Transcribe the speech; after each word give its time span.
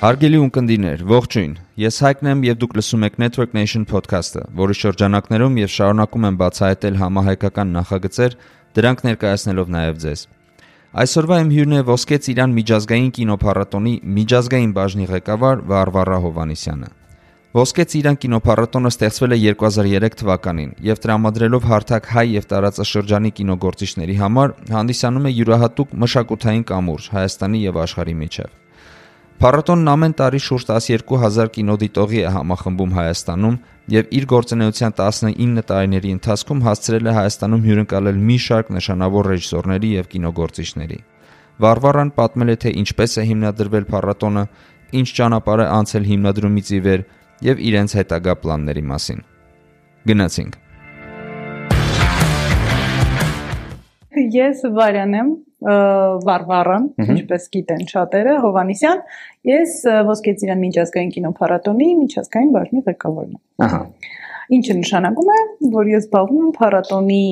Հարգելի 0.00 0.38
ունկնդիրներ, 0.40 1.00
ողջույն։ 1.10 1.50
Ես 1.76 1.96
Հայկն 2.00 2.28
եմ 2.30 2.42
եւ 2.46 2.54
դուք 2.62 2.74
լսում 2.78 3.02
եք 3.04 3.16
Network 3.20 3.50
Nation 3.52 3.82
podcast-ը, 3.84 4.44
որի 4.56 4.76
շրջանակներում 4.78 5.58
եւ 5.60 5.72
շարունակում 5.74 6.22
եմ 6.28 6.38
բացահայտել 6.40 6.94
համահայկական 7.00 7.74
նախագծեր, 7.74 8.36
դրանք 8.78 9.02
ներկայացնելով 9.06 9.74
նաեւ 9.74 9.98
ձեզ։ 10.04 10.22
Այսօրվա 11.04 11.38
իմ 11.44 11.50
հյուրն 11.52 11.76
է 11.76 11.82
Ոսկե 11.90 12.18
Ծիրան 12.24 12.54
միջազգային 12.56 13.10
կինոփառատոնի 13.20 13.92
միջազգային 14.16 14.72
բաժնի 14.80 15.10
ղեկավար 15.12 15.62
Վարվարա 15.68 16.18
Հովանիսյանը։ 16.24 16.90
Ոսկե 17.60 17.86
Ծիրան 17.92 18.18
կինոփառատոնը 18.24 18.94
ստեղծվել 18.94 19.36
է 19.36 19.40
2003 19.50 20.18
թվականին 20.22 20.72
եւ 20.88 21.04
տրամադրելով 21.04 21.68
հարթակ 21.74 22.08
հայ 22.14 22.26
եւ 22.40 22.48
տարածաշրջանի 22.54 23.34
կինոգործիչների 23.42 24.16
համար 24.24 24.56
հանդիսանում 24.78 25.28
է 25.28 25.36
յուրահատուկ 25.36 25.94
մշակութային 26.06 26.66
կամուրջ 26.72 27.12
Հայաստանի 27.18 27.64
եւ 27.66 27.84
աշխարհի 27.84 28.18
միջև։ 28.24 28.59
Փառատոնն 29.40 29.88
ամեն 29.88 30.14
տարի 30.18 30.38
շուրջ 30.44 30.64
12000 30.68 31.50
կինոդիտողի 31.54 32.18
է 32.20 32.32
համախմբում 32.34 32.90
Հայաստանում 32.98 33.54
եւ 33.94 34.10
իր 34.18 34.26
գործունեության 34.32 34.94
19 34.98 35.64
տարիների 35.70 36.12
ընթացքում 36.16 36.60
հասցրել 36.66 37.08
է 37.08 37.14
Հայաստանում 37.18 37.64
հյուրընկալել 37.70 38.20
մի 38.28 38.36
շարք 38.46 38.74
նշանավոր 38.76 39.30
ռեժիսորների 39.32 39.94
եւ 39.96 40.12
կինոգործիչների։ 40.12 41.00
Վարվարան 41.64 42.14
պատմել 42.20 42.52
է 42.52 42.60
թե 42.60 42.76
ինչպես 42.84 43.16
է 43.16 43.28
հիմնադրվել 43.32 43.90
փառատոնը, 43.96 44.44
ինչ 45.00 45.08
ճանապարհ 45.16 45.64
է 45.64 45.70
անցել 45.80 46.10
հիմնադրումից 46.12 46.74
ի 46.76 46.82
վեր 46.84 47.06
եւ 47.48 47.68
իրենց 47.70 47.96
հետագա 47.96 48.40
պլանների 48.44 48.84
մասին։ 48.92 49.24
Գնացինք։ 50.10 50.69
Ես 54.10 54.64
Վարյան 54.74 55.12
եմ, 55.14 55.28
Վարվարան, 56.26 56.86
ինչպես 57.04 57.44
գիտեն 57.54 57.82
շատերը, 57.90 58.32
Հովանիսյան, 58.42 59.02
ես 59.50 59.74
Ոսկեծիրան 60.08 60.62
միջազգային 60.64 61.12
կինոփառատոնի 61.16 61.88
միջազգային 62.00 62.50
բաժնի 62.56 62.82
ղեկավարն 62.88 63.36
եմ։ 63.36 63.66
Ահա։ 63.66 63.80
Ինչը 64.56 64.76
նշանակում 64.80 65.30
է, 65.30 65.38
որ 65.76 65.90
ես 65.92 66.06
զբաղվում 66.08 66.40
եմ 66.40 66.54
փառատոնի 66.56 67.22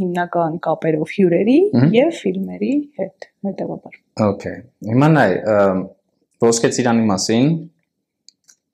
հիմնական 0.00 0.56
կապերով 0.66 1.12
հյուրերի 1.14 1.58
եւ 1.94 2.10
ֆիլմերի 2.16 2.72
հետ, 2.98 3.28
հետեւաբար։ 3.46 4.00
Okay։ 4.26 4.56
Հիմա 4.90 5.10
նայ 5.14 5.28
Ոսկեծիրանի 6.42 7.06
մասին 7.12 7.54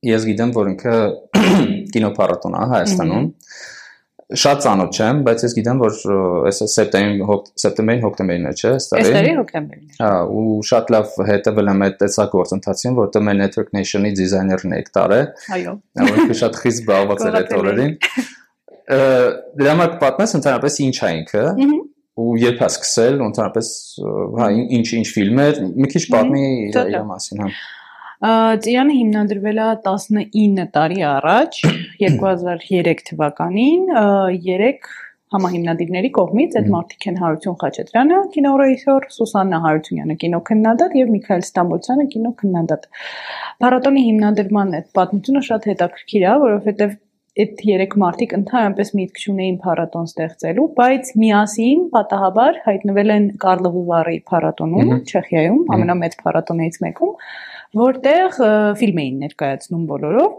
ես 0.08 0.26
գիտեմ, 0.30 0.56
որ 0.56 0.72
ինքը 0.72 0.96
կինոփառատոն 1.92 2.58
է 2.62 2.66
Հայաստանում։ 2.72 3.28
-hmm 3.28 3.80
շատ 4.38 4.62
ծանոթ 4.64 4.98
չեմ, 4.98 5.20
բայց 5.26 5.42
ես 5.46 5.54
գիտեմ, 5.58 5.80
որ 5.82 5.96
այս 6.48 6.60
սեպտեմբերին 6.72 7.42
սեպտեմբերին 7.62 8.04
հոկտեմբերին 8.06 8.48
է, 8.48 8.52
չէ՞, 8.52 8.72
այս 8.72 8.88
տարի։ 8.92 9.02
Այս 9.02 9.16
տարի 9.16 9.32
հոկտեմբերին։ 9.38 9.92
Հա, 9.98 10.10
ու 10.32 10.56
շատ 10.70 10.92
լավ 10.94 11.16
հետևել 11.28 11.70
եմ 11.72 11.84
այդ 11.86 11.96
տեսակ 12.02 12.34
գործընթացին, 12.36 12.96
որտեղ 13.02 13.26
մեր 13.28 13.38
Network 13.42 13.72
Nation-ի 13.76 14.12
դիզայներն 14.22 14.76
եք 14.78 14.90
տարել։ 14.96 15.26
Այո։ 15.58 15.74
Որը 16.12 16.38
շատ 16.42 16.60
խիստ 16.62 16.82
զբաղված 16.82 17.24
էր 17.28 17.38
այդ 17.42 17.54
օրերին։ 17.58 17.94
Դրա 19.62 19.72
համար 19.72 19.92
պատմես 20.02 20.36
ընդհանրապես 20.38 20.80
ինչ 20.82 20.96
է 21.02 21.12
ինքը 21.22 21.44
ու 22.22 22.32
երբ 22.42 22.58
է 22.60 22.66
սկսել, 22.68 23.22
ընդհանրապես 23.24 23.68
հա 24.36 24.48
ինչ 24.76 24.88
ինչ 24.98 25.06
ֆիլմեր, 25.16 25.60
մի 25.80 25.88
քիչ 25.94 26.02
պատմի 26.12 26.42
իր 26.66 26.98
մասին, 27.08 27.40
հա։ 27.40 27.48
Ծիրանը 28.22 28.94
հիմնադրվել 28.94 29.58
է 29.58 29.64
19 29.84 30.66
տարի 30.76 31.00
առաջ 31.10 31.56
2003 32.02 33.00
թվականին 33.08 33.88
3 33.94 34.92
համահիմնադիրների 35.32 36.10
կողմից 36.18 36.56
այդ 36.60 36.68
մարդիկ 36.74 37.06
են 37.10 37.18
Հարություն 37.22 37.56
Խաչատրյանը, 37.62 38.18
կինոռեժիսոր, 38.34 39.06
Սուսաննա 39.16 39.60
Հարությունյանը, 39.66 40.16
կինոքննադատ 40.22 40.96
եւ 41.00 41.12
Միքայել 41.16 41.44
Ստամբոլցյանը, 41.46 42.04
կինոքննադատ։ 42.14 42.84
Փառատոնի 43.64 44.02
հիմնադրման 44.08 44.76
այդ 44.78 44.90
պատմությունը 44.98 45.42
շատ 45.48 45.68
հետաքրքիր 45.72 46.26
է, 46.28 46.34
որովհետեւ 46.42 46.94
այդ 47.42 47.62
երեք 47.64 47.94
մարդիկ 48.02 48.32
ընդհանրապես 48.36 48.90
միտք 48.98 49.20
չունեին 49.22 49.54
փառատոն 49.62 50.08
ստեղծելու, 50.10 50.66
բայց 50.78 51.12
միասին 51.22 51.86
պատահաբար 51.94 52.58
հայտնվել 52.66 53.12
են 53.14 53.28
Կարլովի 53.46 53.84
վառի 53.88 54.18
փառատոնում, 54.28 54.92
Չեխիայում, 55.08 55.62
ամենամեծ 55.78 56.18
փառատոններից 56.20 56.78
մեկում, 56.84 57.14
որտեղ 57.78 58.38
ֆիլմ 58.80 59.02
էին 59.02 59.20
ներկայացնում 59.26 59.84
բոլորով 59.90 60.32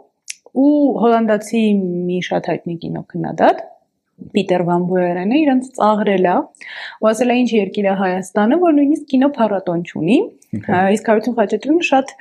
ու 0.64 0.74
հոլանդացի 1.04 1.62
մի 2.10 2.20
շատ 2.30 2.50
հայտնի 2.54 2.76
կինոքննադատ 2.84 3.64
Պիտեր 4.34 4.62
Վան 4.68 4.84
Բուերենը 4.88 5.38
իրենց 5.42 5.70
ծաղրել 5.78 6.28
է 6.30 6.34
ու 7.02 7.08
ասել 7.10 7.34
է 7.34 7.38
ինչ 7.42 7.50
երկիր 7.54 7.88
է 7.90 7.96
Հայաստանը, 8.02 8.60
որ 8.62 8.76
նույնիսկ 8.78 9.08
կինոփառատոն 9.14 9.82
չունի։ 9.90 10.18
Իսկ 10.94 11.10
Հարություն 11.10 11.36
Խաչատրյանը 11.40 11.88
շատ 11.90 12.14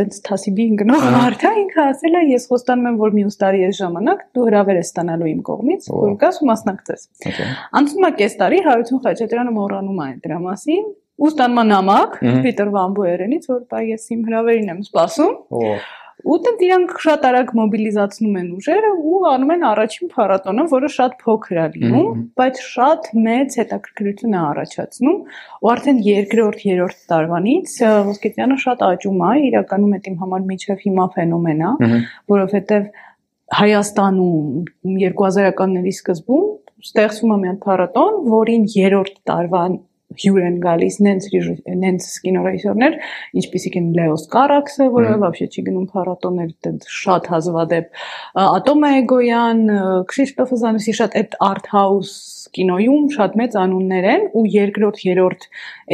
տենց 0.00 0.18
թասիբի 0.26 0.66
ընկնող 0.72 1.06
մարդ 1.14 1.46
է, 1.46 1.52
ինքը 1.62 1.82
ասել 1.86 2.18
է 2.18 2.22
ես 2.32 2.48
խոստանում 2.50 2.90
եմ, 2.90 2.98
որ 3.06 3.16
մյուս 3.16 3.40
տարի 3.42 3.64
այս 3.70 3.80
ժամանակ 3.80 4.26
դու 4.36 4.46
հրավեր 4.50 4.80
ես 4.82 4.90
ստանալու 4.92 5.30
իմ 5.30 5.40
կողմից, 5.46 5.88
որ 5.94 6.14
գաս 6.26 6.42
ու 6.42 6.50
մասնակցես։ 6.50 7.08
Անցնում 7.80 8.06
է 8.10 8.12
կես 8.20 8.38
տարի 8.42 8.62
Հարություն 8.66 9.02
Խաչատրյանը 9.06 9.56
մոռանում 9.56 10.02
է 10.06 10.10
դրա 10.26 10.40
մասին 10.46 10.86
ու 11.16 11.30
ստանում 11.32 11.68
նամակ 11.72 12.16
Պիտեր 12.46 12.72
Վան 12.76 12.96
Բուերենից, 12.96 13.46
որ 13.52 13.62
բայ 13.70 13.84
ես 13.90 14.10
իմ 14.16 14.26
հրավերին 14.26 14.72
եմ 14.72 14.82
սպասում։ 14.86 15.32
Ու 16.26 16.36
դեռ 16.42 16.62
իրանք 16.66 16.92
շատ 17.04 17.24
արագ 17.28 17.50
մոբիլիզացնում 17.56 18.36
են 18.40 18.46
ուժերը 18.56 18.90
ու 18.96 19.18
անում 19.30 19.50
են 19.52 19.64
առաջին 19.68 20.10
փառատոնը, 20.14 20.64
որը 20.72 20.88
շատ 20.94 21.16
փոքր 21.22 21.58
է 21.60 21.66
լինում, 21.76 22.22
բայց 22.40 22.62
շատ 22.66 23.08
մեծ 23.26 23.56
հետաքրքրություն 23.60 24.36
է 24.36 24.40
առաջացնում, 24.40 25.18
ու 25.60 25.70
արդեն 25.76 26.00
երկրորդ, 26.06 26.64
երրորդ 26.72 27.04
տարվանից 27.12 27.76
Ոսկետյանը 28.08 28.56
շատ 28.64 28.84
աճում 28.88 29.20
է, 29.28 29.32
իրականում 29.50 29.96
այդ 29.96 30.08
իմ 30.10 30.16
համար 30.24 30.46
միջև 30.50 30.84
հիմա 30.86 31.06
ֆենոմեն 31.16 31.66
է, 31.66 31.90
որովհետև 32.32 32.88
Հայաստանում 33.56 34.64
2000-ականների 35.04 35.92
սկզբում 35.94 36.46
ստեղծվում 36.86 37.34
է 37.36 37.36
մի 37.42 37.48
հատ 37.52 37.60
փառատոն, 37.62 38.16
որին 38.32 38.64
երրորդ 38.72 39.20
տարվան 39.30 39.76
հյուր 40.21 40.43
են 40.43 40.57
գալիս 40.63 40.97
նենց 41.05 41.27
նենց 41.81 42.07
կինոռեժիսորներ, 42.25 42.97
ինչպիսիք 43.41 43.77
են 43.79 43.87
Լեոս 43.95 44.25
Կարաքսը, 44.33 44.87
որը 44.95 45.13
вообще 45.21 45.47
չի 45.47 45.63
գնում 45.69 45.87
փառատոններ, 45.93 46.51
այդպես 46.51 46.91
շատ 46.97 47.29
հազվադեպ 47.31 48.01
Ատոմ 48.43 48.87
Էգոյան, 48.91 49.63
Քրիստոֆ 50.11 50.53
Զանուսի 50.65 50.97
շատ 50.99 51.17
այդ 51.21 51.39
art 51.47 51.71
house 51.71 52.34
կինոյում 52.56 53.06
շատ 53.16 53.36
մեծ 53.40 53.56
անուններ 53.60 54.06
են 54.12 54.24
ու 54.36 54.42
երկրորդ, 54.54 55.00
երրորդ 55.06 55.46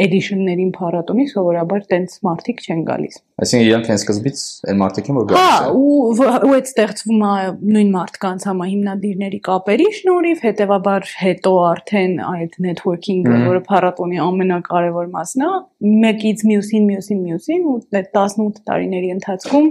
էդիշններին 0.03 0.71
փառատոնի 0.77 1.25
սովորաբար 1.33 1.85
տենց 1.93 2.15
մարդիկ 2.27 2.63
չեն 2.63 2.83
գալիս։ 2.89 3.17
Այսինքն 3.43 3.67
իրանք 3.67 3.89
հենց 3.91 4.03
սկզբից 4.03 4.41
այն 4.69 4.79
մարդիկ 4.83 5.09
են 5.09 5.17
որ 5.17 5.27
գալիս 5.31 5.43
են։ 5.43 5.63
Հա, 5.63 5.71
ու 5.73 5.93
ու 6.13 6.53
այդ 6.53 6.69
ստեղծվում 6.69 7.23
է 7.23 7.33
նույն 7.73 7.91
մարդկանց 7.93 8.45
համահիմնադիրների 8.49 9.39
կապերի 9.47 9.87
շնորհիվ, 9.97 10.43
հետեւաբար 10.47 11.09
հետո 11.23 11.53
արդեն 11.73 12.15
այդ 12.29 12.57
networking-ը, 12.67 13.41
որը 13.49 13.63
փառատոնի 13.69 14.21
ամենակարևոր 14.27 15.11
մասն 15.17 15.45
է, 15.47 15.51
մեկից 16.03 16.45
մյուսին, 16.53 16.87
մյուսին, 16.93 17.21
մյուսին 17.27 17.67
ու 17.73 17.77
այդ 17.99 18.17
18 18.23 18.63
տարիների 18.69 19.13
ընթացքում 19.17 19.69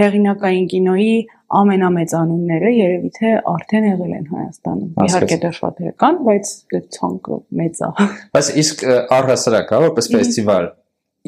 հեղինակային 0.00 0.66
կինոյի 0.70 1.14
ամենամեծ 1.50 2.12
անունները 2.14 2.70
երևի 2.76 3.08
թե 3.16 3.30
արդեն 3.50 3.86
եղել 3.90 4.12
են 4.16 4.26
Հայաստանում։ 4.30 4.90
Իհարկե 5.06 5.38
դեռ 5.44 5.56
շատերը 5.56 5.92
կան, 6.02 6.18
բայց 6.28 6.52
դե 6.70 6.80
ցանկը 6.96 7.38
մեծ 7.60 7.80
է։ 7.80 7.90
Բայց 8.36 8.50
իսկ 8.62 8.84
առհասարակ, 9.18 9.72
հա, 9.74 9.80
որպես 9.86 10.10
ֆեստիվալ, 10.14 10.68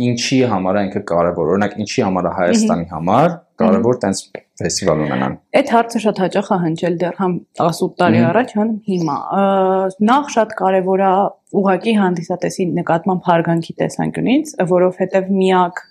ինչի 0.06 0.38
համար 0.52 0.78
է 0.78 0.84
ինքը 0.86 1.02
կարևոր։ 1.10 1.50
Օրինակ, 1.56 1.74
ինչի 1.82 2.06
համար 2.06 2.28
է 2.28 2.34
Հայաստանի 2.38 2.86
համար 2.92 3.34
կարևոր 3.62 3.98
տենց 4.06 4.22
ֆեստիվալ 4.64 5.04
ունենան։ 5.06 5.36
Այդ 5.60 5.72
հարցը 5.76 6.02
շատ 6.06 6.22
հաճախ 6.22 6.50
է 6.52 6.58
հնչել 6.62 6.98
դեռ 7.02 7.20
համ 7.22 7.36
18 7.66 7.94
տարի 8.02 8.24
առաջ, 8.32 8.56
համ 8.58 8.74
հիմա։ 8.88 9.16
Նախ 10.12 10.34
շատ 10.36 10.58
կարևոր 10.62 11.06
է 11.06 11.12
ուղակի 11.52 11.92
հանդիսատեսի 11.98 12.64
նկատմամբ 12.78 13.26
հարգանքի 13.28 13.74
տեսանկյունից, 13.80 14.52
որովհետև 14.70 15.26
միակ 15.36 15.82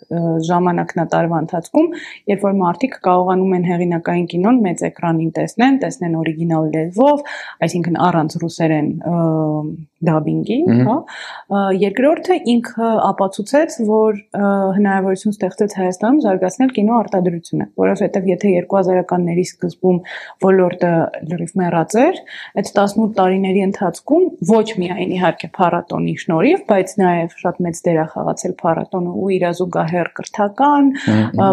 ժամանակն 0.47 1.01
է 1.03 1.05
տարվա 1.11 1.41
ընթացքում, 1.45 1.89
երբ 2.31 2.45
որ 2.47 2.55
մարդիկ 2.61 2.97
կարողանում 3.05 3.53
են 3.57 3.67
հեղինակային 3.69 4.25
կինոն 4.31 4.61
մեծ 4.65 4.83
էկրանին 4.89 5.31
տեսնեն, 5.37 5.77
տեսնեն 5.85 6.17
օրիգինալ 6.21 6.71
լեզվով, 6.75 7.23
այսինքն 7.67 7.99
առանց 8.09 8.37
ռուսերեն 8.41 8.89
դաբինգի, 10.01 10.57
հա։ 10.81 10.97
Երկրորդը 11.77 12.37
ինքը 12.55 12.89
ապացուցեց, 13.11 13.75
որ 13.91 14.21
հնարավորություն 14.81 15.35
ստեղծեց 15.35 15.75
Հայաստանում 15.77 16.21
զարգացնել 16.25 16.73
կինո 16.77 16.95
արտադրությունը, 17.01 17.67
որովհետև 17.81 18.29
եթե 18.31 18.53
2000-ականների 18.61 19.45
սկզբում 19.49 19.99
ոլորտը 20.45 20.91
լրիվ 21.31 21.53
մեռած 21.61 21.95
էր, 22.01 22.21
այդ 22.61 22.71
18 22.71 23.15
տարիների 23.17 23.63
ընթացքում 23.67 24.25
ոչ 24.51 24.67
միայն 24.81 25.13
իհարկե 25.17 25.49
փառատոնի 25.57 26.15
շնորհիվ, 26.21 26.63
բայց 26.71 26.95
նաև 27.01 27.35
շատ 27.41 27.61
մեծ 27.65 27.81
դեր 27.87 27.99
է 28.01 28.05
խաղացել 28.15 28.55
փառատոնը 28.61 29.15
ու 29.21 29.29
իր 29.37 29.45
զուգահեռ 29.61 30.11
կրթական, 30.21 30.91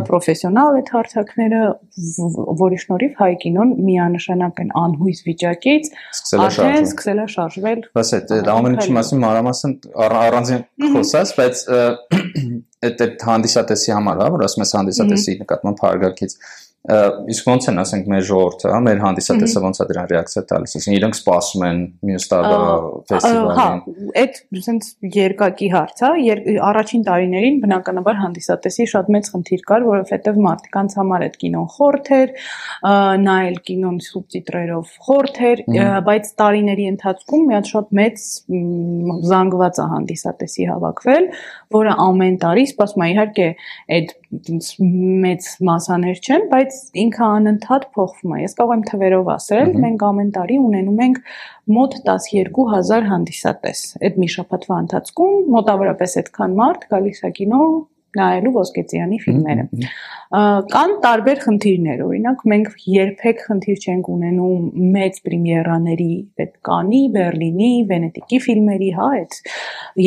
պրոֆեսիոնալ 0.08 0.78
այդ 0.78 0.93
հարթակները, 0.99 1.62
որի 2.62 2.81
շնորհիվ 2.84 3.19
հայ 3.19 3.31
կինոն 3.44 3.75
միանշանակ 3.88 4.62
են 4.64 4.72
անհույս 4.82 5.22
վիճակից 5.28 5.90
արդեն 6.38 6.88
սկսել 6.88 7.22
է 7.22 7.26
շարժվել։ 7.34 7.82
Բայց 7.99 8.12
այդ 8.19 8.50
ամեն 8.54 8.78
ինչի 8.78 8.94
մասին 8.99 9.22
մանրամասն 9.25 9.75
առանձին 10.08 10.62
խոսած, 10.94 11.34
բայց 11.38 11.64
այդ 12.88 13.26
հանդիսատեսի 13.26 13.94
համար, 13.96 14.22
հա, 14.22 14.31
որ 14.37 14.44
ասում 14.46 14.64
ես 14.64 14.75
հանդիսատեսի 14.78 15.37
նկատմամբ 15.43 15.84
հարգարքից 15.84 16.37
իսկ 16.88 17.48
ոնց 17.50 17.66
են 17.69 17.80
ասենք 17.82 18.06
մեր 18.08 18.22
ժողովուրդը, 18.28 18.69
հա, 18.72 18.78
մեր 18.86 19.00
հանդիսատեսը 19.02 19.60
ոնց 19.64 19.80
է 19.82 19.86
դրան 19.88 20.06
ռեակցիա 20.12 20.42
տալիս, 20.48 20.75
ասենք 20.78 20.94
իրենք 20.98 21.16
սպասում 21.19 21.64
են 21.69 21.80
մյուս 22.08 22.26
տարվա 22.30 22.60
ֆեստիվալին։ 23.10 23.58
Հա, 23.58 23.66
այդ 24.22 24.38
ասենց 24.60 24.88
երկակի 25.19 25.69
հարց, 25.75 26.02
հա, 26.06 26.12
առաջին 26.69 27.04
տարիներին 27.08 27.58
բնականաբար 27.64 28.19
հանդիսատեսի 28.22 28.86
շատ 28.94 29.10
մեծ 29.19 29.30
խնդիր 29.34 29.64
կար, 29.69 29.86
որովհետև 29.88 30.40
մարդկանց 30.46 30.96
համար 31.02 31.26
այդ 31.28 31.36
կինոն 31.42 31.69
խորթ 31.76 32.10
էր, 32.19 32.32
նայել 33.28 33.60
կինոն 33.69 34.00
սուբտիտրերով 34.08 34.96
խորթ 35.08 35.42
էր, 35.48 35.64
բայց 36.08 36.32
տարիների 36.40 36.88
ընթացքում 36.94 37.46
մի 37.48 37.58
հատ 37.58 37.70
շատ 37.75 37.92
մեծ 37.98 38.25
զանգված 39.28 39.82
է 39.82 39.88
հանդիսատեսի 39.92 40.69
հավաքվել, 40.72 41.28
որը 41.78 41.94
ամեն 42.08 42.40
տարի 42.44 42.64
սպասում 42.69 43.04
է 43.04 43.08
իհարկե 43.12 43.48
այդ 43.98 44.16
մեծ 45.28 45.46
մասաներ 45.69 46.19
չեն, 46.28 46.42
բայց 46.52 46.68
ինքը 47.03 47.25
անընդհատ 47.26 47.87
փոխվում 47.97 48.35
է։ 48.37 48.41
Ես 48.43 48.56
կարող 48.59 48.75
եմ 48.76 48.82
թվերով 48.88 49.31
ասել, 49.35 49.73
մենք 49.85 50.05
ամեն 50.09 50.32
տարի 50.38 50.59
ունենում 50.69 51.03
ենք 51.09 51.20
մոտ 51.79 51.97
12000 52.09 53.09
հանդիսատես։ 53.12 53.85
Այդ 54.09 54.19
մի 54.23 54.29
շաբաթվա 54.35 54.81
ընթացքում 54.85 55.38
մոտավորապես 55.59 56.19
այդքան 56.23 56.59
մարդ 56.62 56.91
գալիս 56.93 57.25
է 57.29 57.32
կինո 57.38 57.62
նայելու 58.16 58.52
Ոսկեծյանի 58.55 59.19
ֆիլմերը։ 59.25 59.64
Կան 60.72 60.93
տարբեր 61.05 61.38
խնդիրներ, 61.44 62.00
օրինակ 62.05 62.43
մենք 62.52 62.69
երբեք 62.94 63.43
խնդիր 63.49 63.84
չենք 63.84 64.08
ունենում 64.14 64.64
մեծ 64.96 65.20
պրեմիերաների, 65.28 66.14
այդ 66.44 66.52
Կանի, 66.69 67.02
Բերլինի, 67.14 67.70
Վենետիկի 67.93 68.40
ֆիլմերի, 68.49 68.90
հա, 68.99 69.08
այդ 69.19 69.38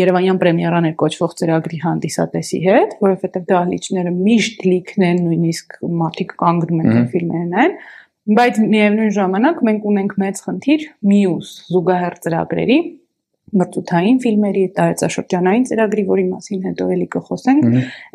Երևանյան 0.02 0.42
պրեմիերաներ 0.42 0.96
կոչվող 1.02 1.36
ծրագրի 1.42 1.82
հանդիսատեսի 1.86 2.62
հետ, 2.68 2.96
որովհետև 3.06 3.48
դահլիճները 3.52 4.16
միշտ 4.22 4.66
լիքն 4.72 5.08
են, 5.10 5.24
նույնիսկ 5.26 5.82
մարդիկ 6.02 6.36
կանգնում 6.42 6.86
են 6.86 7.10
ֆիլմերը 7.16 7.50
նայեն, 7.52 7.78
բայց 8.38 8.58
միևնույն 8.72 9.14
ժամանակ 9.18 9.62
մենք 9.68 9.86
ունենք 9.92 10.12
մեծ 10.22 10.42
խնդիր 10.46 10.84
մյուս 11.12 11.54
զուգահեռ 11.74 12.18
ծրագրերի 12.22 12.78
մրցութային 13.52 14.20
ֆիլմերի, 14.24 14.64
տարածաշրջանային 14.78 15.66
ծրագրի, 15.70 16.04
որի 16.12 16.26
մասին 16.32 16.62
հետո 16.68 16.88
էլի 16.96 17.08
կխոսենք, 17.16 17.68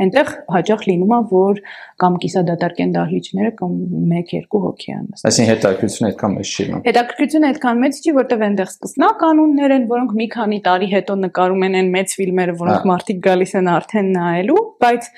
այնտեղ 0.07 0.33
հաճախ 0.57 0.85
լինում 0.91 1.15
է, 1.17 1.21
որ 1.33 1.61
կամ 2.03 2.19
կիսադատարկ 2.25 2.83
են 2.87 2.95
դահլիճները 2.97 3.53
կամ 3.61 3.75
1-2 4.17 4.63
հոգի 4.67 4.93
են 4.97 5.07
նստած։ 5.07 5.29
Այսինքն 5.31 5.53
հետաքրքրությունը 5.53 6.11
այդքան 6.11 6.37
մեծ 6.37 6.53
չի։ 6.57 6.67
Հետաքրքրությունը 6.87 7.51
այդքան 7.53 7.81
մեծ 7.85 8.01
չի, 8.01 8.15
որտեղ 8.17 8.45
այնտեղ 8.47 8.71
սկսնա 8.73 9.11
կանոններ 9.23 9.77
են, 9.77 9.89
որոնք 9.93 10.15
մի 10.17 10.29
քանի 10.37 10.61
տարի 10.67 10.89
հետո 10.97 11.19
նկարում 11.27 11.67
են 11.67 11.81
այն 11.81 11.91
մեծ 11.97 12.17
ֆիլմերը, 12.17 12.57
որոնք 12.65 12.87
մարդիկ 12.93 13.25
գալիս 13.27 13.57
են 13.61 13.71
արդեն 13.77 14.13
նայելու, 14.17 14.63
բայց 14.87 15.11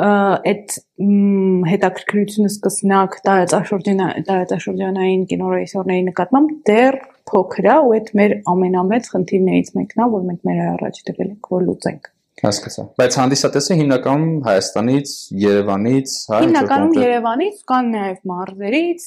այդ 0.00 0.76
հետաքրքրությունը 1.68 2.50
սկսնակ 2.52 3.16
տարածաշրջանային 3.26 5.26
կինոռեժիսորների 5.32 6.06
նկատմամբ 6.08 6.54
դեռ 6.70 6.98
փոքր 7.28 7.68
է 7.68 7.76
ու 7.82 7.92
այդ 7.98 8.08
մեր 8.20 8.34
ամենամեծ 8.54 9.10
խնդիրներից 9.12 9.70
մեկն 9.76 10.02
է, 10.02 10.08
որ 10.16 10.26
մենք 10.30 10.48
մեր 10.48 10.64
առաջ 10.72 11.02
դրել 11.10 11.28
ենք, 11.28 11.52
որ 11.52 11.68
լուծենք։ 11.68 12.10
Հասկացա։ 12.42 12.84
Բայց 12.98 13.16
հանդիսատեսը 13.20 13.74
հիմնականում 13.78 14.30
Հայաստանից, 14.42 15.10
Երևանից, 15.42 16.14
հա, 16.32 16.40
հիմնականում 16.42 16.96
Երևանից, 16.98 17.60
կան 17.70 17.90
նաև 17.92 18.16
մարզերից 18.32 19.04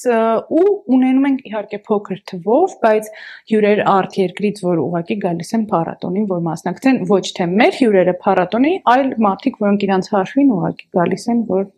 ու 0.56 0.64
ունենում 0.96 1.28
ենք 1.30 1.42
իհարկե 1.50 1.80
փոքր 1.90 2.22
թվով, 2.32 2.78
բայց 2.86 3.10
հյուրեր 3.52 3.84
արտ 3.96 4.18
երկրից, 4.22 4.64
որ 4.70 4.82
ուղակի 4.86 5.20
գալիս 5.26 5.52
են 5.60 5.68
փառատոնին, 5.74 6.30
որ 6.32 6.42
մասնակցեն 6.48 7.04
ոչ 7.12 7.26
թե 7.36 7.50
մեր 7.60 7.80
հյուրերը 7.82 8.16
փառատոնի, 8.24 8.74
այլ 8.96 9.14
մարդիկ, 9.28 9.62
որոնք 9.66 9.86
իրանց 9.90 10.12
հաշվին 10.16 10.56
ուղակի 10.56 10.90
գալիս 10.96 11.30
են, 11.36 11.46
որ 11.52 11.70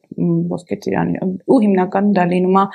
ոսկե 0.54 0.82
ծիրանի 0.86 1.28
ու 1.52 1.62
հիմնականում 1.66 2.16
դա 2.18 2.30
լինում 2.38 2.58
է 2.62 2.66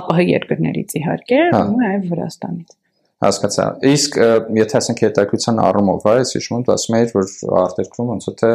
ԱՊՀ 0.00 0.28
երկրներից 0.30 1.00
իհարկե, 1.00 1.40
ու 1.60 1.80
նաև 1.80 2.08
Վրաստանից 2.10 2.76
հասկացա։ 3.24 3.64
Իսկ 3.90 4.18
եթե 4.56 4.76
ասենք 4.80 5.02
հետաքրության 5.06 5.62
առումով, 5.68 6.04
հա, 6.08 6.14
ես 6.20 6.34
հիշում 6.36 6.58
եմ, 6.60 6.66
ասում 6.74 6.98
էիր, 7.00 7.14
որ 7.16 7.32
արտերկրում 7.60 8.12
ոնց 8.14 8.28
թե 8.40 8.52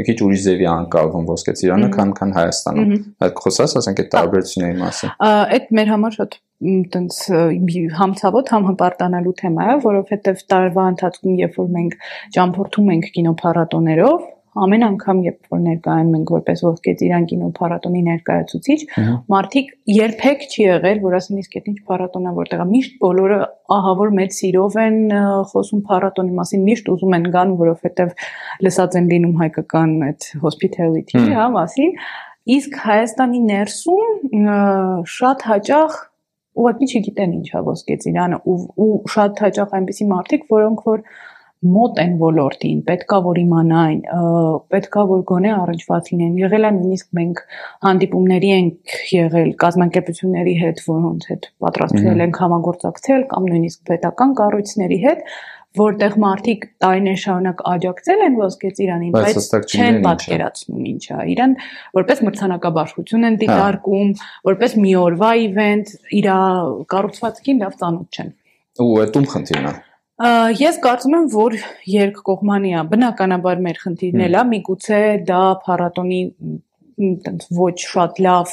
մի 0.00 0.06
քիչ 0.08 0.16
ուրիշ 0.24 0.44
ձևի 0.46 0.66
անկալվում 0.72 1.26
ոսկե 1.28 1.52
ծիրանը, 1.60 1.88
քան 1.92 2.12
քան 2.18 2.30
Հայաստանում։ 2.36 2.92
Այդ 3.26 3.40
խոսած, 3.44 3.74
ասենք 3.80 4.00
այդ 4.02 4.08
տարբերությունների 4.14 4.78
մասին։ 4.82 5.12
Այդ 5.28 5.68
մեր 5.78 5.90
համար 5.92 6.16
շատ 6.16 6.36
տենց 6.94 7.18
համ 7.98 8.14
ցավոտ, 8.22 8.52
համ 8.54 8.66
հպարտանալու 8.70 9.34
թեմա 9.42 9.66
է, 9.68 9.76
որովհետև 9.86 10.42
տարվա 10.52 10.86
ընթացքում, 10.92 11.36
երբ 11.42 11.58
որ 11.60 11.70
մենք 11.76 11.96
ճամփորդում 12.38 12.92
ենք 12.96 13.10
կինոփառատոներով, 13.18 14.26
ամեն 14.52 14.84
անգամ 14.84 15.20
երբ 15.24 15.52
որ 15.52 15.60
ներկայանում 15.64 16.16
ենք 16.18 16.32
որպես 16.34 16.62
ոսկե 16.66 16.92
ծիրան 17.00 17.26
կինո 17.30 17.46
փառատոնի 17.56 18.02
ներկայացուցիչ, 18.08 18.78
մարդիկ 19.32 19.70
երբեք 19.96 20.44
չի 20.48 20.66
եղել, 20.66 21.00
որ 21.06 21.16
ասեն 21.18 21.40
իսկ 21.42 21.56
այդ 21.60 21.70
ինչ 21.72 21.78
փառատոն 21.88 22.28
է, 22.28 22.34
որտեղա 22.36 22.66
միշտ 22.72 22.98
բոլորը 23.06 23.38
ահա 23.76 23.94
որ 24.02 24.12
մեծ 24.18 24.36
սիրով 24.38 24.78
են 24.82 24.98
խոսում 25.52 25.82
փառատոնի 25.88 26.36
մասին, 26.42 26.64
միշտ 26.68 26.92
ուզում 26.92 27.16
են 27.16 27.26
գան, 27.32 27.56
որովհետև 27.62 28.14
լսած 28.68 28.98
են 29.00 29.10
լինում 29.12 29.34
հայկական 29.40 29.96
այդ 30.12 30.30
hospitality, 30.44 31.26
հա, 31.32 31.48
մասին, 31.56 31.96
իսկ 32.52 32.80
Հայաստանի 32.82 33.44
ներսում 33.48 34.48
շատ 35.16 35.44
հաճախ 35.48 36.00
ուղղակի 36.52 36.86
չգիտեն 36.92 37.36
ինչա 37.38 37.60
ոսկե 37.64 37.94
ծիրանը 38.02 38.38
ու, 38.44 38.56
ու 38.84 38.88
շատ 39.12 39.38
հաճախ 39.46 39.70
այնպիսի 39.78 40.06
մարդիկ, 40.10 40.42
որոնք 40.52 40.82
որ 40.88 41.04
մոտ 41.62 41.98
են 42.02 42.14
ոլորտին, 42.18 42.78
պետքա 42.88 43.18
որ 43.22 43.38
իմանային, 43.42 44.00
պետքա 44.74 45.02
որ 45.12 45.22
գոնե 45.30 45.52
առնչված 45.54 46.10
լինեն։ 46.12 46.34
Եղել 46.42 46.66
է 46.66 46.70
նույնիսկ 46.78 47.08
մենք 47.18 47.42
հանդիպումների 47.86 48.50
ենք 48.56 48.94
եղել 49.14 49.50
կազմակերպությունների 49.62 50.54
հետ, 50.62 50.82
որոնց 50.90 51.28
հետ 51.30 51.48
պատրաստվել 51.62 52.24
ենք 52.26 52.40
համագործակցել 52.42 53.26
կամ 53.32 53.48
նույնիսկ 53.52 53.84
պետական 53.92 54.34
կառույցների 54.42 54.98
հետ, 55.06 55.22
որտեղ 55.78 56.16
մարդիկ 56.20 56.64
տարիներ 56.84 57.20
շարունակ 57.22 57.62
աջակցել 57.70 58.24
են 58.26 58.34
ոսկե 58.42 58.72
ծիրանին, 58.78 59.14
բայց 59.14 59.70
չեն 59.72 60.00
պատկերացնում 60.04 60.82
ինչա։ 60.90 61.20
Իրան 61.32 61.54
որպես 61.96 62.20
մրցանակաբաշխություն 62.28 63.28
են 63.30 63.38
դիտարկում, 63.44 64.10
որպես 64.50 64.76
մի 64.82 64.92
օրվա 65.06 65.30
իվենտ, 65.46 65.94
իր 66.20 66.28
կառուցվածքին 66.92 67.64
լավ 67.64 67.80
ծանոթ 67.80 68.20
չեն։ 68.20 68.36
Ու 68.82 68.92
այդում 69.06 69.30
խնդիրն 69.32 69.72
է։ 69.72 69.74
Ես 70.22 70.76
կարծում 70.82 71.14
եմ, 71.18 71.24
որ 71.32 71.54
երկկողմանի 71.90 72.74
է։ 72.78 72.82
Բնականաբար 72.92 73.62
մեր 73.64 73.78
խնդիրն 73.82 74.20
էլ 74.28 74.36
է, 74.38 74.42
միգուցե 74.52 75.00
դա 75.26 75.40
փառատոնի 75.64 76.20
տենց 77.24 77.46
ոչ 77.56 77.74
շատ 77.82 78.20
լավ 78.26 78.52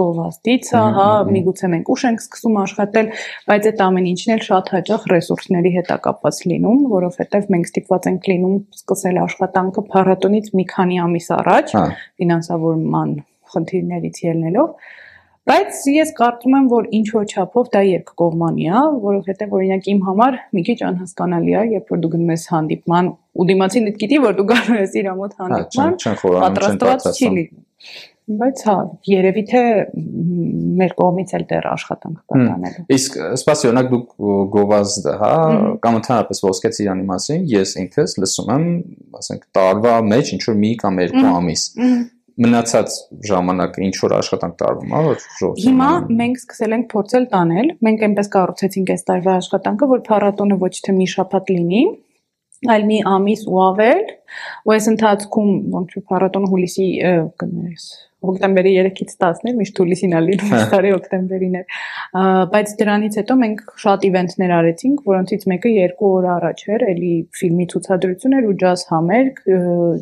գովազդից 0.00 0.68
է, 0.74 0.82
հա, 0.98 1.06
միգուցե 1.32 1.70
մենք 1.74 1.90
ուշ 1.94 2.04
ենք 2.08 2.22
սկսում 2.24 2.58
աշխատել, 2.64 3.10
բայց 3.48 3.68
այդ 3.70 3.82
ամեն 3.86 4.08
ինչն 4.12 4.34
էլ 4.34 4.44
շատ 4.48 4.70
հաճախ 4.74 5.08
ռեսուրսների 5.14 5.72
հետ 5.78 5.92
է 5.94 5.98
կապված 6.08 6.40
լինում, 6.52 6.84
որովհետև 6.92 7.50
մենք 7.54 7.70
ստիպված 7.70 8.08
ենք 8.12 8.30
լինում 8.32 8.56
սկսել 8.82 9.20
աշխատանքը 9.24 9.84
փառատոնից 9.94 10.52
մի 10.58 10.68
քանի 10.74 11.02
ամիս 11.08 11.28
առաջ, 11.38 11.76
ֆինանսավորման 12.20 13.14
խնդիրներից 13.54 14.24
ելնելով 14.28 14.74
Բայց 15.48 15.78
ես 15.94 16.10
կարծում 16.18 16.56
եմ, 16.58 16.66
որ 16.68 16.88
ինչ 16.98 17.06
որ 17.14 17.30
չափով 17.32 17.70
դա 17.72 17.80
երկկողմանի 17.86 18.66
է, 18.68 18.82
որովհետև 19.04 19.54
օրինակ 19.58 19.88
իմ 19.92 20.02
համար 20.08 20.36
մի 20.58 20.64
քիչ 20.68 20.76
անհասկանալի 20.88 21.54
է, 21.54 21.62
երբ 21.78 21.94
որ 21.94 22.02
դու 22.02 22.10
գնում 22.14 22.34
ես 22.34 22.44
հանդիպման 22.52 23.08
ու 23.38 23.48
դիմացին 23.48 23.88
դիտ 23.88 23.98
գիտի, 24.02 24.20
որ 24.26 24.36
դու 24.38 24.46
գալու 24.52 24.78
ես 24.82 24.98
իր 25.00 25.10
մոտ 25.22 25.38
հա, 25.38 25.48
հանդիպման, 25.48 25.98
պատրաստված 26.44 27.10
չի 27.14 27.32
լինում։ 27.38 27.66
Բայց 28.28 28.62
հա, 28.68 28.74
երևի 29.08 29.42
թե 29.48 29.60
մեր 30.78 30.90
կողմից 30.98 31.30
էլ 31.38 31.44
դեռ 31.48 31.68
աշխատանք 31.70 32.18
կա 32.28 32.40
տանելու։ 32.42 32.82
Իսկ 32.92 33.16
սպասի 33.38 33.68
օրինակ 33.70 33.88
դուք 33.94 34.10
գովազդը, 34.52 35.14
հա, 35.22 35.30
կամ 35.86 35.96
ընդհանրապես 36.02 36.42
ոսկե 36.44 36.72
ծիրանի 36.76 37.06
մասին 37.08 37.48
ես 37.54 37.72
ինքս 37.86 38.16
լսում 38.20 38.52
եմ, 38.58 38.68
ասենք, 39.22 39.48
տարվա 39.56 39.94
մեջ 40.12 40.34
ինչ 40.36 40.42
որ 40.44 40.60
մի 40.66 40.74
կամ 40.84 41.02
երկու 41.06 41.26
ամիս 41.38 41.64
մնացած 42.38 42.96
ժամանակը 43.28 43.84
ինչ 43.88 43.94
որ 44.02 44.14
աշխատանք 44.18 44.58
տարվում, 44.62 44.92
հա, 44.94 45.00
որ 45.08 45.22
ժողովուրդը 45.38 45.64
Հիմա 45.68 45.90
մենք 46.18 46.42
սկսել 46.42 46.76
ենք 46.76 46.86
փորձել 46.92 47.28
տանել։ 47.34 47.70
Մենք 47.88 48.04
այնպես 48.08 48.30
կառուցեցինք 48.34 48.92
այս 48.94 49.06
տարվա 49.10 49.38
աշխատանքը, 49.42 49.88
որ 49.94 50.02
փառատոնը 50.08 50.58
ոչ 50.62 50.74
թե 50.86 50.94
մի 50.98 51.08
շաբաթ 51.14 51.52
լինի, 51.54 51.82
այլ 52.74 52.86
մի 52.90 52.98
ամիս 53.14 53.46
ու 53.48 53.62
ավել, 53.68 54.04
ու 54.66 54.76
այս 54.78 54.90
ընթացքում 54.94 55.50
ոնց 55.78 55.96
որ 55.98 56.06
փառատոնը 56.12 56.52
հուլիսի 56.54 56.86
կներես 57.42 57.88
հոկտեմբերի 58.26 58.72
3-ից 58.78 59.12
10-ներ 59.22 59.54
միշտ 59.58 59.80
հուլիսին 59.82 60.14
է 60.18 60.22
լինում, 60.24 60.54
տարի 60.72 60.90
հոկտեմբերին 60.94 61.54
է։ 61.58 61.62
Բայց 62.54 62.72
դրանից 62.80 63.18
հետո 63.20 63.36
մենք 63.42 63.62
շատ 63.84 64.06
իվենտներ 64.08 64.54
արեցինք, 64.58 65.04
որոնցից 65.12 65.46
մեկը 65.52 65.72
2 65.78 66.08
օր 66.08 66.28
առաջ 66.34 66.64
էր, 66.74 66.84
էլի 66.88 67.12
ֆիլմի 67.38 67.68
ցուցադրություն 67.74 68.36
էր 68.38 68.48
ու 68.48 68.56
ջազ 68.64 68.84
համերգ, 68.90 69.40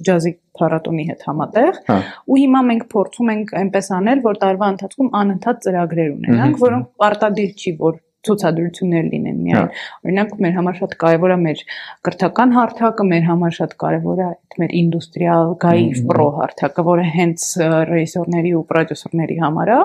ջազի 0.08 0.32
փառատոնի 0.56 1.04
հետ 1.10 1.28
համատեղ 1.28 1.78
հա։ 1.90 1.98
ու 2.32 2.38
հիմա 2.40 2.60
մենք 2.70 2.84
փորձում 2.96 3.32
ենք 3.36 3.54
այնպես 3.60 3.90
անել, 4.00 4.22
որ 4.24 4.40
տարվա 4.46 4.70
ընթացքում 4.76 5.10
անընդհատ 5.20 5.62
ծրագրեր 5.66 6.10
ունենանք, 6.16 6.60
որոնք 6.64 6.86
պարտադիր 7.04 7.50
չի, 7.60 7.72
որ 7.84 7.98
ցուցադրություններ 8.26 9.04
լինեն 9.12 9.35
միայն։ 9.46 9.70
Օրինակ 10.06 10.34
մեր 10.46 10.56
համար 10.58 10.78
շատ 10.80 10.96
կարևոր 11.02 11.34
է 11.34 11.38
մեր 11.46 11.62
կրթական 12.06 12.56
հարթակը, 12.56 13.06
մեր 13.12 13.28
համար 13.30 13.56
շատ 13.60 13.76
կարևոր 13.82 14.22
է 14.22 14.26
այդ 14.26 14.58
մեր 14.62 14.74
ինդուստրիալ 14.80 15.54
գայի 15.66 15.86
պրո 16.10 16.28
հարթակը, 16.40 16.86
որը 16.90 17.06
հենց 17.16 17.46
ռեժիսորների 17.92 18.52
ու 18.56 18.66
պրոդյուսերների 18.72 19.38
համար 19.46 19.72
է 19.76 19.80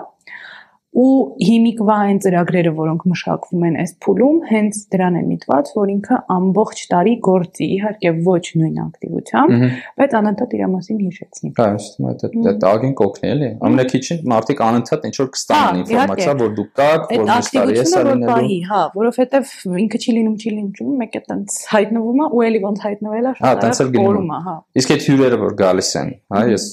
ու 0.92 1.40
հիմիկվա 1.40 1.96
այն 2.04 2.18
ծրագրերը, 2.24 2.72
որոնք 2.76 3.04
մշակվում 3.08 3.62
են 3.68 3.76
այս 3.80 3.92
փուլում, 4.04 4.40
հենց 4.50 4.80
դրան 4.92 5.18
են 5.22 5.28
միտված, 5.32 5.70
որ 5.78 5.92
ինքը 5.94 6.18
ամբողջ 6.36 6.82
տարի 6.92 7.14
գործի, 7.28 7.68
իհարկե 7.78 8.12
ոչ 8.26 8.44
նույն 8.60 8.82
ակտիվությամբ, 8.84 9.56
բայց 10.02 10.16
անընդհատ 10.20 10.56
իր 10.58 10.64
մասին 10.72 11.00
հիշեցնի։ 11.06 11.52
Հա, 11.62 11.68
ըստ 11.80 12.02
դա 12.42 12.54
դա 12.60 12.74
ագին 12.76 12.96
կօգնի 13.00 13.32
էլի։ 13.32 13.50
Ամենակիչին 13.72 14.20
մարդիկ 14.32 14.64
անընդհատ 14.68 15.08
ինչ 15.08 15.16
որ 15.22 15.32
կստանան 15.32 15.72
Հա, 15.72 15.82
ինֆորմացիա, 15.82 16.36
որ 16.42 16.52
դուք 16.60 16.72
կաք, 16.82 17.08
որ 17.12 17.26
միշտ 17.32 17.56
տարի 17.56 17.80
է 17.82 17.88
սա 17.92 18.04
լինելու։ 18.12 18.60
Հա, 18.72 18.82
որովհետև 19.00 19.56
ինքը 19.82 20.02
չի 20.02 20.16
լինում, 20.20 20.36
չի 20.42 20.54
լինում, 20.60 20.92
մեկ 21.02 21.16
է 21.16 21.24
տենց 21.32 21.58
հայտնվում 21.72 22.22
է 22.22 22.30
ու 22.32 22.44
էլի 22.52 22.62
ոնց 22.68 22.84
հայտնվել 22.86 23.32
է, 23.32 23.34
Հա, 23.42 23.52
տենց 23.62 23.82
էլ 23.86 23.92
գնում 23.96 24.32
է, 24.32 24.40
հա։ 24.48 24.56
Իսկ 24.82 24.94
այդ 24.96 25.06
հյուրերը 25.08 25.40
որ 25.42 25.56
գալիս 25.62 25.92
են, 26.02 26.12
հա, 26.32 26.42
ես 26.52 26.66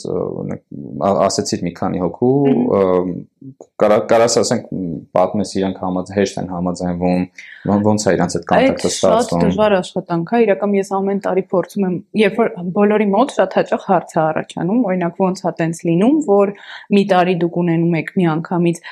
ասացի 1.28 1.60
մի 1.68 1.72
քանի 1.78 2.02
հոգու, 2.04 2.34
կարա 3.78 3.98
կարաս 4.10 4.34
ասենք 4.40 4.66
պատմես 5.16 5.52
իրանք 5.58 5.78
համաձայն 5.82 6.18
հեշտ 6.18 6.38
են 6.42 6.48
համաձայնվում 6.52 7.22
ոնց 7.88 8.04
է 8.08 8.14
իրանք 8.16 8.36
այդ 8.38 8.46
կոնտակտը 8.48 8.90
ստացվում? 8.92 9.42
Շատ 9.42 9.46
դժվար 9.48 9.76
աշխատանք 9.78 10.32
է 10.32 10.40
իրական 10.44 10.74
ես 10.78 10.90
ամեն 10.98 11.22
տարի 11.26 11.44
փորձում 11.52 11.86
եմ 11.88 11.96
երբ 12.22 12.38
որ 12.38 12.50
բոլորի 12.78 13.08
մոտ 13.14 13.34
շատ 13.38 13.56
հաճախ 13.58 13.86
հարց 13.88 14.14
է 14.14 14.20
առաջանում 14.24 14.82
օրինակ 14.88 15.22
ոնց 15.24 15.42
է 15.48 15.52
տենց 15.58 15.82
լինում 15.88 16.18
որ 16.28 16.54
մի 16.98 17.02
տարի 17.12 17.34
դուք 17.42 17.58
ունենում 17.62 17.96
եք 17.98 18.12
մի 18.18 18.28
անգամից 18.34 18.82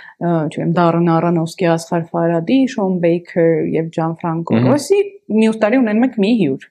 չեմ 0.56 0.74
Դարն 0.76 1.12
Արանովսկի 1.16 1.70
Ասղար 1.76 2.08
Ֆարադի 2.12 2.58
Շոն 2.76 2.98
Բեյքեր 3.06 3.54
եւ 3.76 3.92
Ջան 3.96 4.16
Ֆրանկո 4.20 4.64
Ռոսի 4.66 5.00
մյուս 5.36 5.62
տարի 5.62 5.80
ունենում 5.82 6.06
եք 6.06 6.20
մի 6.22 6.32
հյուր 6.42 6.68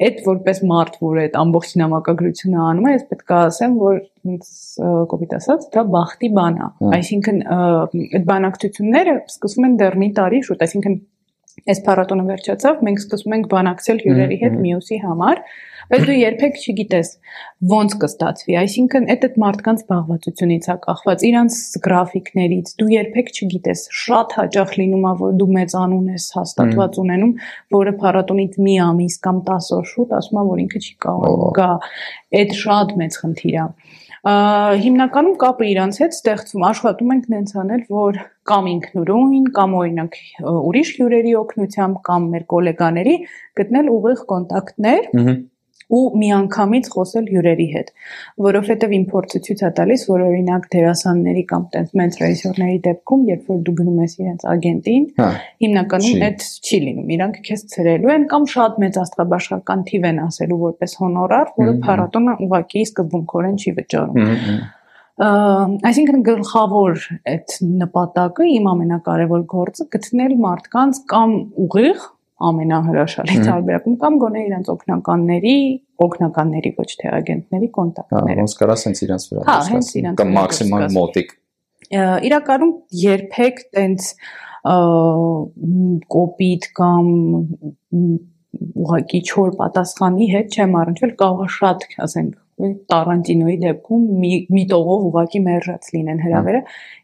այդ 0.00 0.20
որպես 0.26 0.60
մարդ, 0.70 0.94
որ 1.04 1.20
այդ 1.24 1.34
ամբողջ 1.40 1.72
նամակագրությունը 1.80 2.60
անում 2.70 2.88
է, 2.88 2.92
ես 2.94 3.06
պետք 3.10 3.32
է 3.32 3.36
ասեմ, 3.40 3.74
որ 3.80 3.98
ինձ 4.30 4.50
կոպիտ 5.12 5.34
ասած, 5.38 5.66
դա 5.74 5.84
բախտի 5.94 6.30
բան 6.40 6.60
է։ 6.60 6.68
Այսինքն 7.00 7.40
այդ 7.56 8.26
բանակցությունները 8.30 9.16
սկսվում 9.34 9.68
են 9.68 9.76
դեռ 9.80 9.98
մի 10.00 10.08
տարի 10.20 10.40
շուտ, 10.48 10.64
այսինքն 10.66 10.96
այս 11.70 11.80
փառատոնը 11.86 12.24
վերջացավ, 12.30 12.84
մենք 12.86 13.02
սկսում 13.02 13.34
ենք 13.36 13.48
բանակցել 13.50 14.00
հյուրերի 14.04 14.38
հետ 14.40 14.56
մյուսի 14.64 14.98
համար, 15.04 15.42
բայց 15.90 16.04
դու 16.06 16.16
երբեք 16.16 16.58
չգիտես 16.60 17.08
ոնց 17.70 17.94
կստացվի, 18.02 18.56
այսինքն 18.60 19.06
այդ 19.10 19.24
այդ 19.26 19.38
մարդկանց 19.42 19.80
զբաղվածությունից 19.82 20.68
է 20.70 20.76
կախված, 20.84 21.24
իրանց 21.30 21.56
գրաֆիկներից, 21.86 22.72
դու 22.80 22.90
երբեք 22.94 23.32
չգիտես, 23.34 23.82
շատ 24.00 24.36
հաճախ 24.38 24.74
լինում 24.80 25.08
է, 25.10 25.14
որ 25.20 25.34
դու 25.40 25.48
մեծ 25.56 25.74
անուն 25.80 26.12
ես 26.14 26.28
հաստատված 26.38 27.00
ունենում, 27.04 27.34
որը 27.74 27.94
փառատոնից 28.04 28.60
մի 28.70 28.76
ամիս 28.86 29.18
կամ 29.26 29.42
10 29.50 29.72
օր 29.80 29.90
շուտ 29.94 30.14
ասում 30.20 30.40
է, 30.40 30.46
որ 30.50 30.62
ինքը 30.66 30.84
չի 30.86 30.94
կարող 31.06 31.44
գա, 31.58 31.72
այդ 32.40 32.56
շատ 32.60 32.96
մեծ 33.02 33.20
խնդիր 33.24 33.58
է 33.60 33.66
հիմնականում 34.20 35.36
կապը 35.40 35.66
իրանց 35.70 35.98
հետ 36.02 36.16
ստեղծվում 36.16 36.64
աշխատում 36.68 37.12
ենք 37.14 37.28
նենց 37.32 37.52
անել 37.62 37.84
որ 37.88 38.18
կամ 38.50 38.68
ինքնուրույն 38.74 39.46
կամ 39.60 39.78
օրինակ 39.80 40.18
ուրիշ 40.50 40.90
հյուրերի 40.98 41.32
օգնությամբ 41.44 42.02
կամ 42.10 42.28
մեր 42.34 42.44
գոլեգաների 42.54 43.16
գտնել 43.62 43.94
ուղիղ 43.94 44.26
կոնտակտներ 44.34 45.10
ու 45.90 46.02
միանգամից 46.20 46.88
խոսել 46.94 47.28
հյուրերի 47.34 47.66
հետ, 47.74 47.88
որովհետև 48.46 48.94
իմ 48.96 49.04
փորձը 49.10 49.40
ցույց 49.46 49.62
է 49.66 49.70
տալիս, 49.78 50.04
որ 50.10 50.24
օրինակ 50.26 50.68
դերասանների 50.74 51.44
կամ 51.50 51.64
տենց 51.74 51.94
մեծ 52.00 52.18
ռեժիսորների 52.22 52.78
դեպքում, 52.86 53.24
երբ 53.30 53.50
որ 53.50 53.60
դու 53.66 53.74
գնում 53.80 54.00
ես 54.04 54.14
իրենց 54.20 54.46
ագենտին, 54.54 55.06
Հա, 55.18 55.30
հիմնականում 55.66 56.24
այդ 56.30 56.46
չի 56.70 56.80
լինում։ 56.86 57.14
Իրանք 57.18 57.40
քեզ 57.50 57.64
ցրելու 57.74 58.14
են 58.14 58.26
կամ 58.30 58.50
շատ 58.54 58.82
մեծ 58.86 59.00
աստղաբաշխական 59.04 59.86
թիվ 59.90 60.10
են 60.10 60.20
ասելու 60.30 60.60
որպես 60.70 60.98
հոնորար, 61.00 61.54
որը 61.60 61.78
փառատոնը 61.90 62.36
ուղակի 62.46 62.84
սկզբունքորեն 62.90 63.58
չի 63.60 63.74
վճարում։ 63.80 64.20
Այսինքն 65.20 66.22
գլխավոր 66.24 67.02
այդ 67.28 67.56
նպատակը 67.82 68.46
իմ 68.54 68.68
ամենակարևոր 68.70 69.42
գործը 69.50 69.86
գտնել 69.94 70.34
մարդկանց 70.46 71.00
կամ 71.12 71.34
ուղիղ 71.64 72.06
ամենահրաշալի 72.50 73.34
տարբերակում 73.44 73.96
կամ 74.00 74.14
գոնե 74.22 74.44
իրենց 74.48 74.70
օգնականների, 74.72 75.56
օգնականների 76.06 76.70
ոչ 76.78 76.88
թե 77.02 77.10
ագենտների 77.18 77.68
հա, 77.68 77.72
կոնտակտները։ 77.76 78.38
ոնց 78.40 78.54
կարաս 78.60 78.84
հենց 78.88 79.02
իրանց 79.04 79.26
վրա 79.30 79.44
Հա, 79.50 79.56
իրանց 80.00 80.20
կամ 80.22 80.32
մաքսիմալ 80.38 80.86
մոտիկ 80.96 81.34
Իրականում 81.90 82.72
երբեք 83.02 83.62
տենց 83.76 84.08
կոպիտ 86.14 86.68
կամ 86.80 87.06
ուղակի 88.80 89.20
չոր 89.30 89.52
պատասխանի 89.60 90.28
հետ 90.30 90.56
չեմ 90.56 90.76
առնչվել, 90.80 91.12
կարող 91.20 91.42
է 91.44 91.50
շատ, 91.56 91.86
ասենք, 92.06 92.32
Տարանտինոյի 92.90 93.56
դեպքում 93.64 94.02
մի 94.22 94.32
մի 94.54 94.64
տողով 94.72 95.06
ուղակի 95.10 95.40
մերժած 95.46 95.88
լինեն 95.94 96.20
հրավերը։ 96.24 96.60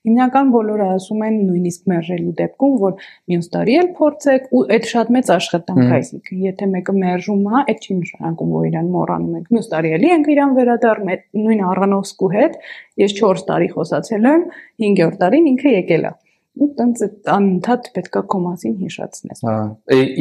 Հիմնական 0.07 0.53
բոլորը 0.57 0.89
ասում 0.97 1.25
են 1.27 1.39
նույնիսկ 1.47 1.89
մերժելու 1.93 2.35
դեպքում, 2.41 2.75
որ 2.83 3.07
մյուս 3.33 3.49
տարի 3.57 3.79
էլ 3.81 3.89
փորձեք 4.01 4.47
ու 4.57 4.63
այդ 4.77 4.91
շատ 4.93 5.15
մեծ 5.17 5.33
աշխատանք 5.37 5.83
է, 5.87 5.89
այսինքն 5.97 6.45
եթե 6.47 6.71
մեկը 6.77 6.97
մերժում 7.01 7.47
է, 7.47 7.57
այդ 7.63 7.87
չի 7.87 7.99
նշանակում, 8.03 8.53
որ 8.57 8.69
իրան 8.71 8.93
մոռանում 8.97 9.41
եք։ 9.41 9.51
Մյուս 9.57 9.73
տարի 9.73 9.97
էլի 9.97 10.13
ենք 10.17 10.31
իրան 10.37 10.55
վերադառնում 10.61 11.11
այդ 11.17 11.27
նույն 11.47 11.65
Առանովսկու 11.73 12.31
հետ։ 12.37 12.61
Ես 13.07 13.19
4 13.23 13.45
տարի 13.51 13.73
խոսացել 13.77 14.31
եմ, 14.37 14.47
5-րդ 14.87 15.21
տարին 15.25 15.51
ինքը 15.57 15.75
եկել 15.77 16.09
է 16.11 16.15
ու 16.57 16.69
տենց 16.77 17.03
անընդհատ 17.29 17.89
պետքա 17.97 18.21
քո 18.33 18.39
մասին 18.45 18.77
հիշացնես։ 18.81 19.43
Հա, 19.45 19.57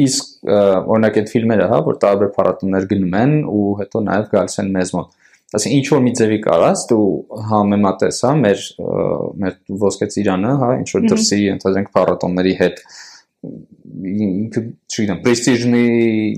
իսկ 0.04 0.50
օրինակ 0.52 1.20
այդ 1.20 1.30
ֆիլմերը, 1.32 1.68
հա, 1.70 1.78
որ 1.86 1.98
տարբեր 2.02 2.32
փառատոներ 2.36 2.88
գնում 2.90 3.16
են 3.22 3.32
ու 3.48 3.62
հետո 3.80 4.02
նաև 4.08 4.28
գալիս 4.34 4.60
են 4.62 4.68
մեզ 4.76 4.92
մոտ։ 4.96 5.14
Այսինքն 5.56 5.76
ինչ 5.76 5.86
որ 5.92 6.02
մի 6.04 6.12
ձևի 6.18 6.38
կարաս 6.44 6.82
դու 6.90 7.04
համեմատես, 7.50 8.18
հա, 8.26 8.32
մեր 8.42 8.64
մեր 9.42 9.54
ոսկե 9.86 10.08
ծիրանը, 10.12 10.54
հա, 10.62 10.70
ինչ 10.82 10.88
որ 10.92 11.06
դրսի 11.12 11.38
ընդհանրենք 11.54 11.92
փառատոնների 11.96 12.54
հետ 12.60 12.82
ինքը 13.96 14.62
չգիտեմ 14.86 15.20
պրեստիժնի 15.24 15.84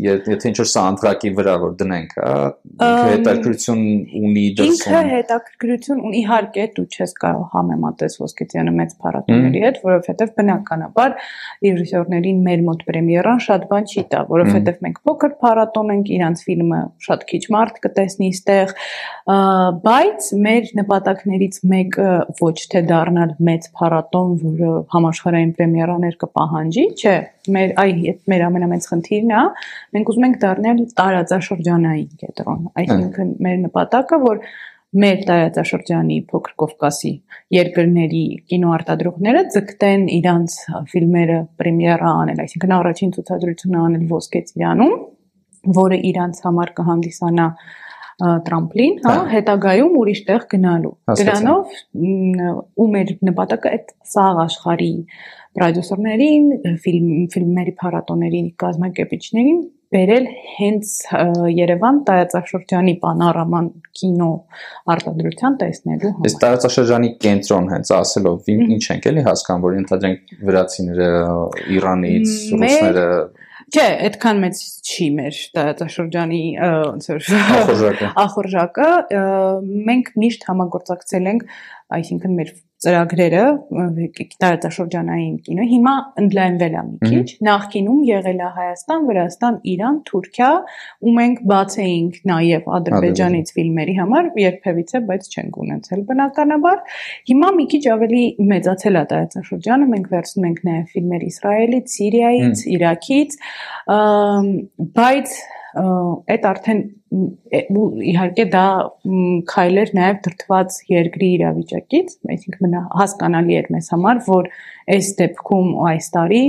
եթե 0.04 0.50
ինչ 0.50 0.56
որ 0.60 0.68
սանդրակի 0.72 1.30
վրա 1.38 1.54
որ 1.62 1.72
դնենք 1.80 2.12
հա 2.18 2.32
ինքը 2.78 3.08
հետաքրություն 3.08 3.82
ունի 4.18 4.44
Ինքը 4.48 4.58
դրսում 4.60 5.08
հետաքրքրություն 5.12 6.02
ունի 6.08 6.20
իհարկե 6.22 6.66
դու 6.76 6.84
չես 6.88 7.14
կարող 7.22 7.46
համեմատես 7.54 8.16
ոսկեծյանը 8.22 8.74
մեծ 8.78 8.94
փառատոների 9.02 9.62
հետ, 9.64 9.80
որովհետև 9.88 10.32
բնականաբար 10.38 11.16
ռեժիսորներին 11.66 12.42
մեր 12.48 12.64
մոտ 12.68 12.84
պրեմիերան 12.88 13.42
շատ 13.48 13.66
բան 13.72 13.88
չի 13.88 14.04
տա, 14.12 14.22
որովհետև 14.32 14.80
մենք 14.86 15.00
փոքր 15.08 15.34
փառատոն 15.42 15.92
ենք, 15.96 16.12
իրանց 16.18 16.44
ֆիլմը 16.48 16.80
շատ 17.08 17.26
քիչ 17.32 17.42
մարդ 17.58 17.80
կտեսնի 17.88 18.30
ստեղ, 18.38 18.74
բայց 19.88 20.30
մեր 20.48 20.70
նպատակներից 20.78 21.60
մեկը 21.74 22.10
ոչ 22.42 22.56
թե 22.72 22.84
դառնալ 22.88 23.34
մեծ 23.48 23.68
փառատոն, 23.78 24.34
որը 24.44 24.72
համաշխարհային 24.94 25.52
պրեմիերաներ 25.58 26.18
կպահանջի, 26.22 26.86
չէ, 26.98 27.16
մեր 27.56 27.74
այ 27.82 27.92
այդ 28.12 28.20
մեր 28.32 28.44
ամենամեծ 28.48 28.88
խնդիրն 28.92 29.34
է, 29.34 29.42
մենք 29.96 30.10
ուզում 30.12 30.26
ենք 30.28 30.40
դառնալ 30.44 30.82
տարածաշրջանային 31.00 32.10
կենտրոն, 32.22 32.66
այսինքն 32.82 33.32
մեր 33.46 33.58
նպատակը, 33.66 34.20
որ 34.24 34.42
մեր 34.98 35.18
տարածաշրջանի 35.28 36.14
փոքր 36.30 36.52
Կովկասի 36.62 37.10
երկրների 37.52 38.22
կինոարտադրողները 38.48 39.42
ձգտեն 39.56 40.06
իրանց 40.18 40.54
ֆիլմերը 40.92 41.36
պրեմիերա 41.60 42.12
անել, 42.22 42.40
այսինքն 42.44 42.74
առաջին 42.78 43.12
ցուցադրությունը 43.18 43.82
անել 43.88 44.06
Ոսկե 44.14 44.42
ծիրանում, 44.48 44.94
որը 45.78 45.98
իրանց 46.08 46.40
համար 46.48 46.72
կհանդիսանա 46.78 47.48
տրամպլին, 48.18 48.94
հա, 49.04 49.12
Հա։ 49.14 49.26
հետագայում 49.30 49.98
ուրիշ 50.00 50.20
տեղ 50.26 50.46
գնալու։ 50.52 50.94
Դրանով 51.20 51.74
ու 52.82 52.86
մեր 52.94 53.12
նպատակը 53.28 53.72
այդ 53.76 53.92
սաղ 54.10 54.40
աշխարհի 54.42 54.90
պրոդյուսերներին, 55.58 56.46
ֆիլմ 56.84 57.10
ֆիլմերի 57.34 57.74
փառատոների 57.82 58.44
կազմակերպիչներին 58.62 59.58
բերել 59.88 60.26
հենց 60.58 60.90
Երևան 61.56 61.98
տարածաշրջանի 62.08 62.94
պանորաման 63.02 63.68
կինո 63.96 64.30
արտադրության 64.94 65.56
տեսնելու 65.62 66.10
Այս 66.10 66.18
համար։ 66.18 66.42
տարածաշրջանի 66.44 67.10
կենտրոն 67.24 67.70
հենց 67.72 67.92
ասելով 67.98 68.50
ինչ 68.54 68.82
ենք 68.94 69.08
էլի 69.12 69.24
հասկանում 69.28 69.64
որ 69.64 69.78
ընդհանրենք 69.78 70.34
վրացիները 70.48 71.10
Իրանից 71.78 72.34
ռուսները 72.52 73.06
Չէ, 73.68 73.84
այդքան 74.08 74.38
մեծ 74.44 74.60
չի 74.88 75.06
մեր 75.16 75.38
տարածաշրջանի 75.56 76.42
ոնց 76.68 77.08
որ 77.10 77.26
ախորժակը 77.56 78.12
ախորժակը 78.22 78.86
մենք 79.88 80.08
միշտ 80.22 80.46
համագործակցել 80.48 81.28
ենք 81.32 81.44
այսինքն 81.98 82.38
մեր 82.38 82.54
ծրագրերը 82.85 83.44
տարածաշրջանային 84.42 85.32
կինո 85.47 85.64
հիմա 85.70 85.94
ընդլայնվել 86.23 86.75
է 86.78 86.82
մի 86.88 87.08
քիչ 87.11 87.25
նախկինում 87.49 88.02
եղել 88.08 88.38
է 88.38 88.50
Հայաստան, 88.58 89.06
Վրաստան, 89.08 89.56
Իրան, 89.73 89.97
Թուրքիա 90.11 90.50
ու 91.02 91.14
մենք 91.18 91.40
բաց 91.52 91.76
էինք 91.85 92.20
նաև 92.30 92.70
Ադրբեջանից 92.78 93.52
ֆիլմերի 93.58 93.97
համար 93.99 94.30
երբևիցե 94.44 95.02
բայց 95.11 95.28
չենք 95.35 95.58
ունեցել 95.64 96.04
բնականաբար 96.12 96.78
հիմա 97.32 97.50
մի 97.58 97.66
քիչ 97.75 97.82
ավելի 97.99 98.23
մեծացել 98.54 98.99
է 99.02 99.04
տարածաշրջանը 99.14 99.90
մենք 99.99 100.11
վերցնում 100.14 100.49
ենք 100.49 100.62
նաև 100.68 100.94
ֆիլմեր 100.94 101.28
Իսրայելից, 101.32 101.94
Սիրիայից, 101.99 102.64
Իրաքից 102.78 103.38
բայց 105.02 105.38
այդ 105.78 106.49
արդեն 106.49 106.80
իհարկե 107.08 108.44
դա 108.52 108.64
քայլեր 109.48 109.92
նաև 109.96 110.18
դրթված 110.26 110.74
երկրի 110.92 111.28
իրավիճակից, 111.38 112.16
այսինքն 112.34 112.76
հասկանալի 113.00 113.56
էր 113.60 113.70
մեզ 113.74 113.88
համար, 113.94 114.20
որ 114.28 114.50
այս 114.92 115.08
դեպքում 115.20 115.70
այս 115.88 116.08
տարի 116.16 116.42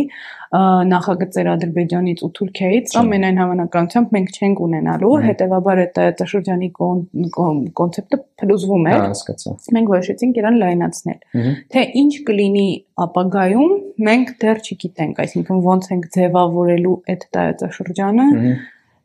նախագծեր 0.90 1.48
Ադրբեջանից 1.54 2.22
ու 2.26 2.30
Թուրքիայից 2.40 2.94
ամենայն 3.00 3.40
հավանականությամբ 3.40 4.14
մենք 4.16 4.32
չենք 4.40 4.62
ունենալու, 4.66 5.12
հետեւաբար 5.26 5.82
այդ 5.84 5.92
տարածաշրջանի 6.00 6.70
կոնցեպտը 6.80 8.20
փլուզվում 8.42 8.90
է։ 8.90 8.96
Հասկացա։ 9.04 9.54
Մենք 9.78 9.94
որոշեցինք 9.94 10.42
իրան 10.42 10.60
լայնացնել։ 10.64 11.22
Թե 11.70 11.86
ինչ 12.02 12.12
կլինի 12.32 12.68
ապագայում, 13.06 13.78
մենք 14.10 14.34
դեռ 14.42 14.64
չգիտենք, 14.66 15.24
այսինքն 15.28 15.64
ոնց 15.70 15.94
ենք 15.94 16.12
ձևավորելու 16.18 16.98
այդ 17.14 17.30
տարածաշրջանը 17.38 18.28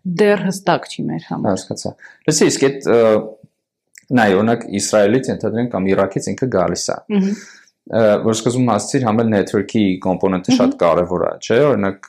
դեռ 0.04 0.44
հստակ 0.48 0.88
չի 0.90 1.04
մեր 1.08 1.26
համար։ 1.30 1.54
Հասկացա։ 1.54 1.92
Լսի, 2.28 2.48
իսկ 2.52 2.64
այդ 2.68 2.88
նայ, 4.14 4.30
օրինակ 4.38 4.64
Իսրայելից 4.80 5.30
ընդհանրեն 5.34 5.70
կամ 5.74 5.86
Իրաքից 5.94 6.30
ինքը 6.34 6.48
գալիս 6.54 6.86
է։ 6.94 6.98
Որ 8.24 8.36
սկզբում 8.38 8.70
ասացիր, 8.74 9.02
համել 9.04 9.30
network-ի 9.32 9.84
կոմպոնենտը 10.04 10.54
շատ 10.56 10.76
կարևոր 10.80 11.24
է, 11.24 11.32
չէ՞։ 11.44 11.58
Օրինակ 11.68 12.08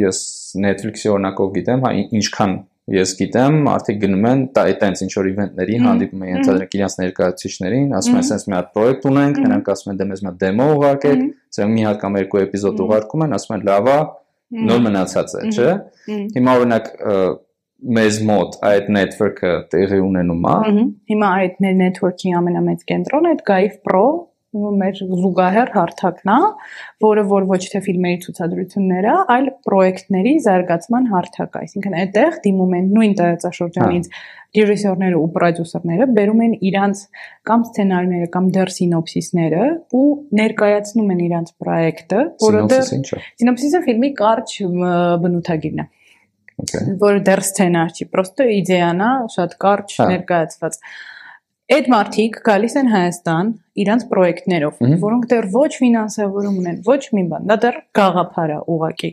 ես 0.00 0.20
Netflix-ի 0.64 1.10
օրինակով 1.12 1.50
գիտեմ, 1.56 1.84
հա 1.84 1.90
ինչքան 2.20 2.54
ես 2.90 3.12
գիտեմ, 3.20 3.58
արդեն 3.70 3.98
գնում 4.02 4.24
են 4.30 4.40
այտենց 4.60 5.02
ինչ 5.04 5.10
որ 5.14 5.28
իվենտների 5.30 5.76
հանդիպում 5.84 6.24
են 6.26 6.38
ընդհանրեն 6.40 6.72
իրանց 6.78 6.96
ներկայացուցիչներին, 7.00 7.92
ասում 8.00 8.16
են, 8.16 8.24
ասես 8.24 8.46
մի 8.50 8.56
հատ 8.56 8.72
պրոյեկտ 8.74 9.06
ունենք, 9.10 9.38
նրանք 9.44 9.70
ասում 9.74 9.92
են 9.92 10.00
դե 10.00 10.06
մեզ 10.10 10.22
մի 10.24 10.30
հատ 10.30 10.40
դեմո 10.40 10.66
ուղարկեք, 10.80 11.22
ասեմ 11.50 11.76
մի 11.76 11.84
հատ 11.86 12.00
կամ 12.00 12.18
երկու 12.20 12.40
էպիզոդ 12.40 12.82
ուղարկում 12.86 13.24
են, 13.26 13.36
ասում 13.38 13.56
են 13.56 13.64
լավ 13.70 13.90
է, 13.90 13.98
նոր 14.50 14.82
մնացած 14.86 15.36
է, 15.38 15.44
չէ՞։ 15.54 15.70
Հիմա 16.36 16.56
օրինակ 16.60 16.90
մեզ 17.96 18.16
մոտ 18.28 18.56
այդ 18.70 18.88
network-ը 18.92 19.52
տեղի 19.72 20.00
ունենում 20.04 20.48
է։ 20.50 20.56
Հիմա 21.12 21.28
այդ 21.40 21.60
մեր 21.64 21.76
network-ի 21.80 22.34
ամենամեծ 22.40 22.82
կենտրոնը 22.90 23.30
այդ 23.34 23.44
Gaif 23.50 23.78
Pro 23.86 24.04
մեր 24.50 24.96
զուգահեռ 25.06 25.70
հարթակն 25.76 26.30
է, 26.34 26.38
որը 27.04 27.22
որ 27.30 27.44
ոչ 27.50 27.60
թե 27.70 27.80
ֆիլմերի 27.86 28.18
ցուցադրությունները, 28.24 29.12
այլ 29.34 29.46
պրոյեկտների 29.68 30.32
զարգացման 30.46 31.06
հարթակ 31.12 31.54
է։ 31.54 31.62
Այսինքն 31.66 31.96
այդտեղ 32.00 32.38
դիմում 32.46 32.74
են 32.80 32.88
նույն 32.96 33.14
տարածաշրջանից 33.20 34.10
ռեժիսորները 34.50 35.20
ու 35.20 35.28
պրոդյուսերները 35.36 36.08
բերում 36.16 36.42
են 36.46 36.56
իրանց 36.70 37.04
կամ 37.46 37.64
սցենարները 37.68 38.28
կամ 38.34 38.50
դեռ 38.56 38.72
սինոպսիսները 38.74 39.62
ու 39.94 40.08
ներկայացնում 40.40 41.14
են 41.14 41.22
իրանց 41.30 41.54
պրոյեկտը, 41.62 42.24
որը 42.42 42.64
դեռ 42.74 42.84
սինոպսիսը 42.90 43.82
ֆիլմի 43.86 44.12
կարճ 44.18 44.58
բնութագիրն 45.22 45.86
է։ 45.86 45.88
Okay. 46.60 46.96
Որը 47.00 47.20
դեռ 47.24 47.40
սցենար 47.46 47.92
չի, 47.94 48.06
պրոստը 48.12 48.46
իդեան 48.58 48.98
է, 49.00 49.10
շատ 49.32 49.54
կարճ 49.64 49.94
ներկայացված։ 50.10 50.78
Այդ 51.70 51.86
մարդիկ 51.86 52.36
գալիս 52.42 52.72
են 52.80 52.88
Հայաստան 52.90 53.50
իրանց 53.78 54.04
պրոյեկտներով, 54.10 54.78
որոնք 55.04 55.26
դեռ 55.30 55.46
ոչ 55.52 55.68
ֆինանսավորում 55.76 56.56
ունեն, 56.60 56.80
ոչ 56.88 56.98
մի 57.14 57.22
բան, 57.30 57.44
դա 57.46 57.56
դեռ 57.62 57.76
գաղափար 57.94 58.52
է 58.54 58.56
ուղակի։ 58.74 59.10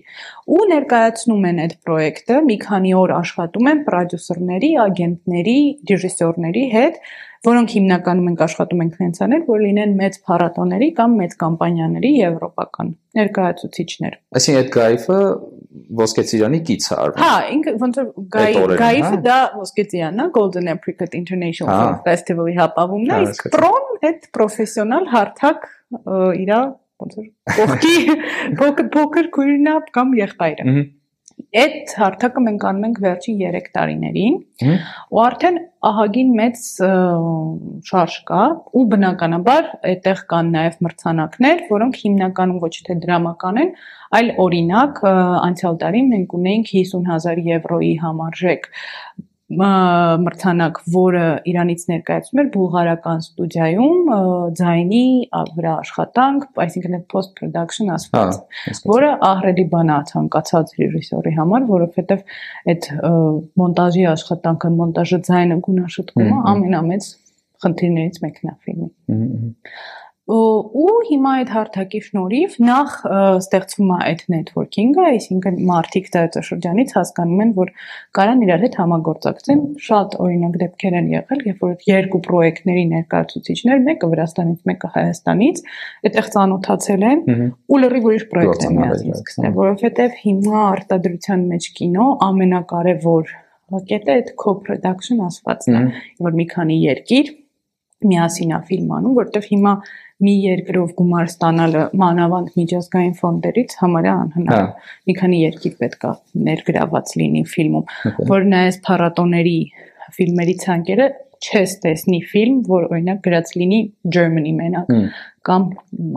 Ու 0.58 0.66
ներկայացնում 0.72 1.46
են 1.52 1.62
այդ 1.68 1.76
պրոյեկտը, 1.86 2.40
մի 2.48 2.58
քանի 2.66 2.96
օր 2.98 3.14
աշխատում 3.18 3.70
են 3.72 3.84
պրոդյուսերների, 3.92 4.72
ագենտների, 4.88 5.58
ռեժիսորների 5.92 6.66
հետ, 6.74 7.00
որոնք 7.46 7.74
հիմնականում 7.78 8.30
ենք 8.34 8.42
աշխատում 8.48 8.82
ենք 8.88 8.98
հենց 9.06 9.22
անել, 9.28 9.44
որ 9.48 9.62
լինեն 9.68 9.94
մեծ 10.02 10.18
փառատոների 10.26 10.90
կամ 10.98 11.18
մեծ 11.22 11.38
կամպանիաների 11.46 12.12
եվրոպական 12.18 12.90
ներկայացուցիչներ։ 13.22 14.18
Այսինքն 14.42 14.62
այդ 14.64 14.74
գայֆը 14.78 15.20
ոսկեծիրանի 16.02 16.60
կից 16.68 16.88
է 16.88 16.98
արվում։ 16.98 17.24
Հա, 17.24 17.36
ինքը 17.54 17.74
ոնց 17.84 18.00
որ 18.00 18.10
գայֆը 18.82 19.20
դա 19.28 19.38
ոսկեծիրանն 19.58 20.24
է, 20.24 20.28
Golden 20.38 20.72
Apricot 20.74 21.18
International 21.20 21.72
Film 21.82 21.98
Festival-ի 22.08 22.58
հապավումն 22.58 23.14
է, 23.18 23.20
իսկ 23.28 23.48
պրոն 23.56 23.88
այդ 24.10 24.28
պրոֆեսիոնալ 24.38 25.10
հարթակ 25.14 25.68
իրա 26.44 26.60
ոնց 27.04 27.18
որ 27.18 27.28
կողքի 27.58 27.98
փոքր 28.60 28.88
փոքր 28.98 29.32
քույրնա 29.38 29.76
կամ 29.98 30.16
եղբայրը։ 30.18 30.78
Այդ 31.58 31.92
հարթակը 31.96 32.42
մենք 32.44 32.64
անում 32.68 32.86
ենք 32.88 32.98
վերջին 33.04 33.36
3 33.42 33.68
տարիներին 33.76 34.38
ու 35.14 35.20
արդեն 35.24 35.60
ահագին 35.90 36.32
մեծ 36.40 36.64
շարժ 37.90 38.16
կա 38.30 38.42
ու 38.80 38.84
բնականաբար 38.94 39.70
այդտեղ 39.92 40.24
կան 40.34 40.50
նաև 40.58 40.80
մրցանակներ, 40.88 41.64
որոնք 41.70 42.00
հիմնականում 42.02 42.60
ոչ 42.66 42.74
թե 42.88 42.98
դրամական 43.06 43.62
են, 43.64 43.72
այլ 44.18 44.34
օրինակ 44.48 45.02
անցյալ 45.14 45.80
տարի 45.86 46.04
մենք 46.12 46.36
ունեինք 46.42 46.74
50000 46.74 47.44
եվրոյի 47.54 47.94
համարժեք 48.04 48.70
մրցանակ, 49.48 50.80
որը 50.92 51.24
Իրանից 51.48 51.84
ներկայացում 51.88 52.40
էր 52.42 52.48
բուլղարական 52.52 53.22
ստուդիայում 53.24 54.10
ձայնի 54.60 55.04
վրա 55.56 55.76
աշխատանք, 55.84 56.48
այսինքն 56.64 56.98
post 57.14 57.32
production 57.40 57.94
ասված, 57.96 58.42
որը 58.92 59.12
ահրելի 59.30 59.66
բան 59.72 59.94
է 59.96 60.00
ցանկացած 60.12 60.74
ռեժիսորի 60.82 61.34
համար, 61.38 61.70
որովհետև 61.72 62.26
այդ 62.74 62.90
մոնտաժի 63.64 64.04
աշխատանքը, 64.12 64.74
մոնտաժը 64.82 65.22
ձայնը 65.32 65.60
գունաշտկումը 65.70 66.44
ամենամեծ 66.52 67.10
խնդիրներից 67.64 68.20
մեկն 68.28 68.52
է 68.52 68.58
ֆիլմի 68.68 68.92
ու 70.28 70.94
հիմա 71.08 71.34
այդ 71.40 71.52
հարթակի 71.56 72.00
շնորհիվ 72.04 72.56
նախ 72.68 72.96
ստեղծվում 73.08 73.92
է 73.96 74.00
այդ 74.08 74.24
networking-ը, 74.34 75.06
այսինքն 75.08 75.60
մարդիկ 75.70 76.10
տարածաշրջանից 76.16 76.92
հասկանում 76.98 77.44
են, 77.46 77.54
որ 77.56 77.72
կարան 78.20 78.44
իրար 78.48 78.66
հետ 78.66 78.76
համագործակցեն։ 78.82 79.64
Շատ 79.88 80.18
օրինակ 80.28 80.58
դեպքեր 80.64 80.98
են 81.00 81.08
եղել, 81.14 81.44
երբ 81.48 81.64
որ 81.64 81.88
երկու 81.88 82.22
պրոյեկտների 82.28 82.84
ներկայացուցիչներ, 82.92 83.82
մեկը 83.88 84.12
Վրաստանից, 84.12 84.60
մեկը 84.68 84.92
Հայաստանից, 84.98 85.64
այդտեղ 86.08 86.30
ծանոթացել 86.36 87.08
են 87.08 87.26
ու 87.72 87.82
լրիվ 87.88 88.08
ուրիշ 88.12 88.28
պրոյեկտ 88.36 88.68
են 88.68 88.78
միասին 88.82 89.18
սկսել, 89.22 89.52
որովհետև 89.64 90.22
հիմա 90.28 90.64
արտադրության 90.68 91.50
մեջ 91.56 91.72
կինո 91.80 92.08
ամենակարևոր 92.28 93.36
կետը 93.68 94.14
այդ 94.14 94.30
co-production 94.40 95.24
ասվածն 95.28 95.76
է, 95.78 95.82
որ 96.24 96.36
մի 96.40 96.46
քանի 96.54 96.78
երկիր 96.88 97.32
միասին 98.08 98.54
է 98.54 98.60
ֆիլմ 98.70 98.92
անում, 98.98 99.16
որտեվ 99.18 99.48
հիմա 99.52 99.74
մի 100.26 100.34
երկրով 100.44 100.94
գումար 100.98 101.28
ստանալը 101.30 101.84
մանավանդ 102.02 102.56
միջազգային 102.58 103.14
ֆոնդերից 103.20 103.76
համարյա 103.82 104.16
անհնար։ 104.24 104.58
հա։ 104.58 104.88
Մի 105.10 105.16
քանի 105.20 105.42
երկիր 105.44 105.76
պետք 105.84 106.08
է 106.08 106.14
ներգրաված 106.48 107.14
լինի 107.22 107.44
ֆիլմում, 107.54 107.86
որ 108.32 108.48
նայես 108.54 108.80
փառատոների 108.88 109.60
ֆիլմերի 110.18 110.56
ցանկերը 110.64 111.08
չես 111.38 111.74
տեսնի 111.84 112.20
ֆիլմ, 112.32 112.58
որ 112.66 112.88
օրինակ 112.90 113.20
գրած 113.28 113.54
լինի 113.62 113.82
Germany 114.16 114.54
մենակ 114.58 114.90
կամ 115.48 115.68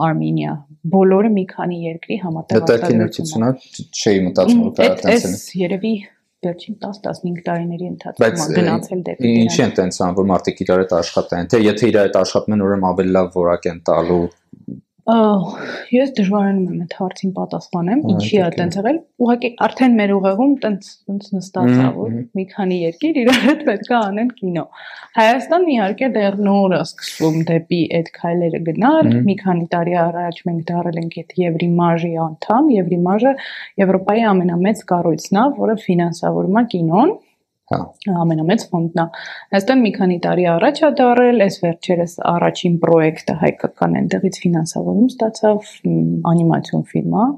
Armenia 0.07 0.57
բոլորը 0.95 1.31
մի 1.35 1.45
քանի 1.51 1.79
երկրի 1.85 2.17
համատեղ 2.23 2.63
արտադրությունն 2.65 3.47
է 3.49 3.53
չէի 4.01 4.23
մտածում 4.27 4.63
որ 4.65 4.73
կարա 4.79 4.95
տենցեն։ 5.03 5.35
Այս 5.37 5.45
երևի 5.61 5.93
վերջին 6.47 6.77
10-15 6.83 7.41
տարիների 7.47 7.87
ընթացքում 7.91 8.55
գնացել 8.59 9.01
դեպի 9.09 9.25
դրան։ 9.25 9.41
Ինչի 9.45 9.63
են 9.65 9.75
տենց 9.79 9.99
ան, 10.07 10.15
որ 10.21 10.29
մարդիկ 10.31 10.63
իրար 10.65 10.81
հետ 10.81 10.95
աշխատեն, 11.01 11.51
թե 11.53 11.61
եթե 11.61 11.91
իրար 11.91 12.09
հետ 12.09 12.17
աշխատում 12.21 12.55
են, 12.57 12.63
ուրեմն 12.67 12.89
ավելի 12.91 13.13
լավ 13.17 13.29
որակ 13.37 13.69
են 13.71 13.83
տալու 13.91 14.23
Ես 15.09 16.11
դժվարանում 16.19 16.65
եմ 16.71 16.81
այդ 16.85 16.95
հարցին 16.99 17.31
պատասխանեմ, 17.37 18.01
ինչի 18.13 18.37
է 18.37 18.43
այդպես 18.47 18.77
եղել։ 18.81 18.99
Ուղղակի 19.25 19.51
արդեն 19.67 19.95
մեր 20.01 20.13
ուղեղում 20.17 20.53
տենց 20.65 20.91
տենց 21.09 21.31
նստած 21.37 21.71
է, 21.71 21.87
որ 21.97 22.13
մի 22.37 22.45
քանի 22.51 22.79
երկիր 22.81 23.21
իրար 23.23 23.41
հետ 23.47 23.65
պետք 23.71 23.91
է 23.91 23.97
անեն 24.01 24.31
կինո։ 24.41 24.65
Հայաստանն 25.21 25.73
իհարկե 25.75 26.11
դեռ 26.17 26.39
նոր 26.51 26.77
է 26.77 26.83
սկսվում 26.85 27.41
դեպի 27.51 27.81
այդ 28.01 28.13
քայլերը 28.21 28.61
գնալ։ 28.69 29.11
Մի 29.31 29.37
քանի 29.41 29.67
տարի 29.75 29.97
առաջ 30.05 30.43
մենք 30.51 30.63
դարել 30.71 31.01
ենք 31.01 31.19
այդ 31.25 31.35
Եվրիմաժի 31.41 32.13
անդամ, 32.27 32.71
Եվրիմաժը 32.77 33.35
Եվրոպայի 33.85 34.29
ամենամեծ 34.35 34.87
կառույցն 34.93 35.41
է, 35.41 35.49
որը 35.65 35.77
ֆինանսավորում 35.89 36.61
է 36.61 36.65
կինոն 36.77 37.19
Հա։ 37.71 37.79
Ամենամեծ 38.19 38.63
ֆոնդն 38.71 39.01
է։ 39.01 39.05
Այստեղ 39.55 39.77
մի 39.81 39.91
քանի 39.95 40.17
տարի 40.25 40.47
առաջ 40.51 40.81
է 40.81 40.89
դարել, 41.01 41.45
այս 41.45 41.59
վերջերս 41.63 42.15
առաջին 42.31 42.75
պրոյեկտը 42.83 43.37
հայկական 43.43 43.95
այնտեղից 44.01 44.39
ֆինանսավորում 44.45 45.07
ստացավ 45.13 45.71
անիմացիոն 46.33 46.85
ֆիլմ 46.91 47.15
է։ 47.21 47.29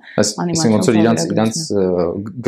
Անիմացիոն 0.47 0.75
ոնց 0.79 0.89
որ 0.89 0.99
իրանց 1.03 1.27
իրանց 1.37 1.61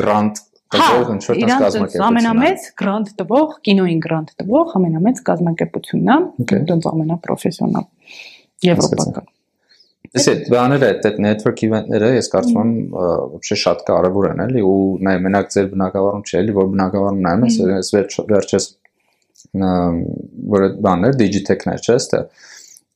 գրանտ 0.00 0.42
տվող 0.74 1.12
ինչ 1.14 1.22
որ 1.28 1.42
կազմակերպություն։ 1.44 2.06
ամենամեծ 2.08 2.66
գրանտ 2.80 3.12
տվող, 3.20 3.54
կինոին 3.68 4.02
գրանտ 4.08 4.34
տվող 4.40 4.74
ամենամեծ 4.80 5.22
կազմակերպությունն 5.28 6.14
է, 6.14 6.18
դրանց 6.54 6.90
ամենապրոֆեսիոնալ 6.94 7.88
եվրոպական։ 8.72 9.33
Իսկ 10.09 10.29
այդ 10.31 10.47
բաները, 10.49 10.87
այդ 11.05 11.17
network 11.21 11.59
event-ները 11.67 12.07
ես 12.15 12.29
կարծում 12.33 12.59
եմ 12.59 12.69
вообще 12.95 13.57
շատ 13.61 13.81
կարևոր 13.89 14.27
են, 14.31 14.39
էլի, 14.47 14.61
ու 14.65 14.77
նայ 15.05 15.15
մենակ 15.25 15.51
ձեր 15.53 15.67
բնակավարում 15.73 16.23
չէ, 16.25 16.39
էլի, 16.39 16.55
որ 16.57 16.69
բնակավարում 16.73 17.19
նայում 17.25 17.43
ես, 17.45 17.57
ես 17.69 17.91
վերջ 17.95 18.15
վերջես 18.31 18.65
ամ, 19.69 19.99
որ 20.53 20.65
այդ 20.65 20.79
բաներ 20.87 21.17
digitech-ներ 21.19 21.83
չէ, 21.85 21.97
ստե 21.99 22.21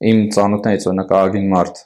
իմ 0.09 0.23
ծանոթներից 0.35 0.87
օրինակ 0.89 1.13
Ագին 1.19 1.45
մարդ 1.53 1.83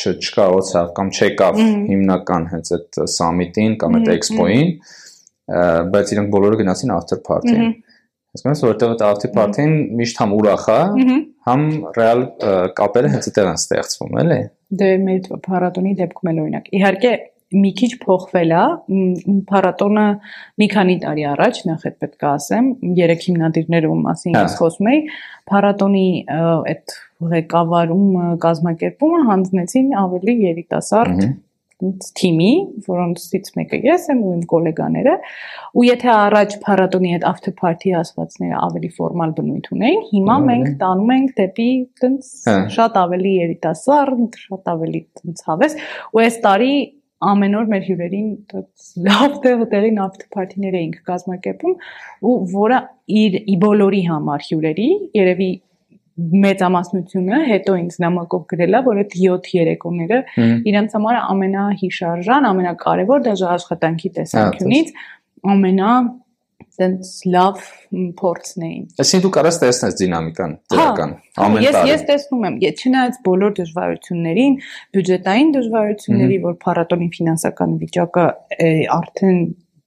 չ- 0.00 0.16
չկարողացավ 0.20 0.90
կամ 0.98 1.12
չեկավ 1.16 1.60
հիմնական 1.90 2.48
հենց 2.50 2.72
այդ 2.76 2.98
summit-ին 3.14 3.78
կամ 3.80 3.96
այդ 4.00 4.10
expo-ին, 4.16 4.74
ը, 5.50 5.62
բայց 5.94 6.12
իրենք 6.14 6.34
բոլորը 6.34 6.60
գնացին 6.60 6.92
after 6.96 7.20
party-ին։ 7.30 7.72
Հասկանում 8.35 8.55
ես, 8.55 8.63
որովհետև 8.65 8.93
այդ 8.95 9.03
after 9.07 9.29
party-ին 9.35 9.75
միշտ 9.95 10.17
համ 10.21 10.33
ուրախ 10.35 10.65
է, 10.73 10.79
համ 11.47 11.61
ռեալ 11.95 12.23
կապերը 12.79 13.11
հենց 13.13 13.29
այդտեղ 13.29 13.47
են 13.51 13.61
ստեղծվում, 13.61 14.17
էլի։ 14.23 14.39
Դե 14.81 14.89
մեր 15.05 15.29
փառատոնի 15.45 15.93
դեպքում 16.01 16.31
էլ 16.31 16.41
օրինակ։ 16.43 16.69
Իհարկե 16.75 17.13
մի 17.55 17.71
քիչ 17.79 17.89
փոխվել 18.01 18.51
է 18.55 18.63
փառատոնը 19.49 20.05
մի 20.59 20.67
քանի 20.75 20.95
տարի 21.05 21.25
առաջ, 21.31 21.59
նախ 21.69 21.85
այդ 21.89 21.97
պետք 22.03 22.25
է 22.25 22.27
ասեմ, 22.31 22.69
երեք 22.99 23.25
հիմնադիրները 23.29 23.91
ում 23.93 24.01
մասին 24.09 24.35
Հա։ 24.35 24.43
ես 24.45 24.55
խոսում 24.59 24.89
էի, 24.91 25.01
փառատոնի 25.51 26.07
այդ 26.35 26.95
ղեկավարումը, 27.35 28.25
կազմակերպումը 28.45 29.21
հանձնեցին 29.29 29.93
ավելի 30.01 30.35
երիտասարդ 30.41 31.21
թիմի, 32.19 32.51
որոնցից 32.87 33.49
մեկը 33.59 33.79
ես 33.83 34.07
եմ 34.13 34.21
ու 34.23 34.33
իմ 34.35 34.43
գոլեգաները, 34.51 35.15
ու 35.75 35.85
եթե 35.85 36.11
առաջ 36.15 36.57
փառատոնի 36.65 37.13
այդ 37.17 37.25
after 37.31 37.53
party 37.61 37.95
ասվածները 37.99 38.59
ավելի 38.63 38.91
ֆորմալ 38.99 39.33
բնույթ 39.39 39.71
ունեին, 39.75 40.03
հիմա 40.11 40.37
մենք 40.49 40.69
տանում 40.83 41.15
ենք 41.15 41.33
դեպի 41.41 41.69
տենց 42.01 42.29
Հա։ 42.47 42.57
շատ 42.75 42.99
ավելի 43.05 43.33
երիտասարդ, 43.35 44.39
շատ 44.45 44.71
ավելի 44.75 45.01
տենց 45.19 45.43
հավես, 45.49 45.79
ու 46.15 46.23
այս 46.25 46.39
տարի 46.45 46.75
ամեն 47.25 47.55
օր 47.57 47.69
մեր 47.71 47.85
հյուրերին 47.89 48.31
լավ 49.07 49.35
տեղերին 49.45 49.99
after 50.03 50.27
party-ներ 50.35 50.75
էինք 50.81 50.97
կազմակերպում 51.07 51.75
ու 52.27 52.35
որը 52.51 52.79
իր 53.21 53.37
ի 53.39 53.55
բոլորի 53.63 54.01
համար 54.09 54.45
հյուրերի 54.49 54.89
երևի 55.15 55.49
մեծամասնությունը 56.15 57.39
հետո 57.49 57.73
ինձ 57.81 57.95
նամակով 58.05 58.43
գրելա, 58.51 58.79
որ 58.85 58.99
այդ 59.03 59.15
7 59.19 59.49
երեկոները 59.55 60.19
Հմ։ 60.35 60.53
իրանց 60.71 60.93
համար 60.95 61.17
ամենահիշարժան, 61.21 62.47
ամենակարևոր 62.51 63.25
դաժե 63.25 63.49
աշխատանքի 63.55 64.11
տեսանկյունից 64.19 64.93
ամենա 65.55 65.89
տենց 66.75 67.11
լավ 67.31 67.59
փորձն 68.19 68.63
էին։ 68.67 68.85
Այսինքն 68.99 69.23
դու 69.25 69.31
կարաս 69.35 69.59
տեսնես 69.61 69.97
դինամիկան 70.01 70.55
դրական 70.73 71.13
Հա, 71.15 71.45
ամեն 71.45 71.65
ես 71.65 71.75
տարի։ 71.77 71.91
ես 71.91 72.03
տեսնում 72.09 72.47
եմ, 72.49 72.57
չնայած 72.81 73.19
բոլոր 73.27 73.53
դժվարություններին, 73.59 74.57
բյուջետային 74.95 75.53
դժվարությունների, 75.55 76.39
որ 76.45 76.57
փառատոնի 76.65 77.07
ֆինանսական 77.15 77.77
վիճակը 77.85 78.25
արդեն 78.95 79.39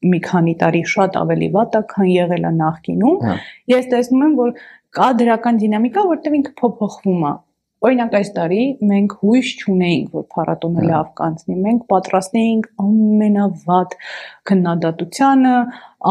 մի 0.09 0.19
քանի 0.29 0.55
տարի 0.63 0.83
շատ 0.89 1.17
ավելի 1.19 1.49
վատ 1.59 1.77
է, 1.77 1.81
քան 1.93 2.11
եղել 2.15 2.45
է 2.49 2.53
նախկինում, 2.59 3.17
Հա։ 3.29 3.37
ես 3.75 3.89
տեսնում 3.93 4.27
եմ, 4.29 4.35
որ 4.39 4.53
կա 4.99 5.11
դրական 5.19 5.61
դինամիկա, 5.63 6.05
որտեղ 6.13 6.39
ինքը 6.39 6.55
փոփոխվում 6.59 7.29
է։ 7.29 7.35
Օրինակ 7.79 8.15
այս 8.19 8.31
տարի 8.35 8.63
մենք 8.91 9.13
հույս 9.23 9.51
չունեինք, 9.63 10.07
որ 10.19 10.25
փառատոնը 10.35 10.81
Հա։ 10.83 10.87
լավ 10.89 11.11
կանցնի։ 11.21 11.59
Մենք 11.67 11.83
պատրաստ 11.93 12.39
էինք 12.41 12.65
ամենավատ 12.85 13.93
քննադատությանը, 14.51 15.53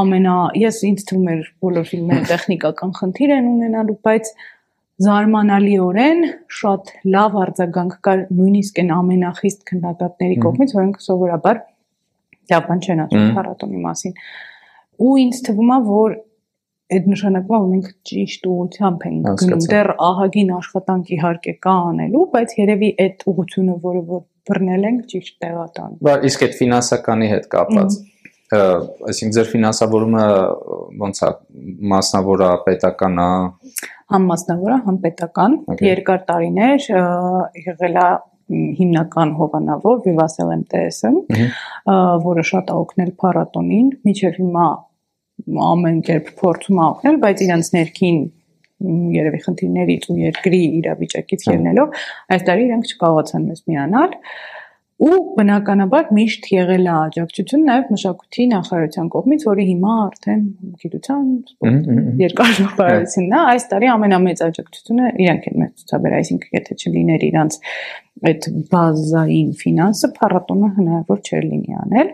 ամենա 0.01 0.35
ես 0.61 0.77
ինձ 0.87 1.03
թվում 1.09 1.27
էր 1.33 1.41
բոլոր 1.65 1.89
ֆիլմերը 1.89 2.27
տեխնիկական 2.31 2.93
խնդիր 3.01 3.33
են 3.35 3.49
ունենալու, 3.51 3.97
բայց 4.07 4.31
զարմանալիորեն 5.07 6.23
շատ 6.57 6.93
լավ 7.17 7.35
արձագանք 7.43 7.97
կար 8.07 8.23
նույնիսկ 8.37 8.79
այն 8.81 8.93
ամենախիստ 8.95 9.67
քննադատների 9.67 10.37
կողմից, 10.47 10.71
որոնք 10.77 11.03
սովորաբար 11.07 11.59
լավ 12.53 12.63
բան 12.71 12.81
չեն 12.87 13.03
ասում 13.03 13.27
փառատոնի 13.35 13.83
մասին։ 13.83 14.15
Ու 14.97 15.13
ինձ 15.27 15.43
թվում 15.45 15.75
է, 15.75 15.79
որ 15.91 16.15
այդ 16.95 17.07
որ 17.47 17.63
մենք 17.67 17.87
ճիշտ 18.07 18.45
ուղությամբ 18.47 19.05
ենք 19.07 19.25
գնում։ 19.41 19.63
Դեռ 19.71 19.89
ահագին 20.07 20.51
աշխատանք 20.57 21.09
իհարկե 21.17 21.53
կա 21.67 21.73
անելու, 21.87 22.25
բայց 22.35 22.53
երևի 22.57 22.91
այդ 23.05 23.25
ուղությունը, 23.31 23.75
որը 23.87 24.03
որ 24.11 24.21
բռնել 24.47 24.87
ենք, 24.87 25.01
ճիշտ 25.11 25.33
տեղ 25.43 25.57
է 25.57 25.67
տանում։ 25.77 25.97
Բա 26.07 26.13
իսկ 26.29 26.45
այդ 26.47 26.55
ֆինանսականի 26.61 27.27
հետ 27.33 27.49
կապած 27.51 27.97
ը, 28.47 28.61
այսինքն 29.11 29.35
ձեր 29.35 29.47
ֆինանսավորումը 29.51 30.25
ոնց 31.03 31.21
է 31.27 31.31
մասնավոր 31.91 32.43
է 32.47 32.51
պետական 32.67 33.19
է 33.19 33.29
Համ 34.07 34.25
մասնավոր 34.31 34.71
է, 34.71 34.75
համ 34.87 34.97
պետական։. 35.03 35.55
Երկար 35.83 36.19
տարիներ 36.29 36.85
եղել 36.87 37.97
է 37.99 38.07
հիմնական 38.77 39.33
հովանավոր 39.35 39.97
Vivassel 40.05 40.53
MTS-ը, 40.55 41.11
Մհմ։ 41.17 41.49
ը, 41.91 41.97
որը 42.23 42.45
շատ 42.47 42.71
է 42.71 42.77
օգնել 42.83 43.11
փառատոնին։ 43.19 43.89
Միջև 44.07 44.39
հիմա 44.39 44.67
ամեն 45.45 46.01
կերպ 46.07 46.33
փորձում 46.41 46.81
է 46.81 46.85
օգնել, 46.87 47.17
բայց 47.23 47.43
իրancs 47.47 47.71
ներքին 47.77 48.19
երևի 49.17 49.39
խնդիրներից 49.45 50.05
ու 50.11 50.19
երկրի 50.21 50.61
իրավիճակից 50.81 51.47
Հա։ 51.47 51.55
ելնելով 51.57 51.97
այս 52.35 52.45
տարի 52.47 52.65
իրենք 52.67 52.91
չկարողացան 52.93 53.47
մեզ 53.47 53.63
միանալ 53.71 54.15
ու 54.97 55.17
բնականաբար 55.37 56.07
միշտ 56.17 56.47
եղել 56.49 56.87
է 56.87 56.93
աջակցություն 56.97 57.65
նաև 57.67 57.89
մշակույթի 57.93 58.45
նախարարության 58.53 59.09
կողմից, 59.13 59.43
որի 59.45 59.65
հիմա 59.67 59.91
արդեն 60.03 60.39
գիտության 60.81 61.27
Մհմ, 61.27 61.75
մհմ, 61.75 61.99
մհմ։ 61.99 62.23
երկար 62.23 62.53
ժողովրդությունն 62.57 63.35
է, 63.37 63.41
այս 63.51 63.67
տարի 63.73 63.91
ամենամեծ 63.93 64.41
աջակցությունը 64.47 65.11
իրանք 65.21 65.47
են 65.51 65.61
մեծ 65.61 65.83
ցուցաբեր, 65.83 66.17
այսինքն 66.17 66.57
եթե 66.57 66.77
չլիներ 66.81 67.27
իրանց 67.27 67.59
այդ 68.27 68.49
բազային 68.73 69.51
ֆինանսը, 69.61 70.11
փառատոնը 70.17 70.71
հնարավոր 70.81 71.21
չէր 71.29 71.47
լինի 71.51 71.77
անել։ 71.83 72.11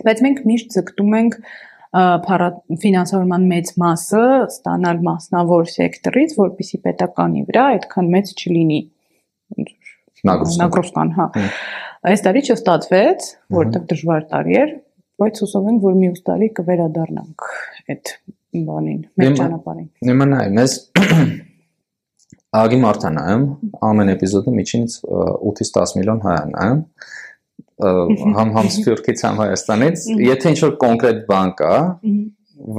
Բայց 0.00 0.22
մենք 0.26 0.42
միշտ 0.50 0.74
ձգտում 0.80 1.16
ենք 1.20 1.38
ֆինանսավորման 1.90 3.46
մեծ 3.50 3.70
մասը 3.82 4.24
ստանալ 4.46 5.00
մասնավոր 5.06 5.70
սեկտորից, 5.72 6.34
որպիսի 6.38 6.78
պետականի 6.86 7.42
վրա 7.48 7.64
այդքան 7.74 8.10
մեծ 8.14 8.30
չլինի 8.36 8.80
նագրոսկան, 10.30 11.10
հա։ 11.16 11.26
Այս 12.10 12.24
տարի 12.26 12.42
չստացվեց, 12.46 13.28
որտեղ 13.58 13.86
դժվար 13.90 14.26
տարի 14.30 14.58
էր, 14.60 14.74
բայց 15.20 15.40
հուսով 15.44 15.70
ենք, 15.70 15.82
որ 15.84 15.96
մյուս 16.00 16.22
տարի 16.30 16.48
կվերադառնանք 16.60 17.48
այդ 17.94 18.12
բանին, 18.70 19.00
մեր 19.20 19.34
ճանապարհին։ 19.40 19.88
Հիմա 20.10 20.28
նայ, 20.30 20.46
մեզ 20.60 20.76
Ագի 22.50 22.78
մարդան 22.82 23.14
նայում, 23.14 23.42
ամեն 23.86 24.08
էպիզոդը 24.10 24.52
միջինից 24.56 24.94
ը, 25.06 25.18
8-ից 25.50 25.68
10 25.76 25.92
միլիոն 26.00 26.22
հայ 26.24 26.32
են 26.40 26.54
նայում։ 26.56 26.80
ը, 26.80 27.10
Համ 27.80 28.50
համ 28.56 28.68
Սփյուռքից, 28.74 29.22
համ 29.26 29.38
Հայաստանից, 29.40 30.06
եթե 30.26 30.52
ինչ-որ 30.54 30.74
կոնկրետ 30.82 31.22
բան 31.30 31.52
կա, 31.60 31.76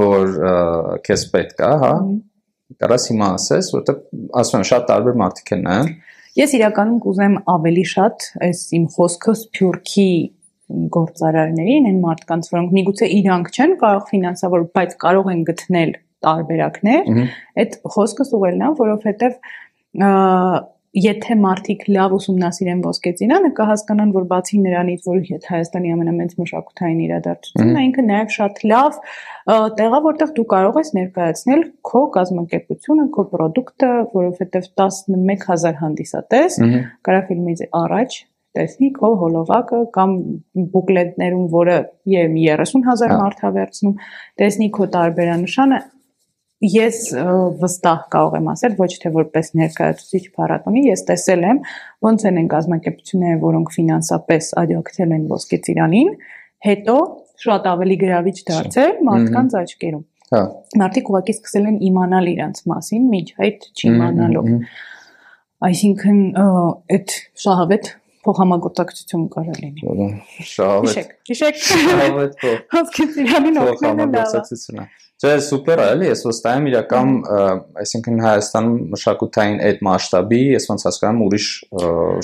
որ 0.01 0.35
քեզ 1.07 1.23
պետք 1.31 1.63
է, 1.65 1.71
հա, 1.83 1.93
կարաս 2.81 3.07
հիմա 3.11 3.29
ասես, 3.37 3.71
որտեղ 3.75 3.97
ասում 4.41 4.59
եմ, 4.61 4.67
շատ 4.71 4.85
տարբեր 4.91 5.17
մարդիկ 5.21 5.53
են 5.55 5.65
նայում։ 5.67 5.89
Ես 6.41 6.53
իրականում 6.57 6.99
կուզեմ 7.03 7.33
ավելի 7.51 7.85
շատ 7.91 8.27
այս 8.47 8.61
իմ 8.77 8.85
խոսքը 8.93 9.33
Սփյուռքի 9.41 10.11
գործարարներին, 10.95 11.87
այն 11.89 11.97
մարդկանց, 12.05 12.49
որոնք 12.53 12.75
միգուցե 12.77 13.09
իրանք 13.17 13.49
չեն 13.51 13.73
կարող 13.81 14.05
ֆինանսավոր, 14.11 14.63
բայց 14.77 14.93
կարող 15.01 15.31
են 15.33 15.41
գտնել 15.49 15.91
տարբերակներ, 16.21 17.09
այդ 17.63 17.75
խոսքս 17.95 18.31
ուղղելն 18.37 18.63
է, 18.63 18.69
որովհետև 18.79 19.35
եթե 20.91 21.35
մարդիկ 21.39 21.83
լավ 21.95 22.13
ուսումնասիրեն 22.17 22.79
ոսկե 22.83 23.11
ծիրանը, 23.19 23.49
կհասկանան, 23.55 24.09
որ 24.15 24.25
բացի 24.31 24.57
նրանից, 24.65 25.05
որ 25.07 25.19
Հայաստանի 25.51 25.93
ամենամեծ 25.95 26.33
մշակութային 26.41 26.99
իրադարձությունն 27.05 27.77
է, 27.79 27.83
ինքը 27.87 28.03
նաև 28.09 28.33
շատ 28.35 28.59
լավ 28.71 28.97
ա, 28.99 29.55
տեղ 29.79 29.95
է, 29.95 30.01
որտեղ 30.07 30.33
դու 30.35 30.45
կարող 30.51 30.79
ես 30.81 30.91
ներկայացնել 30.97 31.63
քո 31.91 32.01
կազմակերպությունը, 32.17 33.05
քո 33.15 33.25
product-ը, 33.31 33.93
որովհետև 34.17 34.67
11000 34.81 35.79
հանդիսատես 35.85 36.59
Մհմ։ 36.65 36.83
կարա 37.07 37.23
ֆիլմից 37.31 37.63
առաջ 37.81 38.19
տեսնի 38.51 38.87
քո 38.99 39.09
հոլովակը 39.21 39.77
կամ 39.95 40.13
բուկլետներում, 40.75 41.45
որը 41.55 41.77
ե- 42.11 42.27
30000 42.35 43.13
Հա։ 43.13 43.19
մարդ 43.21 43.43
է 43.47 43.51
վերցնում, 43.55 43.93
տեսնի 44.41 44.67
քո 44.75 44.87
տարբերանշանը 44.97 45.79
ես 46.61 46.97
վստահ 47.61 48.01
կարող 48.13 48.35
եմ 48.37 48.49
ասել 48.51 48.75
ոչ 48.77 48.89
թե 49.01 49.11
որպես 49.15 49.47
ներկայացուցիչ 49.57 50.21
փառատոնի, 50.37 50.83
ես 50.91 51.03
տեսել 51.07 51.45
եմ 51.49 51.61
ոնց 52.05 52.25
են 52.29 52.37
են 52.41 52.49
կազմակերպությունները, 52.51 53.39
որոնք 53.41 53.73
ֆինանսապես 53.77 54.49
աջակցել 54.61 55.15
են 55.17 55.23
ոսկե 55.31 55.59
ծիրանին, 55.67 56.11
հետո 56.67 56.97
շատ 57.41 57.67
ավելի 57.71 57.97
գրավիչ 58.05 58.37
դարձել 58.51 58.93
մարդկանց 59.09 59.57
աչքերում։ 59.61 60.03
Հա։ 60.31 60.41
Մարդիկ 60.81 61.09
ուղղակի 61.11 61.33
սկսել 61.35 61.65
են 61.71 61.77
իմանալ 61.89 62.29
իրանց 62.31 62.61
մասին, 62.71 63.09
միջ 63.11 63.33
այդ 63.41 63.65
չիմանալով։ 63.81 64.51
Այսինքն 65.67 66.21
այդ 66.41 67.17
շահավետ 67.41 67.89
փոխհամագործակցություն 68.21 69.25
կարող 69.33 69.59
լինի։ 69.65 69.81
Շահավետ։ 70.51 70.87
Հիշեք, 70.87 71.11
հիշեք։ 71.31 71.61
Շահավետ 71.65 72.33
փոխ։ 72.41 72.63
Չէ, 75.21 75.35
սուպեր 75.45 75.79
է, 75.81 75.83
էլի, 75.93 76.05
ես 76.07 76.21
վստահ 76.25 76.55
եմ 76.57 76.67
իրական, 76.71 77.09
այսինքն 77.77 78.21
Հայաստանում 78.23 78.77
մշակութային 78.89 79.59
այդ 79.67 79.83
մասշտաբի, 79.85 80.39
ես 80.55 80.65
ոնց 80.71 80.85
հասկանում 80.87 81.21
ուրիշ 81.27 81.49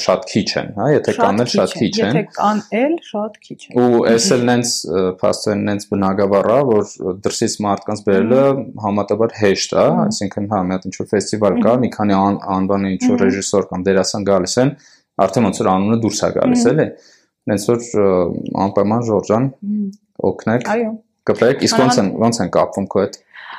շատ 0.02 0.26
քիչ 0.32 0.48
են, 0.62 0.72
հա, 0.80 0.88
եթե 0.96 1.14
կան 1.20 1.44
էլ 1.44 1.52
շատ 1.54 1.76
քիչ 1.78 1.92
են։ 1.94 2.18
Եթե 2.18 2.24
կան 2.40 2.64
էլ 2.80 2.96
շատ 3.12 3.38
քիչ 3.46 3.60
են։ 3.68 3.78
Ու 3.78 4.02
էս 4.16 4.28
էլ 4.34 4.46
նենց 4.50 4.74
փաստորեն 5.22 5.64
նենց 5.70 5.88
բնագավառ 5.94 6.50
է, 6.58 6.60
որ 6.72 7.16
դրսից 7.28 7.58
մարդկանց 7.68 8.04
բերելը 8.10 8.44
համատաբար 8.88 9.38
հեշտ 9.46 9.78
է, 9.78 9.88
այսինքն 10.08 10.52
հա, 10.58 10.66
մի 10.66 10.78
հատ 10.78 10.90
ինչ-որ 10.90 11.12
ֆեստիվալ 11.14 11.64
կա, 11.68 11.80
մի 11.86 11.92
քանի 12.02 12.20
անվան 12.58 12.92
ինչ-որ 12.98 13.26
ռեժիսոր 13.28 13.74
կամ 13.78 13.88
դերասան 13.94 14.30
գալիս 14.34 14.62
են, 14.66 14.78
արդեն 15.28 15.52
ոնց 15.52 15.62
որ 15.62 15.76
անունը 15.78 16.02
դուրս 16.08 16.24
է 16.26 16.32
գալիս, 16.42 16.70
էլի։ 16.74 16.88
Նենց 17.48 17.68
որ 17.72 17.92
անպայման 18.68 19.06
Ժորժան 19.08 19.52
օգնեք։ 20.28 20.72
Այո 20.74 20.96
կպրեք, 21.30 21.64
իսկ 21.68 21.82
ոնց 21.84 22.02
են 22.02 22.12
ոնց 22.24 22.42
են 22.44 22.52
կապվում 22.58 22.92
քո 22.94 23.02
հետ։ 23.04 23.18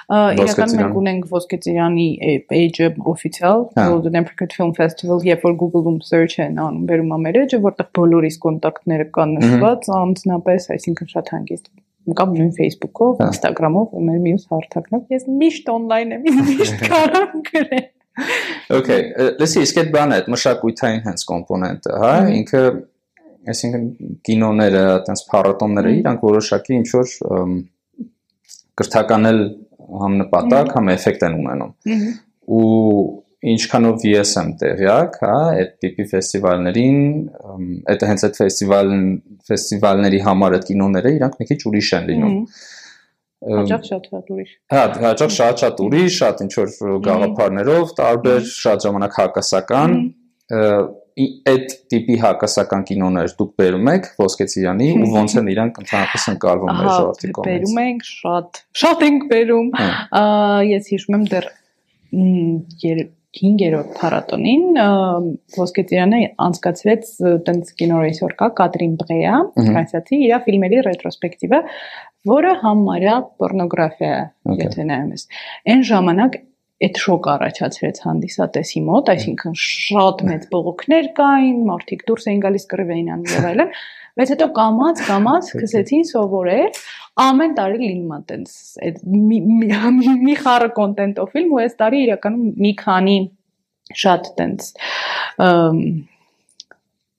Իրականում 0.09 0.79
մենք 0.81 0.95
ունենք 0.99 1.25
Ոսկե 1.29 1.57
ծիրանի 1.65 2.07
page-ը 2.49 2.87
official 3.13 3.67
Golden 3.77 4.15
Apricot 4.23 4.55
Film 4.57 4.73
Festival, 4.79 5.21
երբ 5.27 5.45
որ 5.45 5.59
Google-ում 5.61 5.99
search 6.09 6.39
են 6.41 6.57
անում, 6.65 6.87
բերում 6.89 7.13
ա 7.13 7.19
մեր 7.27 7.39
edge-ը, 7.43 7.61
որտեղ 7.67 7.91
բոլորիս 7.99 8.39
կոնտակտները 8.47 9.07
կան 9.19 9.37
նշված, 9.37 9.91
անձնապես, 9.99 10.71
այսինքն 10.79 11.13
շատ 11.13 11.31
հանգիստ 11.37 11.71
կամ 12.17 12.35
նույն 12.39 12.53
Facebook-ով, 12.57 13.19
Instagram-ով 13.29 13.97
ու 13.99 14.03
մեր 14.09 14.21
մյուս 14.25 14.45
հարթակներով։ 14.53 15.11
Ես 15.13 15.27
միշտ 15.43 15.67
on-line 15.75 16.17
եմ, 16.17 16.39
միշտ 16.49 16.85
կարամ 16.89 17.43
գրել։ 17.51 17.89
Okay, 18.79 19.03
լսի, 19.39 19.65
իսկ 19.67 19.83
այդ 19.83 19.91
բանը, 19.95 20.17
այդ 20.19 20.31
մշակույթային 20.33 21.03
հենց 21.05 21.27
կոմպոնենտը, 21.29 21.99
հա, 22.03 22.15
ինքը 22.39 22.63
այսինքն 23.53 23.87
կինոները, 24.29 24.83
այտենց 24.99 25.23
փառատոնները 25.33 25.95
իրանք 25.99 26.27
որոշակի 26.29 26.77
ինչ 26.79 26.89
որ 26.95 27.15
կրթականել 28.79 29.41
համ 30.03 30.19
նպատակ, 30.23 30.75
համ 30.77 30.93
էֆեկտ 30.95 31.25
են 31.29 31.39
ունենում։ 31.39 31.73
Ու 32.59 32.65
ինչքանով 33.49 34.05
ես 34.09 34.33
եմ 34.41 34.49
տեղյակ, 34.61 35.17
հա, 35.23 35.35
այդ 35.61 35.75
տիպի 35.83 36.07
ֆեստիվալներին, 36.13 36.99
այդ 37.93 38.05
հենց 38.11 38.25
այդ 38.29 38.41
ֆեստիվալն 38.43 39.05
ֆեստիվալների 39.51 40.21
համար 40.27 40.57
այդ 40.59 40.67
կինոները 40.71 41.13
իրանք 41.19 41.37
մի 41.39 41.49
քիչ 41.51 41.59
ուրիշ 41.71 41.91
են 41.99 42.09
լինում։ 42.09 42.39
Հաճախ 43.39 43.85
շատ-շատ 43.89 44.33
ուրիշ։ 44.35 44.55
Հա, 44.75 44.81
հաճախ 45.05 45.35
շատ-շատ 45.39 45.83
ուրիշ, 45.85 46.15
շատ 46.19 46.41
ինչ 46.45 46.53
որ 46.59 46.73
գաղափարներով, 47.07 47.93
տարբեր 48.01 48.49
շատ 48.51 48.87
ժամանակ 48.89 49.19
հակասական 49.23 49.95
այդ 51.53 51.75
տիպի 51.93 52.17
հակասական 52.23 52.83
կինոներ 52.89 53.35
դուք 53.39 53.53
բերում 53.61 53.91
եք 53.93 54.09
Ոսկեցիրանի 54.23 54.89
ու 54.99 55.11
ոնց 55.15 55.37
են 55.41 55.51
իրանք 55.55 55.81
ընդհանրապես 55.83 56.27
ընկալվում 56.33 56.73
մեր 56.79 56.89
ժողովրդի 56.89 57.31
կողմից։ 57.39 57.53
Բերում 57.53 57.81
ենք 57.85 58.09
շատ, 58.09 58.61
շատ 58.83 59.07
ենք 59.09 59.29
բերում։ 59.33 59.71
Ես 60.69 60.91
հիշում 60.95 61.19
եմ 61.19 61.25
դեռ 61.35 61.49
5-րդ 63.39 63.91
փառատոնին 63.99 64.79
Ոսկեծիրանը 65.59 66.21
անցկացրեց 66.47 67.11
տենց 67.49 67.73
կինոռեժիսոր 67.83 68.35
կա 68.41 68.49
Կատրին 68.61 68.95
Բղեա, 69.03 69.35
ֆրանսիացի, 69.59 70.21
իր 70.25 70.35
ֆիլմերի 70.47 70.81
ռետրոսպեկտիվը, 70.89 71.61
որը 72.33 72.55
համարյա 72.65 73.17
պորնոգրաֆիա 73.43 74.15
է, 74.17 74.57
եթե 74.65 74.87
նայում 74.89 75.13
ես։ 75.19 75.27
Այն 75.75 75.85
ժամանակ 75.93 76.41
այդ 76.79 76.99
շոկ 77.03 77.27
առաջացրեց 77.33 77.97
հանդիսատեսի 78.05 78.81
մոտ, 78.87 79.09
այսինքն 79.15 79.55
շատ 79.59 80.21
մեծ 80.29 80.45
բողոքներ 80.53 81.09
կային, 81.19 81.57
մարդիկ 81.69 82.05
դուրս 82.11 82.29
էին 82.31 82.43
գալիս 82.45 82.67
կռվեին 82.71 83.09
անում 83.15 83.33
եւ 83.35 83.49
այլն, 83.49 83.73
բայց 84.19 84.33
հետո 84.35 84.47
կամած 84.59 85.03
կամած 85.09 85.49
սկսեցին 85.49 86.07
սովորել 86.13 86.79
ամեն 87.25 87.57
տարի 87.59 87.81
լինում 87.83 88.15
է 88.15 88.21
տենց 88.31 88.55
այդ 88.89 89.03
մի 90.29 90.37
խառը 90.43 90.71
կոնտենտով 90.79 91.35
ֆիլմ 91.35 91.55
ու 91.55 91.61
այս 91.65 91.77
տարի 91.83 92.03
իրականում 92.07 92.47
մի 92.63 92.73
քանի 92.83 93.19
շատ 94.03 94.31
տենց 94.39 94.71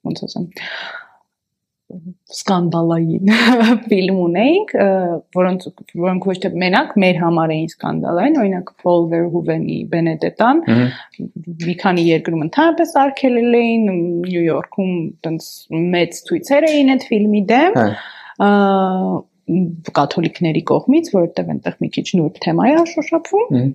ոնց 0.07 0.23
ասեմ 0.29 0.49
սկանդալային 1.89 3.31
ֆիլմ 3.89 4.17
ունեինք, 4.21 4.73
որոնց 5.37 5.65
որոնք 6.03 6.27
ոչ 6.29 6.35
թե 6.43 6.51
մենակ 6.63 6.93
մեր 7.03 7.19
համար 7.23 7.53
էին 7.55 7.71
սկանդալային, 7.73 8.37
օրինակ 8.43 8.69
Paul 8.83 9.07
Verhoeven-ի 9.13 9.79
Benedetta-ն 9.93 10.61
մի 11.65 11.75
քանի 11.81 12.05
երկրում 12.09 12.45
ընդհանրապես 12.47 12.95
արգելել 13.03 13.59
էին, 13.63 13.89
Նյու 14.29 14.45
Յորքում 14.45 14.95
տենց 15.25 15.51
մեծ 15.97 16.21
ցույցեր 16.29 16.69
էին 16.69 16.93
այդ 16.95 17.09
ֆիլմի 17.09 17.43
դեմ 17.53 17.77
կաթոլիկների 19.99 20.65
կողմից, 20.69 21.13
որովհետև 21.15 21.53
այնտեղ 21.55 21.77
մի 21.83 21.93
քիչ 21.95 22.07
նուրբ 22.19 22.41
թեմա 22.45 22.65
է 22.69 22.81
շոշափվում 22.93 23.69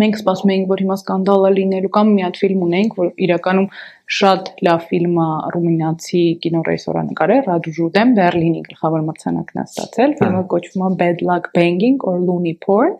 մենք 0.00 0.16
սպասում 0.18 0.52
էինք, 0.52 0.66
որ 0.72 0.82
հիմա 0.82 0.96
սկանդալը 0.98 1.50
լինելու 1.56 1.90
կամ 1.94 2.08
մի 2.16 2.24
հատ 2.26 2.38
ֆիլմ 2.42 2.62
ունենք, 2.66 2.96
որ 2.98 3.10
իրականում 3.26 3.68
շատ 4.06 4.50
լավ 4.62 4.82
ֆիլմ 4.86 5.16
է 5.18 5.28
ռումինացի 5.54 6.20
կինոռեժիսորա 6.44 7.00
նկարել, 7.06 7.40
Ռադուժուդեմ 7.46 8.12
Բերլինի 8.18 8.60
գլխավոր 8.68 9.02
մրցանակն 9.06 9.58
է 9.58 9.64
ստացել։ 9.66 10.12
Ֆիլմը 10.20 10.42
կոչվում 10.52 10.84
է 10.86 10.90
Bad 11.00 11.24
Luck 11.26 11.48
Banging 11.56 11.96
or 12.06 12.20
Looney 12.22 12.54
Porn։ 12.62 12.94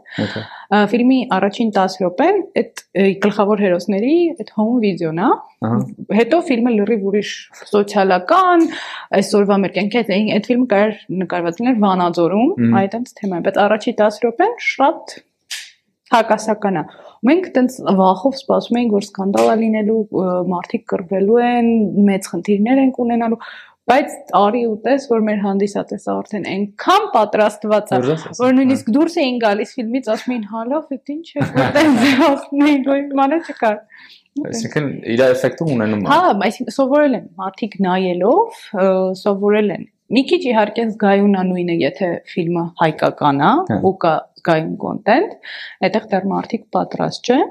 Ֆիլմի 0.90 1.18
առաջին 1.36 1.70
10 1.76 1.94
րոպեն 2.02 2.40
այդ 2.62 2.82
գլխավոր 3.22 3.62
հերոսների 3.66 4.16
այդ 4.34 4.50
home 4.58 4.80
video-ն 4.82 5.22
է։ 5.22 5.30
Հետո 6.18 6.42
ֆիլմը 6.50 6.74
լրիվ 6.80 7.06
ուրիշ 7.12 7.30
սոցիալական, 7.70 8.66
այսօրվա 9.20 9.60
մեր 9.62 9.76
կյանքի 9.78 10.02
հետ 10.02 10.12
այդ 10.16 10.50
ֆիլմը 10.50 10.68
կար 10.74 10.98
նկարված 11.22 11.62
լինել 11.62 11.80
Վանաձորում, 11.86 12.52
այդ 12.82 12.98
այնց 12.98 13.14
թեմա, 13.20 13.40
բայց 13.46 13.62
առաջի 13.66 13.96
10 14.02 14.20
րոպեն 14.26 14.60
շատ 14.66 15.16
հակասական 16.14 16.80
է։ 16.80 16.84
Մենք 17.26 17.46
տենց 17.56 17.78
վախով 18.00 18.34
սպասում 18.40 18.78
էինք, 18.80 18.92
որ 18.96 19.06
սկանդալ 19.06 19.48
է 19.50 19.56
լինելու, 19.62 20.02
մարդիկ 20.52 20.84
կռվելու 20.92 21.40
են, 21.46 21.70
մեծ 22.06 22.28
խնդիրներ 22.32 22.82
են 22.82 22.92
ունենալու, 23.06 23.38
բայց 23.86 24.14
արի 24.34 24.62
ու 24.66 24.76
տես, 24.82 25.06
որ 25.12 25.24
մեր 25.26 25.42
հանդիսատեսը 25.44 26.12
արդեն 26.12 26.46
այնքան 26.52 27.04
պատրաստված 27.16 27.92
է, 27.96 28.00
որ 28.40 28.56
նույնիսկ 28.56 28.88
դուրս 28.96 29.18
էին 29.22 29.36
գալիս 29.46 29.74
ֆիլմից, 29.78 30.08
ասում 30.14 30.34
էին՝ 30.36 30.46
«Հալով, 30.52 30.88
դա 30.90 31.14
ինչ 31.16 31.26
է, 31.26 31.44
որտեղ 31.56 31.90
էին, 32.66 32.86
որ 32.90 33.04
մանա 33.22 33.40
չկար»։ 33.46 33.76
Այսինքն 34.46 34.88
իր 35.14 35.22
էֆեկտը 35.26 35.68
ունենում 35.76 36.02
է։ 36.02 36.10
Հա, 36.10 36.18
այսինքն 36.46 36.74
սովորել 36.76 37.14
են, 37.16 37.28
մարդիկ 37.40 37.76
նայելով 37.86 38.58
սովորել 39.22 39.70
են։ 39.76 39.86
Մի 40.06 40.22
քիչ 40.30 40.40
իհարկե 40.46 40.82
զգայուն 40.92 41.34
է 41.34 41.42
նույնը, 41.50 41.76
եթե 41.82 42.08
ֆիլմը 42.30 42.64
հայկական 42.80 43.40
է, 43.42 43.52
ու 43.86 43.92
կա 44.04 44.12
զգայուն 44.38 44.74
կոնտենտ, 44.82 45.32
այդտեղ 45.86 46.06
դեռ 46.12 46.28
մարդիկ 46.32 46.66
պատրաստ 46.76 47.30
չեն, 47.30 47.48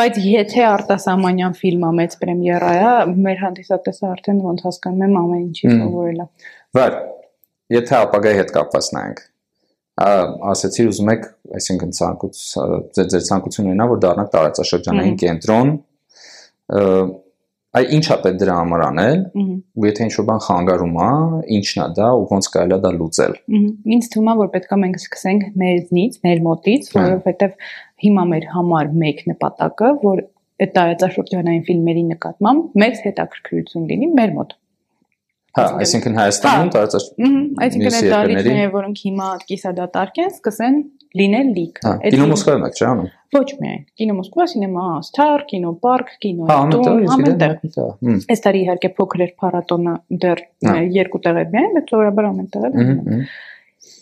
բայց 0.00 0.20
եթե 0.24 0.62
արտասահմանյան 0.68 1.56
ֆիլմը 1.58 1.90
մեծ 1.98 2.16
պրեմիերա 2.22 2.70
է, 2.80 2.94
մեր 3.26 3.42
հանդիսատեսը 3.42 4.06
արդեն 4.08 4.40
ոնց 4.46 4.64
հասկանում 4.68 5.04
եմ 5.06 5.18
ամեն 5.22 5.42
ինչի 5.42 5.72
սովորել 5.72 6.22
է։ 6.22 6.26
Վար, 6.78 6.96
եթե 7.76 7.98
ապագայի 7.98 8.40
հետ 8.40 8.54
կապված 8.56 8.88
նայենք, 8.96 9.20
ասացիր 10.52 10.88
ուզում 10.92 11.12
եք, 11.12 11.26
այսինքն 11.60 11.92
ցանկուց 11.98 12.40
ձեր 12.96 13.26
ցանկությունն 13.28 13.74
ինա 13.76 13.88
որ 13.92 14.00
դառնաք 14.06 14.30
տարածաշրջանային 14.32 15.18
կենտրոն 15.22 15.74
այ 17.72 17.86
ինչա 17.96 18.16
պետք 18.24 18.38
դրա 18.42 18.54
համար 18.58 18.82
անել 18.86 19.20
ու 19.40 19.86
եթե 19.88 20.06
ինչ-որ 20.06 20.26
բան 20.28 20.40
խանգարում 20.46 20.98
է 21.02 21.12
ինչն 21.58 21.82
է 21.82 21.86
դա 21.98 22.08
ու 22.18 22.26
ոնց 22.32 22.48
կարելի 22.56 22.76
է 22.76 22.80
դա 22.84 22.90
լուծել 22.98 23.36
ինձ 23.96 24.08
թվում 24.12 24.28
է 24.32 24.34
որ 24.42 24.50
պետք 24.56 24.74
է 24.76 24.78
մենք 24.82 24.98
սկսենք 25.00 25.46
մեզնից 25.62 26.18
մեր 26.26 26.42
մոտից 26.48 26.90
որովհետև 26.96 27.56
հիմա 28.04 28.24
մեր 28.32 28.48
համար 28.56 28.92
մեկ 29.04 29.24
նպատակը 29.32 29.92
որ 30.04 30.24
այդ 30.62 30.74
տարածաշրջանային 30.76 31.64
ֆիլմերի 31.70 32.04
նկատմամբ 32.12 32.76
մեծ 32.82 33.00
հետաքրքրություն 33.06 33.88
լինի 33.92 34.10
մեր 34.20 34.34
մոտ 34.36 34.52
Հա, 35.52 35.64
այսինքն 35.84 36.14
Հայաստանում 36.16 36.70
տարածաշրջանում 36.72 37.62
այսինքն 37.64 37.96
այդ 37.98 38.06
դարիքները, 38.12 38.68
որոնք 38.72 39.00
հիմա 39.04 39.26
կիսադատարկ 39.50 40.20
են, 40.22 40.30
սկսեն 40.32 40.78
լինել 41.20 41.50
լիք։ 41.58 41.80
Կինո 42.12 42.28
Մոսկվայում 42.30 42.64
եք, 42.68 42.78
չէ՞ 42.78 42.86
անում։ 42.88 43.10
Ոչ 43.36 43.48
միայն։ 43.60 43.82
Կինո 44.00 44.16
Մոսկվա, 44.16 44.46
Cinema 44.52 44.86
Star, 45.04 45.44
Կինո 45.52 45.72
Park, 45.84 46.14
Կինո 46.24 46.48
Տուն, 46.72 47.04
ամենտեղ։ 47.16 47.54
Այս 48.32 48.44
տարի 48.46 48.62
իհարկե 48.64 48.90
փոքր 48.96 49.24
էր 49.26 49.32
փառատոնը 49.42 49.94
դեռ 50.24 50.42
երկու 50.96 51.22
տեղ 51.26 51.40
էր 51.42 51.52
միայն, 51.52 51.70
բայց 51.76 51.92
սովորաբար 51.92 52.28
ամենտեղ 52.32 52.66
էր։ 52.72 53.32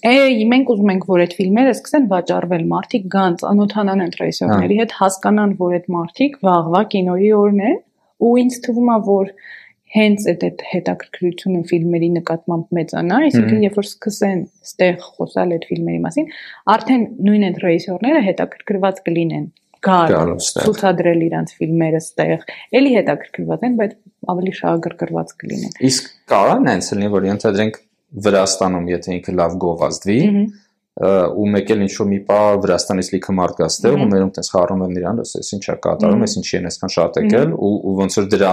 Է 0.00 0.12
մենք 0.48 0.70
ուզում 0.72 0.90
ենք 0.94 1.06
որ 1.10 1.22
այդ 1.24 1.34
ֆիլմերը 1.36 1.72
սկսեն 1.76 2.06
վաճառվել, 2.10 2.62
մարդիկ 2.70 3.06
գան, 3.14 3.34
անոթանան 3.50 4.02
են 4.04 4.12
ռեժիսորների 4.20 4.78
հետ, 4.80 4.94
հասկանան, 5.00 5.54
որ 5.60 5.74
այդ 5.76 5.88
մարդիկ 5.94 6.38
վաղվա 6.46 6.82
կինոյի 6.94 7.30
օրն 7.40 7.62
են, 7.70 7.76
ու 8.20 8.32
ինձ 8.40 8.58
թվում 8.64 8.90
է, 8.94 8.96
որ 9.10 9.32
հենց 9.90 10.26
այդ 10.30 10.44
այդ 10.46 10.64
հետաքրքրությունը 10.70 11.60
ֆիլմերի 11.70 12.10
նկատմամբ 12.16 12.76
մեծանա, 12.78 13.16
այսինքն 13.30 13.64
երբ 13.66 13.78
որ 13.80 13.88
սկսեն 13.90 14.42
ստեղ 14.70 15.00
խոսալ 15.06 15.54
այդ 15.56 15.66
ֆիլմերի 15.70 16.00
մասին, 16.04 16.28
արդեն 16.74 17.06
նույն 17.26 17.46
այդ 17.50 17.60
ռեժիսորները 17.64 18.22
հետաքրքրված 18.30 19.02
կլինեն 19.10 19.46
գալ 19.80 20.32
ցուցադրել 20.44 21.22
իրանց 21.26 21.52
ֆիլմերը 21.56 22.00
ստեղ 22.04 22.42
էլի 22.80 22.90
հետաքրքրված 23.00 23.62
են 23.66 23.76
բայց 23.80 23.94
ավելի 24.30 24.52
շահագրգռված 24.60 25.32
կլինեն 25.40 25.78
Իսկ 25.90 26.10
կարա 26.30 26.56
նենց 26.66 26.90
լինի, 26.94 27.08
որ 27.16 27.28
ենթադրենք 27.30 27.78
Վրաստանում, 28.26 28.86
եթե 28.90 29.12
ինքը 29.16 29.32
լավ 29.38 29.56
գովազդվի, 29.64 30.18
ու 31.00 31.46
մեկ 31.54 31.70
էլ 31.74 31.84
ինչ-որ 31.86 32.08
մի 32.10 32.18
պա 32.28 32.40
Վրաստանից 32.60 33.08
լիքը 33.14 33.34
մարդ 33.40 33.60
գա 33.60 33.68
ստեղ 33.70 33.94
ու 33.96 34.08
մերում 34.10 34.32
տես 34.36 34.50
խառնում 34.52 34.82
են 34.84 34.96
իրան, 35.00 35.20
ասես 35.24 35.52
ինչա 35.56 35.76
կատարում, 35.86 36.24
ես 36.26 36.34
ինչի 36.40 36.56
են 36.60 36.68
այսքան 36.70 36.92
շատ 36.96 37.18
եկել 37.20 37.54
ու 37.56 37.72
ու 37.80 37.94
ոնց 38.00 38.18
որ 38.20 38.26
դրա 38.34 38.52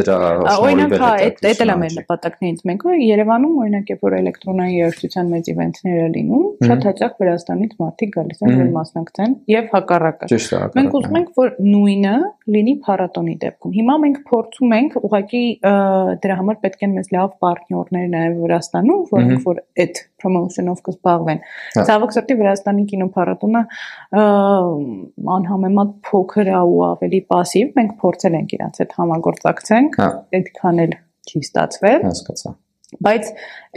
դրա 0.00 0.16
Օրինակ, 0.64 0.94
հա, 1.04 1.10
այդ 1.24 1.38
հետաքրքրությունը 1.44 1.54
դա 1.54 1.64
էլ 1.64 1.72
է 1.74 1.76
մեր 1.84 1.94
նպատակներից 1.98 2.62
մեկը։ 2.70 2.94
Երևանում 3.04 3.58
օրինակ 3.64 3.92
երբ 3.94 4.04
որ 4.04 4.16
էլեկտրոնային 4.18 4.74
երաժշտության 4.74 5.30
մեծ 5.34 5.50
իվենթները 5.54 6.06
լինում, 6.14 6.44
շատ 6.64 6.86
հաճախ 6.88 7.14
Վրաստանից 7.24 7.74
մարդիկ 7.84 8.14
գալիս 8.14 8.42
են 8.44 8.54
որ 8.54 8.70
մասնակցեն 8.74 9.36
եւ 9.54 9.68
հակառակը։ 9.74 10.30
Ճիշտ 10.34 10.54
է։ 10.54 10.62
Մենք 10.78 10.96
ուզում 10.98 11.18
ենք, 11.20 11.30
որ 11.38 11.52
նույնը 11.64 12.14
լինի 12.54 12.74
փառատոնի 12.84 13.36
դեպքում։ 13.44 13.74
Հիմա 13.74 13.96
մենք 14.04 14.18
փորձում 14.30 14.74
ենք, 14.78 14.96
ուղղակի 15.04 15.44
դրա 16.24 16.38
համար 16.40 16.58
պետք 16.64 16.84
են 16.84 16.94
մեզ 16.98 17.10
լավ 17.14 17.30
պարտներներ 17.44 18.08
նաև 18.14 18.42
Վրաստանում, 18.44 19.04
որոնք 19.14 19.48
որ 19.48 19.62
այդ 19.84 20.02
promotion-ով 20.24 20.82
կզբաղվեն։ 20.88 21.40
Հա։ 21.44 21.83
Ցավոք 21.89 22.15
սրտի 22.15 22.37
Վրաստանի 22.39 22.85
կինոփառատոնը 22.93 23.61
ը, 23.65 24.23
անհամեմատ 25.35 25.91
փոքր 26.09 26.53
է 26.53 26.63
ու 26.69 26.79
ավելի 26.89 27.21
пассив։ 27.33 27.75
Մենք 27.79 27.93
փորձել 28.03 28.39
ենք 28.39 28.55
իրանց 28.59 28.81
հետ 28.83 28.97
համագործակցենք, 28.99 29.99
Հա, 29.99 30.09
այդքան 30.39 30.81
էլ 30.85 30.97
չի 31.29 31.43
ստացվել, 31.45 32.01
հասկացա։ 32.09 32.55
բայց 33.05 33.27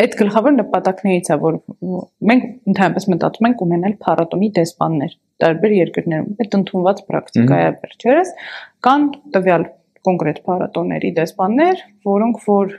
այդ 0.03 0.15
գլխավոր 0.23 0.55
նպատակներից 0.57 1.27
է, 1.35 1.37
որ 1.43 1.59
մենք 2.31 2.45
ընդհանրապես 2.73 3.07
մտածում 3.13 3.49
ենք 3.51 3.65
ունենալ 3.67 3.97
փառատոնի 4.07 4.49
դեսպաններ 4.57 5.17
տարբեր 5.43 5.75
երկրներում։ 5.77 6.31
Այդ 6.43 6.57
ընդունված 6.59 7.03
պրակտիկա 7.11 7.59
է 7.67 7.69
վերջերս։ 7.83 8.33
Կան 8.87 9.07
տվյալ 9.37 9.67
կոնկրետ 10.09 10.41
փառատոների 10.47 11.11
դեսպաններ, 11.19 11.85
որոնք 12.09 12.41
որ 12.47 12.73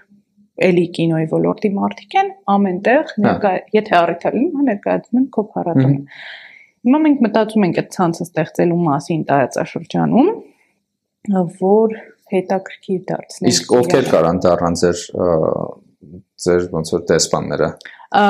էլի 0.66 0.84
կինոյի 0.98 1.26
ոլորտի 1.32 1.70
մարդիկ 1.78 2.16
են, 2.20 2.30
ամենտեղ 2.54 3.12
ներկա, 3.24 3.52
եթե 3.78 3.96
առիթ 3.98 4.26
լինի, 4.28 4.50
հա 4.58 4.66
ներկայացնում 4.68 5.20
են 5.20 5.26
քո 5.34 5.44
փառատոնը։ 5.54 5.98
Հիմա 6.88 7.00
մենք 7.04 7.22
մտածում 7.26 7.66
ենք 7.68 7.80
այդ 7.82 7.90
ցանցը 7.98 8.26
ստեղծելու 8.28 8.80
մասին 8.88 9.22
տարածաշրջանում, 9.28 10.30
որ 11.62 11.98
հետաքրքիր 12.32 13.04
դարձնենք։ 13.08 13.52
Իսկ 13.52 13.76
ովքեր 13.78 14.10
կարան 14.14 14.40
դառնան 14.44 14.78
ձեր 14.82 15.04
ձեր 16.38 16.66
ոնց 16.72 16.90
որ 16.94 17.00
դեսպանները։ 17.08 17.68
Ա, 18.18 18.20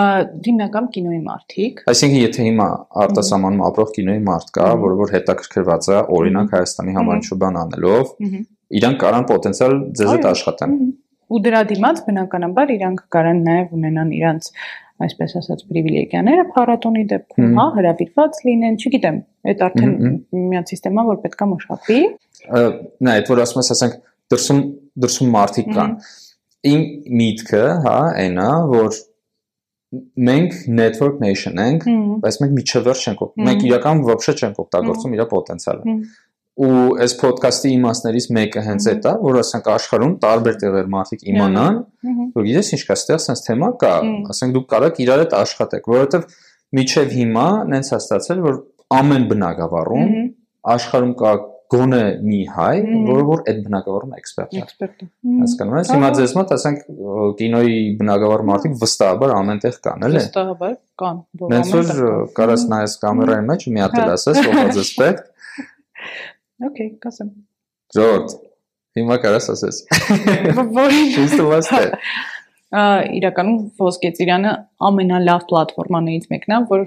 հիմնական 0.47 0.87
կինոյի 0.95 1.19
մարդիկ, 1.27 1.83
Այսինքն 1.93 2.21
եթե 2.23 2.47
հիմա 2.49 2.69
արտասահմանում 3.05 3.61
ապրող 3.69 3.91
կինոյի 3.99 4.23
մարդ 4.29 4.49
կա, 4.57 4.69
որը 4.85 4.97
որ 4.99 5.13
հետաքրքրված 5.15 5.89
է 5.93 5.99
օրինակ 6.19 6.57
Հայաստանի 6.57 6.97
համար 6.99 7.21
ինչ-որ 7.21 7.41
բան 7.43 7.59
անելով, 7.63 8.15
իրանք 8.81 8.99
կարան 9.05 9.29
պոտենցիալ 9.29 9.77
ձեզ 10.01 10.11
հետ 10.17 10.27
աշխատեն 10.33 10.75
ու 11.34 11.40
դրա 11.44 11.62
դիմաց 11.74 12.02
բնականաբար 12.08 12.74
իրանք 12.78 13.04
կարան 13.16 13.40
նաև 13.48 13.76
ունենան 13.78 14.10
իրանց 14.18 14.50
այսպես 15.04 15.32
ասած 15.40 15.62
պրիվիլեգիաները 15.70 16.44
փառատոնի 16.54 17.04
դեպքում, 17.12 17.54
հա, 17.58 17.64
հրավիրված 17.78 18.42
լինեն, 18.48 18.76
չգիտեմ, 18.84 19.18
այդ 19.52 19.64
արդեն 19.68 19.94
միած 20.52 20.74
համա 20.88 21.06
որ 21.10 21.18
պետքա 21.24 21.48
մշակվի։ 21.54 21.98
Ը, 22.44 22.62
Նա 23.08 23.16
այդ 23.18 23.32
որ 23.34 23.42
ասում 23.44 23.62
ես, 23.64 23.72
ասենք 23.74 23.98
դրսում 24.34 24.62
դրսում 25.04 25.34
մարդիկ 25.34 25.72
կան։ 25.74 25.96
Իմ 26.74 26.84
միտքը, 27.24 27.64
հա, 27.88 27.98
այնա, 28.24 28.50
որ 28.74 29.00
մենք 30.28 30.54
network 30.80 31.20
nation 31.22 31.60
ենք, 31.62 31.84
Հմ, 31.90 32.06
բայց 32.24 32.38
մենք 32.44 32.54
միջևեր 32.60 33.02
չենք 33.04 33.20
օգ- 33.26 33.44
մենք 33.48 33.66
իրական 33.68 34.00
вообще 34.08 34.34
չենք 34.40 34.62
օգտագործում 34.64 35.14
իր 35.18 35.26
պոտենցիալը։ 35.34 35.84
Հմ։ 35.90 36.00
Ու 36.59 36.71
այս 37.05 37.13
ոդկասթի 37.23 37.71
իմաստներից 37.77 38.25
մեկը 38.35 38.63
հենց 38.67 38.87
այդ 38.93 39.05
է, 39.07 39.13
որ 39.23 39.37
ասենք 39.45 39.69
աշխարհում 39.75 40.15
տարբեր 40.25 40.57
տեղեր 40.63 40.89
մարդիկ 40.95 41.21
իմանան, 41.33 41.77
որ 42.35 42.49
գիտես 42.49 42.71
ինչ 42.75 42.81
կա, 42.89 42.97
ստեղ 42.99 43.21
sense 43.23 43.45
թեմա 43.47 43.69
կա, 43.83 43.93
ասենք 44.35 44.57
դուք 44.57 44.67
կարաք 44.73 44.99
իրար 45.05 45.23
հետ 45.23 45.37
աշխատեք, 45.39 45.87
որովհետև 45.93 46.27
միջև 46.79 47.15
հիմա 47.19 47.47
նենց 47.75 47.93
է 47.93 47.99
ստացել, 47.99 48.43
որ 48.49 48.59
ամեն 48.99 49.29
բնակավարում 49.31 50.11
աշխարհում 50.75 51.15
կա 51.23 51.33
գոնե 51.69 52.03
մի 52.25 52.39
հայ, 52.55 52.75
որը 53.09 53.25
որ 53.29 53.41
այդ 53.51 53.59
բնակավարում 53.67 54.13
էքսպերտ 54.19 54.55
է։ 54.57 54.61
Էքսպերտ։ 54.63 55.03
Հասկանում 55.41 55.75
ես, 55.79 55.91
հիմա 55.93 56.09
ձեզ 56.17 56.33
մոտ 56.39 56.55
ասենք 56.57 56.87
կինոյի 57.41 57.81
բնակավար 57.99 58.45
մարդիկ 58.49 58.79
վստահաբար 58.83 59.35
ամենտեղ 59.37 59.77
կան, 59.85 60.07
էլի։ 60.09 60.23
Վստահաբար 60.23 60.73
կան, 61.03 61.21
որ 61.43 61.53
որ 61.53 61.59
ամենտեղ 61.59 61.91
կան։ 61.99 62.31
կարաս 62.39 62.65
նայես 62.73 62.97
կամերայի 63.05 63.47
մեջ 63.53 63.67
մի 63.69 63.85
հատ 63.85 63.99
էլ 63.99 64.09
Հա։ 64.09 64.17
ասես, 64.17 64.41
ով 64.49 64.81
պետք։ 65.03 65.27
Okay, 66.59 66.89
կասեմ։ 66.99 67.29
Ժորդ։ 67.95 68.33
Հիմա 68.99 69.17
կարաս 69.23 69.47
ասես։ 69.53 69.77
Որին 70.79 71.13
Ճիշտ 71.15 71.43
ըստ 71.59 71.77
է։ 71.79 71.85
Ա, 72.69 72.83
իրականում 73.19 73.61
ոսկե 73.79 74.11
ծիրանը 74.19 74.55
ամենալավ 74.89 75.45
պլատֆորմաներից 75.53 76.27
մեկն 76.33 76.57
է, 76.57 76.59
որ 76.73 76.83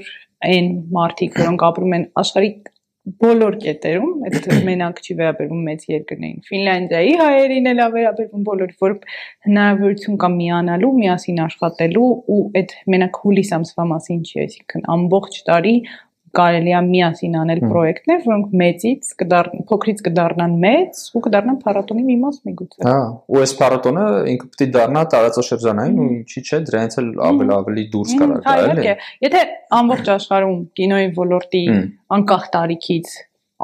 այն 0.49 0.67
մարդիկ, 0.97 1.39
որոնք 1.39 1.65
ապրում 1.69 1.95
են 1.97 2.05
աշխարհի 2.21 2.51
բոլոր 3.21 3.55
կետերում, 3.63 4.11
այդ 4.27 4.49
մենակ 4.67 4.99
չի 5.01 5.15
վերաբերում 5.21 5.61
մեծ 5.71 5.85
երկրներին։ 5.89 6.43
Ֆինլանդիայի 6.51 7.15
հայերին 7.21 7.69
էլ 7.71 7.81
է 7.81 7.87
վերաբերվում 7.95 8.43
բոլոր, 8.51 8.75
որ 8.83 8.93
հնարավորություն 9.47 10.19
կա 10.21 10.29
միանալու, 10.35 10.91
միասին 10.99 11.41
աշխատելու 11.47 12.11
ու 12.35 12.39
այդ 12.61 12.75
մենակ 12.93 13.19
հուլիս 13.23 13.53
ամսվա 13.57 13.87
մասին 13.95 14.21
չի, 14.21 14.37
այսինքն 14.45 14.85
ամբողջ 14.97 15.41
տարի 15.49 15.75
կարելի 16.37 16.71
է 16.71 16.81
միասին 16.87 17.37
անել 17.41 17.61
պրոյեկտներ, 17.71 18.19
որոնք 18.25 18.53
մեծից 18.61 19.09
կդառնան, 19.21 19.65
փոքրից 19.71 20.03
կդառնան 20.07 20.53
մեծ 20.65 21.01
ու 21.11 21.21
կդառնան 21.25 21.57
փառատոնի 21.65 22.05
մի 22.07 22.15
մաս 22.21 22.37
միգուցե։ 22.47 22.85
Հա, 22.87 23.01
ու 23.31 23.41
այս 23.41 23.53
փառատոնը 23.61 24.05
ինքը 24.31 24.49
պետք 24.51 24.63
է 24.65 24.69
դառնա 24.77 25.03
տարածաշրջանային 25.15 25.99
ու 26.01 26.07
ինչի՞ 26.17 26.43
չէ, 26.47 26.61
դրանից 26.71 26.97
էլ 27.01 27.11
ավելի 27.31 27.55
ավելի 27.57 27.85
դուրս 27.95 28.15
կարա 28.21 28.39
Հա, 28.41 28.41
գա, 28.47 28.55
էլի։ 28.71 28.85
իհարկե։ 28.87 29.27
Եթե 29.27 29.43
ամբողջ 29.81 30.11
աշխարհում 30.15 30.57
կինոյի 30.81 31.11
ոլորտի 31.21 31.63
անկախ 32.17 32.49
տարիքից 32.55 33.15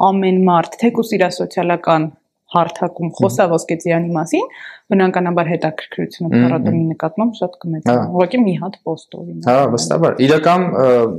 ամեն 0.08 0.42
մարդ 0.46 0.78
թեկուս 0.82 1.14
իր 1.18 1.24
սոցիալական 1.38 2.10
հարթակում 2.54 3.10
խոսա 3.18 3.46
ոսկեծյանի 3.52 4.10
մասին, 4.14 4.46
բնականաբար 4.88 5.50
հետաքրքրությունը 5.52 6.30
փառատոնի 6.34 6.84
նկատմամբ 6.94 7.36
շատ 7.42 7.58
կմեծանա։ 7.64 7.98
Հա։ 7.98 8.08
Ուղղակի 8.14 8.40
մի 8.46 8.54
հատ 8.62 8.78
post 8.88 9.18
օրինակ։ 9.18 9.48
Հա, 9.48 9.58
վստահաբար։ 9.74 10.22
Իրական 10.28 10.66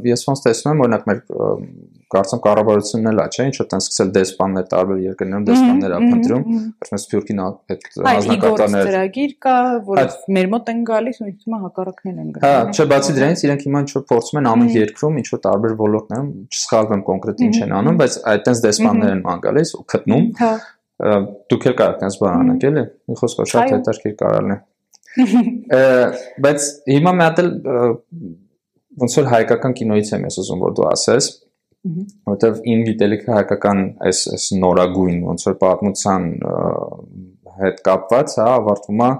ես 0.10 0.26
ոնց 0.30 0.44
տեսնում 0.48 0.74
եմ, 0.74 0.84
օրինակ 0.88 1.10
մեր 1.10 1.22
կարծեմ 2.10 2.40
կառավարությունն 2.42 3.10
էլ 3.12 3.20
է, 3.22 3.26
չէ, 3.30 3.44
ինչ 3.50 3.58
որ 3.60 3.68
տան 3.70 3.82
սկսել 3.84 4.12
դեսպաններ 4.16 4.64
տարբեր 4.72 5.02
երկրներում 5.04 5.44
դեսպաններ 5.50 5.94
ա 5.94 6.00
փնտրում, 6.06 6.46
ասում 6.86 7.02
Սփյուռքին 7.04 7.42
այդ 7.44 7.60
Այդ 7.70 8.30
իգործ 8.34 8.64
հանձնակատարներ։ 8.64 8.90
ծրագիր 8.90 9.36
կա, 9.46 9.54
որ 9.90 10.02
Հա։ 10.02 10.08
մեր 10.40 10.50
մոտ 10.56 10.72
են 10.74 10.82
գալիս 10.90 11.22
ու 11.22 11.30
է 11.30 11.60
հակառակներ 11.70 12.18
են 12.24 12.34
Հա, 12.40 12.50
գնում։ 12.50 12.74
չէ, 12.74 12.88
բացի 12.90 13.16
դրանից 13.20 13.46
իրենք 13.46 13.64
հիմա 13.70 13.84
ինչ 13.86 13.92
որ 13.94 14.06
փորձում 14.10 14.42
են 14.42 14.50
ամեն 14.50 14.74
երկրում 14.80 15.22
ինչ 15.22 15.28
որ 15.30 15.44
տարբեր 15.46 15.78
ոլորտներում, 15.86 16.34
չսխալվեմ 16.50 17.06
կոնկրետ 17.14 17.46
ինչ 17.46 17.56
են 17.70 17.78
անում, 17.78 18.02
բայց 18.02 18.20
այդտենց 18.34 18.66
դեսպաններ 18.66 19.14
են 19.14 19.24
ման 19.30 19.46
գալիս 19.46 19.76
ու 19.78 19.86
գտնում, 19.94 20.28
Հա։ 20.40 20.54
դուք 21.00 21.68
էլ 21.70 21.76
կարաք 21.80 22.00
տես 22.04 22.18
բան 22.20 22.40
անեք, 22.44 22.66
էլի։ 22.70 22.84
Մի 23.10 23.18
խոսքով 23.20 23.50
շատ 23.54 23.74
հետաքրքիր 23.74 24.16
կարալն 24.20 24.56
է։ 24.56 24.58
Բայց 26.46 26.66
հիմա 26.94 27.14
մի 27.20 27.26
հատ 27.26 27.44
էլ 27.44 27.52
ոնց 29.00 29.16
որ 29.20 29.30
հայկական 29.34 29.76
կինոից 29.80 30.12
եմ 30.16 30.26
ես 30.28 30.40
ուզում 30.44 30.64
որ 30.66 30.74
դու 30.80 30.88
ասես, 30.90 31.30
որովհետև 32.30 32.60
իմ 32.74 32.82
գիտելիքը 32.90 33.36
հայկական 33.38 33.84
այս 34.10 34.24
այս 34.36 34.48
նորագույն 34.64 35.22
ոնց 35.30 35.46
որ 35.48 35.56
պատմության 35.64 36.26
հետ 37.60 37.80
կապված, 37.88 38.36
հա, 38.40 38.50
ավարտվում 38.60 39.04
է 39.06 39.12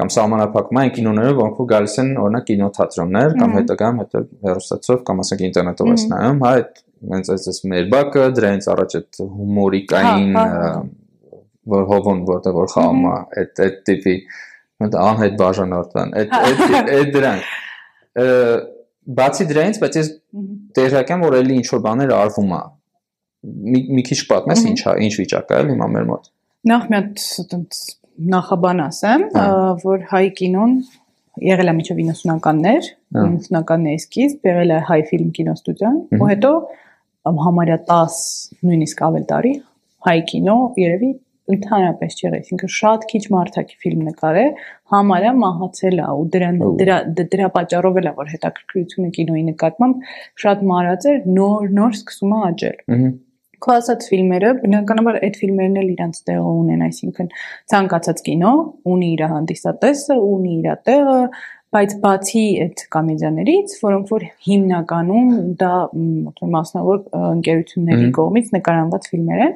կամ 0.00 0.10
է 0.10 0.80
այն 0.80 0.92
կինոները, 0.96 1.32
որոնք 1.36 1.58
որ 1.60 1.66
գալիս 1.70 1.96
են 2.00 2.12
օրինակ 2.24 2.46
կինոթատրոններ 2.50 3.34
կամ 3.40 3.56
հետագայում 3.58 3.98
հետո 4.00 4.22
հեռուստացով 4.46 5.02
կամ 5.10 5.20
ասենք 5.24 5.42
ինտերնետով 5.50 5.90
ես 5.90 6.04
նայում, 6.12 6.40
հա, 6.44 6.52
այդ 6.60 6.80
հենց 7.10 7.30
այս 7.34 7.48
այս 7.52 7.60
մեր 7.72 7.90
բակը, 7.94 8.24
դրանից 8.38 8.68
առաջ 8.74 8.96
այդ 9.00 9.20
հումորիկային 9.36 10.34
Հա, 10.40 10.46
հա, 10.54 10.64
հա։ 10.64 10.80
որ 11.74 11.86
հովոն 11.90 12.20
որտեղ 12.30 12.56
որ 12.56 12.68
խաղում 12.74 13.06
է, 13.10 13.16
այդ 13.40 13.62
այդ 13.66 13.80
տիպի 13.90 14.14
այդ 14.80 14.94
անհետ 15.04 15.34
բաժանորդան, 15.40 16.12
այդ 16.20 16.36
Հա։ 16.36 16.44
այդ 16.50 16.92
այդ 16.96 17.10
դրանք 17.16 17.48
բացի 19.20 19.46
դրանից, 19.50 19.78
բայց 19.80 19.96
ես 20.00 20.10
տեղյակ 20.76 21.12
եմ, 21.14 21.22
որ 21.26 21.36
էլի 21.40 21.56
ինչ 21.60 21.66
որ 21.70 21.82
բաներ 21.86 22.12
արվում 22.16 22.50
է։ 22.56 22.60
Մի 23.96 24.02
քիչ 24.10 24.18
պատմես 24.30 24.62
Մհմ։ 24.66 25.04
ինչ 25.06 25.12
վիճակ 25.20 25.54
է 25.56 25.60
հիմա 25.70 25.88
մեր 25.94 26.08
մոտ։ 26.10 26.26
Նախ 26.70 26.82
մի 26.90 26.98
հատ 26.98 27.22
այտենց 27.42 27.78
նախաբան 28.34 28.82
ասեմ, 28.84 29.24
Հա։ 29.36 29.46
որ 29.84 30.04
հայ 30.10 30.24
կինոն 30.40 30.74
եղել 31.40 31.70
է 31.70 31.74
մինչև 31.78 32.00
90-ականներ, 32.02 32.90
Հա։ 33.16 33.24
90-ականների 33.30 34.02
սկիզբ 34.04 34.50
եղել 34.50 34.74
է 34.76 34.80
հայ 34.90 35.00
ֆիլմ 35.10 35.30
կինոստուդիան, 35.38 35.98
ու 36.20 36.28
հետո 36.30 36.52
ամ, 37.30 37.40
համարյա 37.46 37.78
10, 37.88 38.20
նույնիսկ 38.66 39.02
ավել 39.08 39.26
տարի 39.30 39.54
հայ 40.10 40.18
կինո 40.30 40.58
երևի 40.80 41.10
ընդհանրապես 41.54 42.16
չի 42.16 42.24
եղել, 42.26 42.40
այսինքն 42.40 42.72
շատ 42.76 43.06
քիչ 43.10 43.22
մարդակի 43.34 43.78
ֆիլմ 43.84 44.04
նկարե, 44.10 44.44
համարյա 44.94 45.32
մահացել 45.40 46.00
է 46.00 46.06
ու 46.20 46.26
դրան 46.34 46.60
Օ։ 46.66 46.70
դրա 46.80 46.98
դրա 47.20 47.48
պատճառով 47.56 48.00
էլ 48.00 48.10
է 48.10 48.14
որ 48.20 48.30
հետաքրքրությունը 48.34 49.10
կինոյի 49.18 49.44
նկատմամբ 49.50 50.08
շատ 50.44 50.64
մարած 50.70 51.08
էր, 51.10 51.20
նոր 51.40 51.70
նոր 51.80 51.96
սկսում 52.00 52.34
է 52.34 52.40
աճել։ 52.50 52.80
Քո 53.60 53.72
ասած 53.76 54.04
ֆիլմերը, 54.08 54.50
բնականաբար 54.62 55.16
այդ 55.20 55.34
ֆիլմերն 55.36 55.74
էլ 55.80 55.88
իրանց 55.94 56.20
տեղը 56.30 56.52
ունեն, 56.60 56.84
այսինքն 56.86 57.26
ցանկացած 57.72 58.22
կինո 58.28 58.52
ունի 58.88 59.08
իր 59.16 59.24
հանդիսատեսը, 59.34 60.16
ունի 60.30 60.54
իր 60.60 60.68
տեղը, 60.88 61.16
բայց 61.70 61.92
բացի 62.02 62.44
այդ 62.64 62.80
կոմեդիաներից, 62.94 63.74
որոնք 63.84 64.08
որ 64.10 64.24
հիմնականում 64.46 65.28
դա 65.60 65.74
մասնավոր 66.54 67.04
ընկերությունների 67.20 68.08
կողմից 68.16 68.50
նկարանված 68.56 69.06
ֆիլմեր 69.12 69.44
են, 69.44 69.54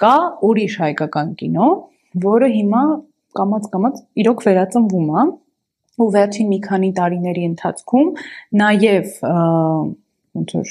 կա 0.00 0.16
ուրիշ 0.48 0.74
հայկական 0.84 1.32
կինո, 1.40 1.68
որը 2.24 2.50
հիմա 2.56 2.82
կամած-կամած 3.38 4.02
իրոք 4.24 4.44
վերածնվում 4.46 5.10
է 5.20 5.24
ու 6.00 6.10
վերջին 6.16 6.48
մի 6.50 6.58
քանի 6.66 6.90
տարիների 6.98 7.42
ընթացքում 7.50 8.12
նաև 8.60 9.10
ոնց 10.40 10.54
որ 10.56 10.70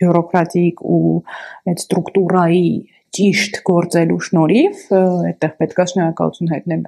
բյուրոկրատիկ 0.00 0.82
ու 0.96 1.02
այդ 1.70 1.84
ստրուկտուրայի 1.84 2.64
ճիշտ 3.16 3.56
գործելու 3.66 4.18
շնորհիվ 4.26 4.82
այդտեղ 4.98 5.54
պետք 5.60 5.80
է 5.82 5.86
շնորհակալություն 5.92 6.52
հայտնել 6.54 6.82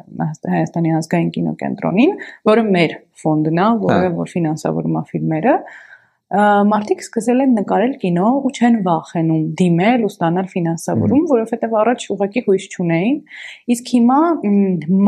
Հայաստանի 0.53 0.93
ազգային 0.99 1.31
կինոկենտրոնին, 1.37 2.13
որը 2.51 2.65
մեր 2.77 2.95
ֆոնդն 3.23 3.59
է, 3.63 3.67
որը 3.83 4.05
հա։ 4.05 4.13
որ 4.21 4.31
ֆինանսավորում 4.33 4.99
է 5.01 5.03
ֆիլմերը, 5.11 5.55
մարդիկ 6.33 7.03
սկսել 7.05 7.43
են 7.45 7.51
նկարել 7.59 7.91
կինո 8.01 8.29
ու 8.49 8.51
չեն 8.57 8.77
վախենում 8.87 9.43
դիմել 9.61 10.05
ու 10.07 10.11
ստանալ 10.13 10.47
ֆինանսավորում, 10.53 11.27
որովհետև 11.33 11.75
առաջ 11.83 12.07
ուղղակի 12.15 12.43
հույս 12.47 12.69
չունեին։ 12.73 13.19
Իսկ 13.75 13.93
հիմա 13.97 14.21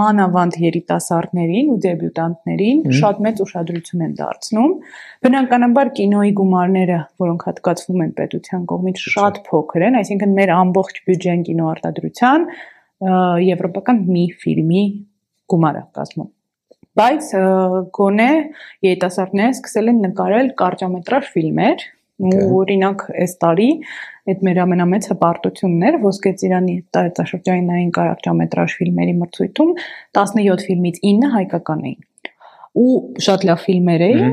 մանավանդ 0.00 0.58
երիտասարդներին 0.64 1.72
ու 1.72 1.78
դեբյուտանտներին 1.86 2.84
շատ 3.00 3.24
մեծ 3.24 3.42
ուշադրություն 3.46 4.04
են 4.04 4.14
դարձնում։ 4.20 4.76
Բնականաբար 5.24 5.92
կինոյի 6.04 6.36
գումարները, 6.44 7.00
որոնք 7.24 7.48
հատկացվում 7.48 8.04
են 8.04 8.14
պետության 8.20 8.68
կողմից, 8.74 9.04
շատ 9.16 9.42
փոքր 9.48 9.88
են, 9.88 9.98
այսինքն 10.04 10.38
մեր 10.44 10.54
ամբողջ 10.60 11.02
բյուջեն 11.08 11.44
կինոարտադրության 11.48 12.48
եվրոպական 13.48 14.06
մի 14.12 14.24
ֆիլմի 14.44 14.86
գումարը 15.50 15.86
կազմում 15.96 16.32
բայց 16.98 17.28
գոնե 17.98 18.30
երիտասարդները 18.86 19.54
սկսել 19.56 19.92
են 19.92 20.00
նկարել 20.04 20.50
կարճամետրաժ 20.60 21.30
ֆիլմեր 21.34 21.84
օրինակ 22.22 23.00
այս 23.24 23.32
տարի 23.42 23.68
այդ 24.30 24.42
մեր 24.46 24.60
ամենամեծ 24.64 25.08
հպարտությունն 25.10 25.86
էր 25.88 25.96
ոսկե 26.04 26.32
ծիրանի 26.42 26.76
տարածաշրջանային 26.94 27.90
կարճամետրաժ 27.98 28.76
ֆիլմերի 28.80 29.14
մրցույթում 29.24 29.72
17 30.20 30.66
ֆիլմից 30.68 31.00
9 31.10 31.32
հայկական 31.34 31.82
էին 31.90 32.00
ու 32.74 32.94
շատ 33.22 33.44
լավ 33.46 33.60
ֆիլմեր 33.64 34.02
էին 34.04 34.32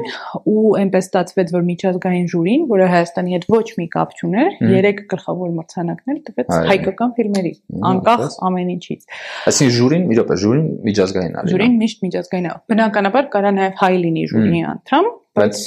ու 0.49 0.61
այնպես 0.81 1.07
ստացվեց 1.07 1.51
որ 1.53 1.65
միջազգային 1.67 2.25
ժյուրին, 2.31 2.63
որը 2.71 2.87
Հայաստանի 2.91 3.35
հետ 3.35 3.45
ոչ 3.53 3.67
մի 3.77 3.85
կապ 3.95 4.15
չուներ, 4.17 4.55
երեք 4.71 5.01
գլխավոր 5.13 5.51
մրցանակներ 5.59 6.19
տվեց 6.29 6.49
հայկական 6.71 7.13
ֆիլմերի, 7.19 7.53
անկախ 7.91 8.25
ամեն 8.49 8.73
ինչից։ 8.75 9.07
Այսինքն 9.51 9.75
ժյուրին, 9.77 10.05
մի 10.09 10.19
րոպե, 10.21 10.39
ժյուրին 10.41 10.67
միջազգային 10.89 11.37
է։ 11.37 11.45
Ժյուրին 11.51 11.79
միշտ 11.85 12.05
միջազգային 12.07 12.49
է։ 12.49 12.55
Բնականաբար 12.73 13.31
կարա 13.37 13.53
նաև 13.61 13.81
հայ 13.81 13.93
լինի 14.01 14.25
ժյուրի 14.31 14.63
անդամ, 14.71 15.11
բայց 15.37 15.61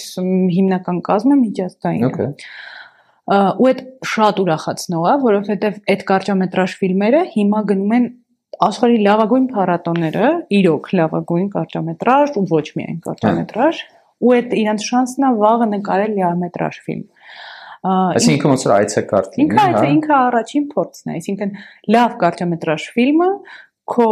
հիմնական 0.59 1.03
կազմը 1.15 1.39
միջազգային 1.45 2.11
է։ 2.11 2.31
Ու 3.25 3.67
այդ 3.71 3.79
շատ 4.05 4.41
ուրախացնող 4.43 5.05
է, 5.09 5.13
որովհետև 5.23 5.77
այդ 5.95 6.03
կարճամետրաժ 6.11 6.75
ֆիլմերը 6.83 7.23
հիմա 7.33 7.61
գնում 7.71 7.95
են 7.97 8.09
աշխարհի 8.69 8.99
լավագույն 9.05 9.47
փառատոները, 9.55 10.29
իրոք 10.59 10.89
լավագույն 11.01 11.49
կարճամետրաժ 11.55 12.39
ու 12.41 12.45
ոչ 12.51 12.67
միայն 12.79 12.99
կարճամետրաժ, 13.07 13.83
ու 14.25 14.33
այդ 14.35 14.55
իրանց 14.63 14.87
շանսն 14.89 15.27
է 15.29 15.33
վաղը 15.43 15.69
նկարել 15.75 16.15
լիամետրաժ 16.19 16.81
ֆիլմ։ 16.87 17.07
Այսինքն 17.85 18.51
ոնց 18.55 18.63
որ 18.65 18.75
այցեկարգ 18.75 19.35
լինի, 19.39 19.57
հա։ 19.59 19.65
Ինքը 19.69 19.89
ինքը 19.95 20.15
առաջին 20.17 20.69
փորձն 20.73 21.11
է, 21.11 21.17
այսինքն 21.19 21.51
լավ 21.95 22.15
կարճամետրաժ 22.23 22.87
ֆիլմը 22.95 23.31
քո 23.95 24.07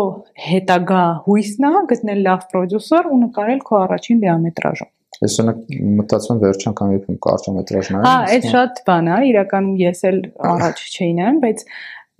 հետագա 0.47 1.05
հույսն 1.29 1.69
է 1.69 1.71
գտնել 1.93 2.21
լավ 2.27 2.43
պրոդյուսեր 2.53 3.09
ու 3.09 3.21
նկարել 3.23 3.63
քո 3.69 3.79
առաջին 3.87 4.21
լիամետրաժը։ 4.27 4.89
Ես 5.23 5.35
օրինակ 5.39 5.59
մտածում 6.03 6.39
վերջ 6.43 6.65
անգամ 6.73 6.93
երբ 6.93 7.09
կարճամետրաժ 7.25 7.91
նայեմ։ 7.95 8.07
Հա, 8.09 8.15
այդ 8.35 8.47
շատ 8.53 8.81
բան 8.89 9.09
է, 9.13 9.19
իրականում 9.31 9.77
ես 9.83 10.01
էլ 10.11 10.19
առաջ 10.53 10.83
չէի 10.93 11.11
նայում, 11.19 11.39
բայց 11.43 11.65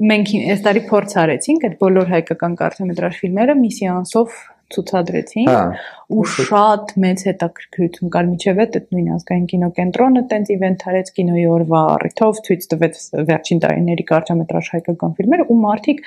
մենք 0.01 0.33
այս 0.53 0.65
տարի 0.65 0.83
փորձ 0.89 1.15
արեցինք 1.23 1.69
այդ 1.69 1.77
բոլոր 1.83 2.11
հայկական 2.17 2.55
կարճամետրաժ 2.63 3.19
ֆիլմերը 3.23 3.55
մի 3.61 3.71
սեանսով 3.77 4.41
ցուցադրեցին 4.73 5.49
հա, 5.49 5.63
ու 6.17 6.25
շատ 6.33 6.93
մեծ 7.03 7.25
հետաքրքրություն 7.29 8.13
կար 8.15 8.29
միջև 8.31 8.61
այդ 8.63 8.79
նույն 8.95 9.11
ազգային 9.17 9.47
կինոկենտրոնը 9.53 10.23
տենց 10.33 10.53
իվենթ 10.55 10.85
արեց 10.93 11.11
կինոյի 11.19 11.45
օրվա 11.57 11.83
առիթով 11.93 12.41
ցույց 12.49 12.67
տվեց 12.73 13.01
վերջին 13.31 13.63
տարիների 13.65 14.07
կարճամետրաժ 14.13 14.71
հայկական 14.77 15.15
ֆիլմերը 15.19 15.47
ու 15.53 15.59
մարդիկ 15.67 16.03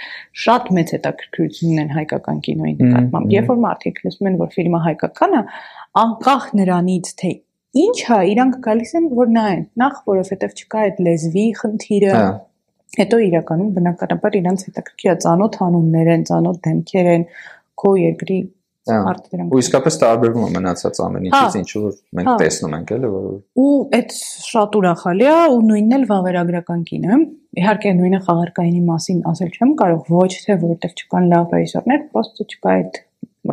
շատ 0.45 0.71
մեծ 0.79 0.95
հետաքրքրություն 0.95 1.75
ունեն 1.75 1.93
հայկական 1.99 2.41
կինոյի 2.49 2.75
նկատմամբ 2.81 3.35
երբ 3.35 3.53
որ 3.53 3.61
մարդիկ 3.65 4.01
լսում 4.07 4.31
են 4.31 4.39
որ 4.41 4.51
ֆիլմը 4.57 4.81
հայկական 4.89 5.35
է 5.35 5.43
անկախ 6.05 6.49
նրանից 6.61 7.13
թե 7.21 7.31
ինչ 7.85 7.97
է 8.15 8.19
իրանք 8.33 8.59
գալիս 8.65 8.91
են 8.97 9.07
որ 9.19 9.31
նայեն 9.35 9.63
նախ 9.83 10.03
որովհետև 10.09 10.59
չկա 10.61 10.83
այդ 10.89 11.01
լեզվի 11.05 11.47
խնդիրը 11.61 12.13
հա 12.15 12.27
Հետո 12.95 13.17
իրականում 13.25 13.71
բնականաբար 13.75 14.35
իրանց 14.39 14.61
հետաքրքիր 14.69 15.17
ծանոթ 15.25 15.55
անուններ 15.65 16.11
են, 16.15 16.21
ծանոթ 16.29 16.59
դեմքեր 16.65 17.09
են, 17.15 17.25
քո 17.81 17.91
երկրի 17.99 18.37
հա, 18.89 18.99
արտադրանք։ 19.11 19.55
Ու 19.55 19.61
իսկապես 19.63 19.97
տարբերվում 20.03 20.45
է 20.45 20.49
մնացած 20.55 20.99
ամեն 21.05 21.25
հա, 21.25 21.39
ինչից, 21.45 21.57
ինչ 21.59 21.71
որ 21.85 21.95
մենք 22.19 22.29
հա։ 22.29 22.35
տեսնում 22.41 22.75
ենք, 22.77 22.93
էլի 22.95 23.09
որ 23.15 23.25
Ու 23.65 23.71
այդ 23.97 24.15
շատ 24.45 24.77
ուրախալի 24.79 25.27
է 25.31 25.37
ու 25.55 25.59
նույնն 25.69 25.97
էլ 25.97 26.05
վավերագրական 26.11 26.85
կին 26.89 27.05
է։ 27.05 27.19
Իհարկե 27.55 27.93
նույնը 27.99 28.19
խաղարկայինի 28.29 28.81
մասին 28.85 29.19
ասել 29.31 29.51
չեմ 29.55 29.73
կարող, 29.81 30.13
ոչ 30.15 30.31
թե 30.45 30.57
որտեղ 30.65 30.95
չկան 30.95 31.29
լավ 31.33 31.55
ռեժիսորներ, 31.55 32.05
պրոստը 32.15 32.47
չկա 32.51 32.75
այդ 32.75 33.01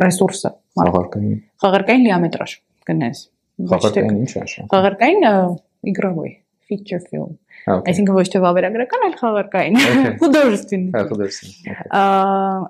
ռեսուրսը։ 0.03 0.53
Խաղարկային։ 0.83 1.41
Խաղարկային 1.63 2.07
լիամետրաժ 2.09 2.55
գնես։ 2.89 3.25
Խաղարկային 3.73 4.21
ի՞նչ 4.23 4.33
է։ 4.33 4.67
Խաղարկային 4.73 5.27
իգրավոյ 5.93 6.31
feature 6.72 7.02
film 7.10 7.36
Այսինքն 7.68 8.16
ոչ 8.16 8.26
թե 8.32 8.40
վավերագրական, 8.44 9.04
այլ 9.08 9.14
խաղարկային։ 9.18 9.78
Художественный։ 10.22 10.92
Հա, 10.94 11.02
художественный։ 11.10 12.68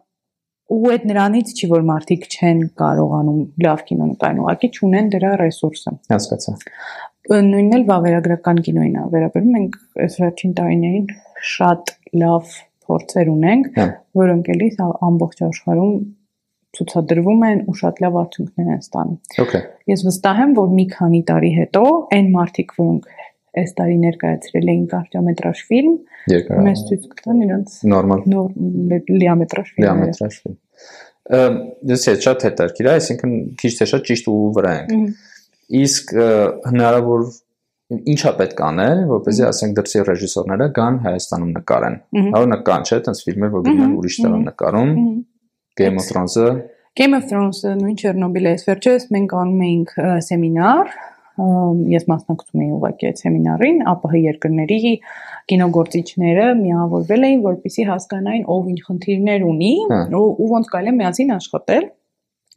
Ու 0.68 0.90
այդ 0.92 1.04
նրանից 1.08 1.52
չի 1.56 1.68
որ 1.70 1.84
մարդիկ 1.88 2.24
չեն 2.28 2.58
կարողանում 2.80 3.38
լավ 3.64 3.84
կինո 3.88 4.08
նկարեն, 4.08 4.40
ուղղակի 4.42 4.68
չունեն 4.78 5.06
դրա 5.14 5.30
ռեսուրսը։ 5.42 5.92
Հասկացա։ 6.12 6.54
Նույնն 7.28 7.76
էլ 7.78 7.86
վավերագրական 7.88 8.60
կինոին 8.66 8.98
է 8.98 9.06
վերաբերում։ 9.14 9.54
Մենք 9.58 9.78
այս 10.04 10.18
վերջին 10.24 10.52
տարիներին 10.58 11.08
շատ 11.54 11.94
լավ 12.24 12.52
փորձեր 12.88 13.32
ունենք, 13.32 13.70
հա։ 13.78 13.86
որոնք 14.18 14.52
էլի 14.54 14.68
ամբողջ 15.08 15.42
աշխարհում 15.48 15.96
ցուցադրվում 16.78 17.44
են 17.48 17.60
ու 17.68 17.74
շատ 17.80 18.00
լավ 18.04 18.16
արդյունքներ 18.22 18.68
են 18.74 18.82
ստանում։ 18.84 19.18
Okay։ 19.44 19.62
Ես 19.88 20.04
վստահ 20.08 20.40
եմ, 20.44 20.52
որ 20.58 20.72
մի 20.78 20.84
քանի 20.94 21.20
տարի 21.30 21.52
հետո 21.58 21.84
այն 22.16 22.28
մարդիկ, 22.34 22.74
որոնք 22.78 23.08
այս 23.61 23.75
տարի 23.77 23.97
ներկայացրել 24.03 24.71
էին 24.73 24.85
կարճամետրաժ 24.93 25.61
ֆիլմ։ 25.69 25.95
Մեզ 26.67 26.83
ցույց 26.89 27.07
կտան 27.13 27.41
իրենց 27.45 27.77
նորմալ 27.93 28.25
լիամետրաժ 29.23 29.71
ֆիլմ։ 29.73 29.85
Լիամետրաժ 29.85 30.37
ֆիլմ։ 30.43 30.57
Դες 31.93 32.05
է 32.09 32.15
շատ 32.25 32.45
հետաքրքիր 32.49 32.89
է, 32.89 32.93
այսինքն 32.93 33.35
քիչ 33.61 33.71
թե 33.79 33.87
շատ 33.93 34.07
ճիշտ 34.09 34.29
ու 34.33 34.39
վրա 34.57 34.73
ենք։ 34.79 34.93
Իսկ 35.83 36.15
հնարավոր 36.73 37.27
ինչա 38.13 38.31
պետք 38.39 38.61
անել, 38.67 39.03
որպեսզի 39.11 39.43
ասենք 39.47 39.75
դրսի 39.77 40.03
ռեժիսորները 40.09 40.67
գան 40.77 40.99
Հայաստանում 41.03 41.51
նկարեն։ 41.59 41.97
Օրինակ 42.39 42.63
կան, 42.69 42.85
չէ՞, 42.89 42.97
այդպես 42.97 43.23
ֆիլմեր, 43.27 43.51
որ 43.53 43.65
գնում 43.69 43.95
ուրիշ 43.99 44.17
տեղ 44.23 44.37
նկարում։ 44.43 44.93
Game 45.79 45.97
of 45.97 46.05
Thrones-ը 46.09 46.47
Game 46.93 47.15
of 47.17 47.23
Thrones-ը 47.25 47.71
նույն 47.79 47.95
Չեռնոբիլը 47.97 48.49
էս 48.53 48.65
վերջերս 48.67 49.05
մենք 49.15 49.31
անում 49.39 49.61
էինք 49.67 49.93
սեմինար 50.27 50.91
ես 51.33 52.03
մասնակցում 52.11 52.63
էի 52.63 52.69
ուղղակի 52.77 53.07
այդ 53.09 53.21
սեմինարին, 53.23 53.79
ԱՊՀ 53.89 54.19
երկրների 54.23 54.91
կինոգործիչները 55.49 56.45
միավորվել 56.61 57.27
էին, 57.29 57.41
որպեսզի 57.47 57.87
հասկանային 57.89 58.45
ով 58.53 58.69
ինչ 58.73 58.79
խնդիրներ 58.89 59.45
ունի 59.49 59.73
հա։ 59.89 60.01
ու, 60.13 60.29
ու 60.43 60.49
ոնց 60.53 60.69
կարելի 60.73 60.93
է 60.93 60.97
միասին 61.01 61.33
աշխատել 61.37 61.89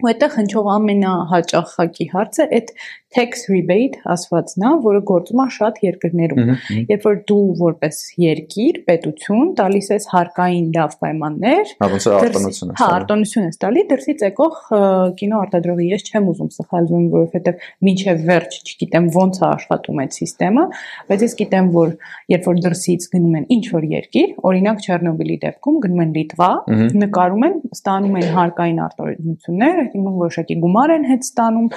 ու 0.02 0.10
այդտեղ 0.10 0.32
հնչող 0.36 0.70
ամենահաճախակի 0.76 2.06
հարցը 2.12 2.46
այդ 2.56 2.72
tax 3.16 3.46
rebate 3.48 4.02
ասվածն 4.12 4.64
է, 4.66 4.70
որը 4.84 5.00
գործում 5.08 5.40
է 5.40 5.46
շատ 5.56 5.78
երկրներում։ 5.86 6.50
Երբ 6.90 7.06
որ 7.06 7.20
դու 7.30 7.44
որպես 7.60 8.00
երկիր, 8.20 8.80
պետություն 8.90 9.54
տալիս 9.56 9.88
ես 9.94 10.08
հարկային 10.12 10.66
լավ 10.76 10.96
պայմաններ, 11.00 11.72
հա 11.80 11.88
ոնց 11.94 12.06
է 12.06 12.12
արտոնությունը։ 12.16 12.76
Հա, 12.76 12.88
արտոնություն 12.98 13.46
ես 13.46 13.60
տալի, 13.62 13.84
դրսից 13.94 14.26
եկող 14.26 14.58
կինո 15.22 15.40
արտադրողի 15.46 15.88
ես 15.94 16.06
չեմ 16.10 16.28
ուզում 16.34 16.52
սխալվում, 16.56 17.08
որովհետև 17.16 17.64
մինչև 17.86 18.26
վերջ 18.26 18.58
չգիտեմ 18.66 19.08
ոնց 19.16 19.40
է 19.40 19.46
աշխատում 19.46 20.04
այդ 20.04 20.16
համակարգը, 20.56 20.64
բայց 21.08 21.22
ես 21.26 21.34
գիտեմ, 21.40 21.68
որ 21.74 21.92
երբ 22.32 22.46
որ 22.46 22.60
դրսից 22.66 23.06
գնում 23.12 23.36
են 23.38 23.46
ինչ 23.56 23.64
որ 23.72 23.86
երկիր, 23.92 24.34
օրինակ 24.50 24.84
Չեռնոբիլի 24.86 25.36
դեպքում 25.44 25.78
գնում 25.86 26.02
են 26.04 26.12
Լիտվա, 26.16 26.50
նկարում 27.02 27.46
են, 27.46 27.56
ստանում 27.76 28.16
են 28.20 28.28
հարկային 28.36 28.80
արտոնություններ, 28.86 29.80
այսինքն 29.86 30.18
որոշակի 30.20 30.56
գումար 30.66 30.94
են 30.96 31.06
հետ 31.10 31.26
ստանում, 31.26 31.68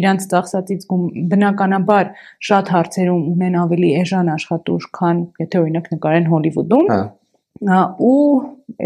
իրանց 0.00 0.26
ծախսածից 0.32 0.88
բնականաբար 1.32 2.10
շատ 2.48 2.72
հարցերում 2.74 3.22
ունեն 3.34 3.60
ավելի 3.62 3.92
էժան 4.02 4.32
աշխատուժ, 4.34 4.88
քան 4.98 5.22
եթե 5.44 5.62
օրինակ 5.62 5.92
նկարեն 5.94 6.28
Հոլիվուդում։ 6.32 6.90
Հա 6.92 7.02
ու 7.58 8.18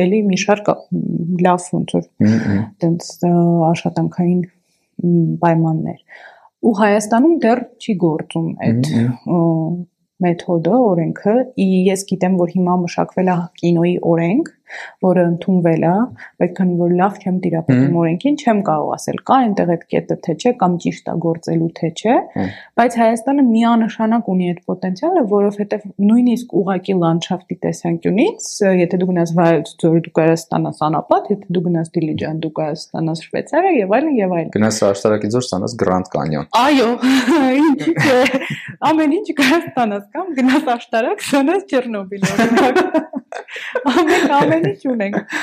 էլի 0.03 0.19
մի 0.31 0.39
շարք 0.41 0.69
լավ 1.45 1.65
ոնց 1.77 1.95
որ 1.97 2.05
տենց 2.81 3.09
աշխատանքային 3.69 4.43
պայմաններ 5.43 5.99
ու 6.63 6.73
Հայաստանում 6.79 7.35
դեռ 7.43 7.61
չի 7.83 7.95
գործում 8.03 8.49
այդ 8.65 8.91
մեթոդը, 10.23 10.75
օրենքը, 10.89 11.35
ես 11.59 12.05
գիտեմ, 12.11 12.37
որ 12.39 12.53
հիմա 12.55 12.77
մշակվել 12.85 13.31
է 13.33 13.37
կինոյի 13.59 13.95
օրենք, 14.13 14.51
որը 15.05 15.25
ընդունվել 15.33 15.85
է, 15.89 15.95
բայց 16.43 16.53
քանի 16.59 16.77
որ 16.83 16.95
լավ 17.01 17.19
չեմ 17.23 17.37
տիրապետում 17.43 17.97
օրենքին, 18.03 18.37
չեմ 18.43 18.63
կարող 18.69 18.93
ասել 18.97 19.19
կա 19.29 19.39
այնտեղ 19.43 19.73
այդ 19.73 19.85
կետը 19.93 20.17
թե 20.27 20.37
չէ 20.43 20.53
կամ 20.63 20.77
ճիշտ 20.83 21.11
է 21.13 21.15
գործելու 21.27 21.71
թե 21.79 21.91
չէ, 22.03 22.17
բայց 22.81 22.97
Հայաստանը 23.03 23.45
միանշանակ 23.53 24.31
ունի 24.33 24.49
այդ 24.53 24.61
պոտենցիալը, 24.73 25.23
որովհետև 25.33 25.87
նույնիսկ 26.13 26.55
ուղակի 26.63 26.97
լանդշաֆտի 27.03 27.57
տեսանկյունից, 27.63 28.49
եթե 28.83 29.01
դու 29.03 29.09
գնաս 29.13 29.35
Վայոց 29.39 29.73
ձոր, 29.83 29.99
դու 30.07 30.15
կարաս 30.19 30.43
ստանաս 30.43 30.83
անապատ, 30.89 31.31
եթե 31.33 31.57
դու 31.57 31.65
գնաս 31.67 31.93
Դիլիջան, 31.97 32.41
դու 32.43 32.53
կարաս 32.59 32.85
ստանաս 32.87 33.25
Շվեյցարիա 33.27 33.73
եւ 33.83 33.97
այլն 33.99 34.19
եւ 34.23 34.35
այլն։ 34.39 34.53
Գնաս 34.57 34.81
Աշտարակի 34.93 35.33
ձոր, 35.33 35.47
ստանաս 35.49 35.77
Grand 35.83 36.13
Canyon։ 36.13 36.49
Այո, 36.63 36.89
ինչ 37.63 37.83
ամեն 38.93 39.17
ինչ 39.19 39.27
կարաս 39.43 39.67
ստանաս 39.73 40.07
կամ 40.17 40.33
գնաս 40.39 40.71
Աշտարակ, 40.77 41.27
ստանաս 41.29 41.69
Չեռնոբիլ 41.73 42.31
օրինակ։ 42.33 43.22
Ամեն 43.93 44.35
ամեն 44.39 44.69
ինչ 44.73 44.83
ունենք։ 44.93 45.37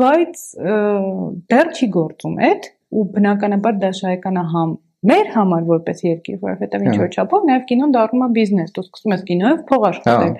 Բայց 0.00 0.44
դեռ 1.54 1.72
չի 1.74 1.90
գործում 1.96 2.38
այդ 2.50 2.70
ու 2.90 3.04
բնականաբար 3.16 3.80
դա 3.84 3.90
շահեկան 4.00 4.40
է 4.40 4.44
համ 4.54 4.76
մեր 5.10 5.30
համար 5.34 5.68
որպես 5.70 6.02
երկիր, 6.04 6.40
որովհետև 6.44 6.82
ինչ 6.90 6.96
որ 7.00 7.14
չափով 7.14 7.46
նաև 7.50 7.62
կինոն 7.70 7.94
դառնում 7.94 8.24
է 8.26 8.28
բիզնես, 8.36 8.72
դու 8.76 8.84
սկսում 8.84 9.14
ես 9.14 9.22
կինոյով 9.30 9.62
փող 9.70 9.86
աշխատել 9.90 10.34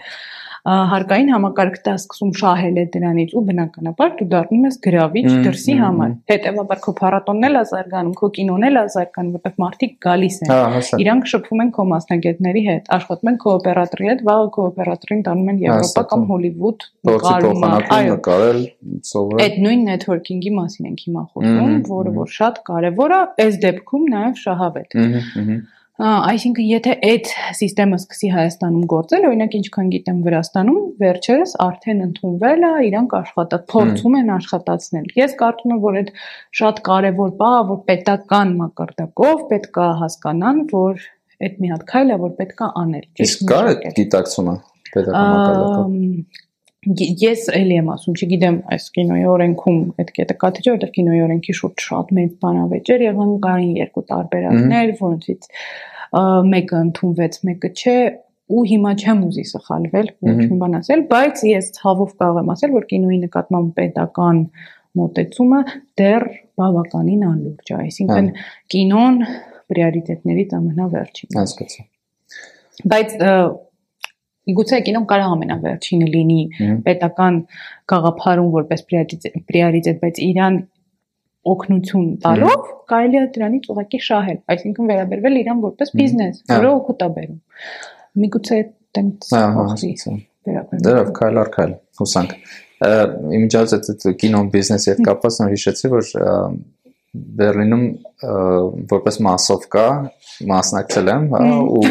հարկային 0.68 1.30
համակարգը 1.32 1.80
դա 1.86 1.92
սկսում 1.96 2.30
շահել 2.36 2.78
է 2.80 2.84
դրանից 2.94 3.30
ու 3.32 3.42
բնականաբար 3.48 4.11
դու 4.18 4.26
դառնում 4.32 4.66
ես 4.68 4.76
գրավիչ 4.84 5.24
դրսի 5.46 5.76
համար։ 5.80 6.11
Հետևաբար 6.30 6.82
քո 6.84 6.94
փառատոնն 7.00 7.48
էլ 7.48 7.56
է 7.61 7.62
զարգանում, 7.70 8.14
քո 8.20 8.30
կինոն 8.36 8.66
էլ 8.68 8.80
է 8.80 8.84
զարգանում, 8.94 9.32
որտեղ 9.40 9.54
մարդիկ 9.64 9.94
գալիս 10.04 10.36
են։ 10.44 10.52
Իրանք 11.00 11.30
շփվում 11.32 11.64
են 11.64 11.72
քո 11.80 11.86
մասնագետների 11.94 12.62
հետ, 12.68 12.92
աշխատում 13.00 13.30
են 13.30 13.40
քո 13.40 13.54
օպերատորի 13.61 14.11
հետ, 14.11 14.22
վաղը 14.28 14.52
քո 14.61 14.68
օպերատորին 14.70 15.24
տանում 15.30 15.50
են 15.50 15.61
Եվրոպա 15.64 16.04
կամ 16.12 16.24
Հոլիվուդ 16.30 16.86
նկարում։ 17.11 17.66
Այո, 17.70 18.14
նկարել, 18.20 18.62
սովորել։ 19.11 19.44
Այդ 19.48 19.58
նույն 19.64 19.84
նետվորքինգի 19.90 20.54
մասին 20.61 20.90
ենք 20.90 21.04
հիմա 21.08 21.26
խոսում, 21.30 21.74
որը 21.90 22.14
որ 22.20 22.32
շատ 22.36 22.62
կարևոր 22.70 23.16
է, 23.16 23.20
այս 23.46 23.61
դեպքում 23.64 24.08
նաև 24.14 24.40
շահավետ։ 24.44 24.98
Ահա, 25.00 25.22
ահա 25.40 25.61
Այսինքն, 26.01 26.64
եթե 26.64 26.92
այդ 27.05 27.30
համակարգը 27.30 27.96
սկսի 28.01 28.28
Հայաստանում 28.32 28.84
գործել, 28.88 29.24
օրինակ 29.30 29.57
ինչքան 29.59 29.88
գիտեմ 29.94 30.20
Վրաստանում, 30.24 30.78
վերջերս 31.03 31.53
արդեն 31.64 32.01
ընդունվել 32.07 32.64
է, 32.64 32.70
իրանք 32.88 33.16
աշխատած 33.20 33.66
փորձում 33.74 34.16
են 34.20 34.32
աշխատացնել։ 34.36 35.11
Ես 35.20 35.36
կարծում 35.42 35.74
եմ, 35.76 35.82
որ 35.84 35.98
այդ 36.01 36.12
շատ 36.61 36.82
կարևոր 36.88 37.34
բան 37.40 37.57
է, 37.61 37.62
որ 37.70 37.80
պետական 37.90 38.55
մակարդակով 38.62 39.44
պետք 39.53 39.80
է 39.84 39.88
հասկանան, 40.01 40.62
որ 40.72 41.05
այդ 41.40 41.61
մի 41.61 41.72
հատ 41.74 41.84
քայլ 41.92 42.14
է, 42.14 42.20
որ 42.24 42.36
պետք 42.40 42.64
է 42.64 42.70
անել։ 42.80 43.05
Իսկ 43.26 43.44
կա 43.51 43.61
այդ 43.70 43.84
գիտակցումը 44.01 44.57
պետական 44.96 45.30
մակարդակով 45.36 46.48
ես 46.81 47.49
էլի 47.53 47.76
եմ 47.76 47.89
ասում, 47.93 48.14
չգիտեմ, 48.16 48.57
այս 48.72 48.85
կինոյի 48.97 49.24
օրենքում 49.31 49.81
այդ 50.01 50.11
կետը 50.16 50.37
կա 50.41 50.51
թե 50.57 50.62
չէ, 50.64 50.70
որտեղ 50.70 50.93
կինոյի 50.97 51.20
օրենքի 51.26 51.55
շուրջ 51.59 51.85
շատ 51.91 52.12
մեծ 52.16 52.31
բանավեճեր 52.41 53.05
եղան, 53.05 53.33
կային 53.45 53.74
երկու 53.81 54.05
տարբերակներ, 54.11 54.93
որոնցից 55.01 55.49
մեկը 56.51 56.81
ընդունվեց, 56.81 57.39
մեկը 57.51 57.70
չէ, 57.76 57.97
ու 58.51 58.62
հիմա 58.70 58.93
չեմ 58.99 59.20
ուզի 59.28 59.45
սխալվել, 59.51 60.09
ոչ 60.26 60.37
մի 60.41 60.57
բան 60.61 60.76
ասել, 60.81 61.03
բայց 61.12 61.43
ես 61.51 61.70
ցավով 61.76 62.14
կարող 62.22 62.41
եմ 62.41 62.53
ասել, 62.57 62.72
որ 62.81 62.87
կինոյի 62.91 63.18
նկատմամբ 63.28 63.70
պետական 63.76 64.41
մոտեցումը 65.01 65.61
դեռ 66.01 66.26
բավականին 66.61 67.26
անլուրջ 67.31 67.70
է, 67.70 67.76
այսինքն 67.85 68.31
կինոն 68.74 69.20
պրիորիտետներից 69.70 70.55
ամենավերջինն 70.59 71.37
է։ 71.37 71.41
Հասկացա։ 71.41 71.85
Բայց 72.91 73.14
Միգուցե 74.51 74.82
կինոն 74.90 75.07
կարող 75.11 75.34
ամենավերջինը 75.36 76.11
լինի 76.14 76.40
պետական 76.86 77.40
գաղափարում 77.92 78.51
որպես 78.59 78.84
պրիորիտետ, 78.90 80.01
բայց 80.03 80.20
իրան 80.26 80.61
օգնություն 81.51 82.09
տալով 82.24 82.64
կարելի 82.90 83.20
է 83.20 83.26
դրանից 83.34 83.68
ուղղակի 83.72 84.01
շահել, 84.07 84.38
այսինքն 84.55 84.90
վերաբերվել 84.90 85.38
իրան 85.40 85.62
որպես 85.64 85.92
բիզնես, 86.01 86.42
որը 86.51 86.72
օգուտ 86.80 87.05
է 87.07 87.09
բերում։ 87.16 87.38
Միգուցե 88.24 88.59
տենց 88.98 89.30
փոխվի 89.30 89.92
վերաբերվել։ 90.51 90.84
Դրանով 90.84 91.12
քայլ 91.20 91.40
առ 91.40 91.53
քայլ 91.57 91.72
հուսանք։ 92.01 92.34
Իմիջիայլս 92.80 93.74
այդ 93.76 94.05
կինոն 94.20 94.53
բիզնեսի 94.53 94.90
հետ 94.90 95.01
կապված 95.09 95.40
նոր 95.40 95.51
հիշեցի, 95.55 95.90
որ 95.94 96.12
Բերլինում 97.11 97.84
որպես 98.90 99.16
մասովկա 99.26 99.86
մասնակցել 100.50 101.11
եմ, 101.11 101.24
հա, 101.32 101.40
ու 101.80 101.88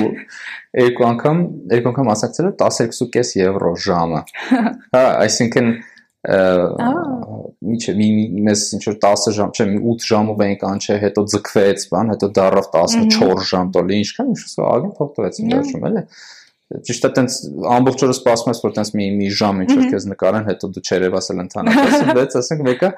երկու 0.79 1.07
անգամ 1.09 1.41
երկու 1.73 1.91
անգամ 1.91 2.07
մասնակցել 2.09 2.47
եմ 2.49 2.53
12.5 2.61 3.33
եվրո 3.41 3.73
ժամը։ 3.85 4.21
Հա, 4.95 5.03
այսինքն 5.25 5.71
միջը 7.69 7.93
մի 7.99 8.07
մեզ 8.47 8.63
ինչ 8.75 8.81
որ 8.89 8.97
10 9.03 9.35
ժամ, 9.37 9.53
չէ, 9.55 9.67
8 9.91 10.07
ժամով 10.09 10.41
էինք 10.45 10.65
անչե, 10.69 10.97
հետո 11.03 11.23
ձգվեց, 11.33 11.85
բան, 11.93 12.11
հետո 12.15 12.29
դարավ 12.39 12.67
14 12.75 13.45
ժամ, 13.51 13.71
տոլի 13.75 13.99
ինչքան 14.03 14.33
ինչ 14.33 14.41
ասա, 14.43 14.67
ագին 14.75 14.93
փող 14.99 15.13
տվեց 15.19 15.39
ինձ 15.43 15.55
վերջում, 15.55 15.87
էլի 15.89 16.03
ճիշտ 16.69 17.05
է 17.07 17.09
տենց 17.17 17.35
ամբողջ 17.73 18.01
օրը 18.05 18.13
սպասում 18.13 18.49
ես 18.51 18.59
որ 18.61 18.73
տենց 18.75 18.89
մի 18.93 19.05
մի 19.17 19.29
ժամ 19.39 19.61
ինչ 19.63 19.69
որ 19.73 19.85
քեզ 19.89 20.03
նկարեն 20.11 20.43
հետո 20.49 20.67
դու 20.75 20.83
չերևասել 20.85 21.39
ընդհանրապես 21.43 22.03
բայց 22.19 22.35
ասենք 22.39 22.61
մեկը 22.67 22.89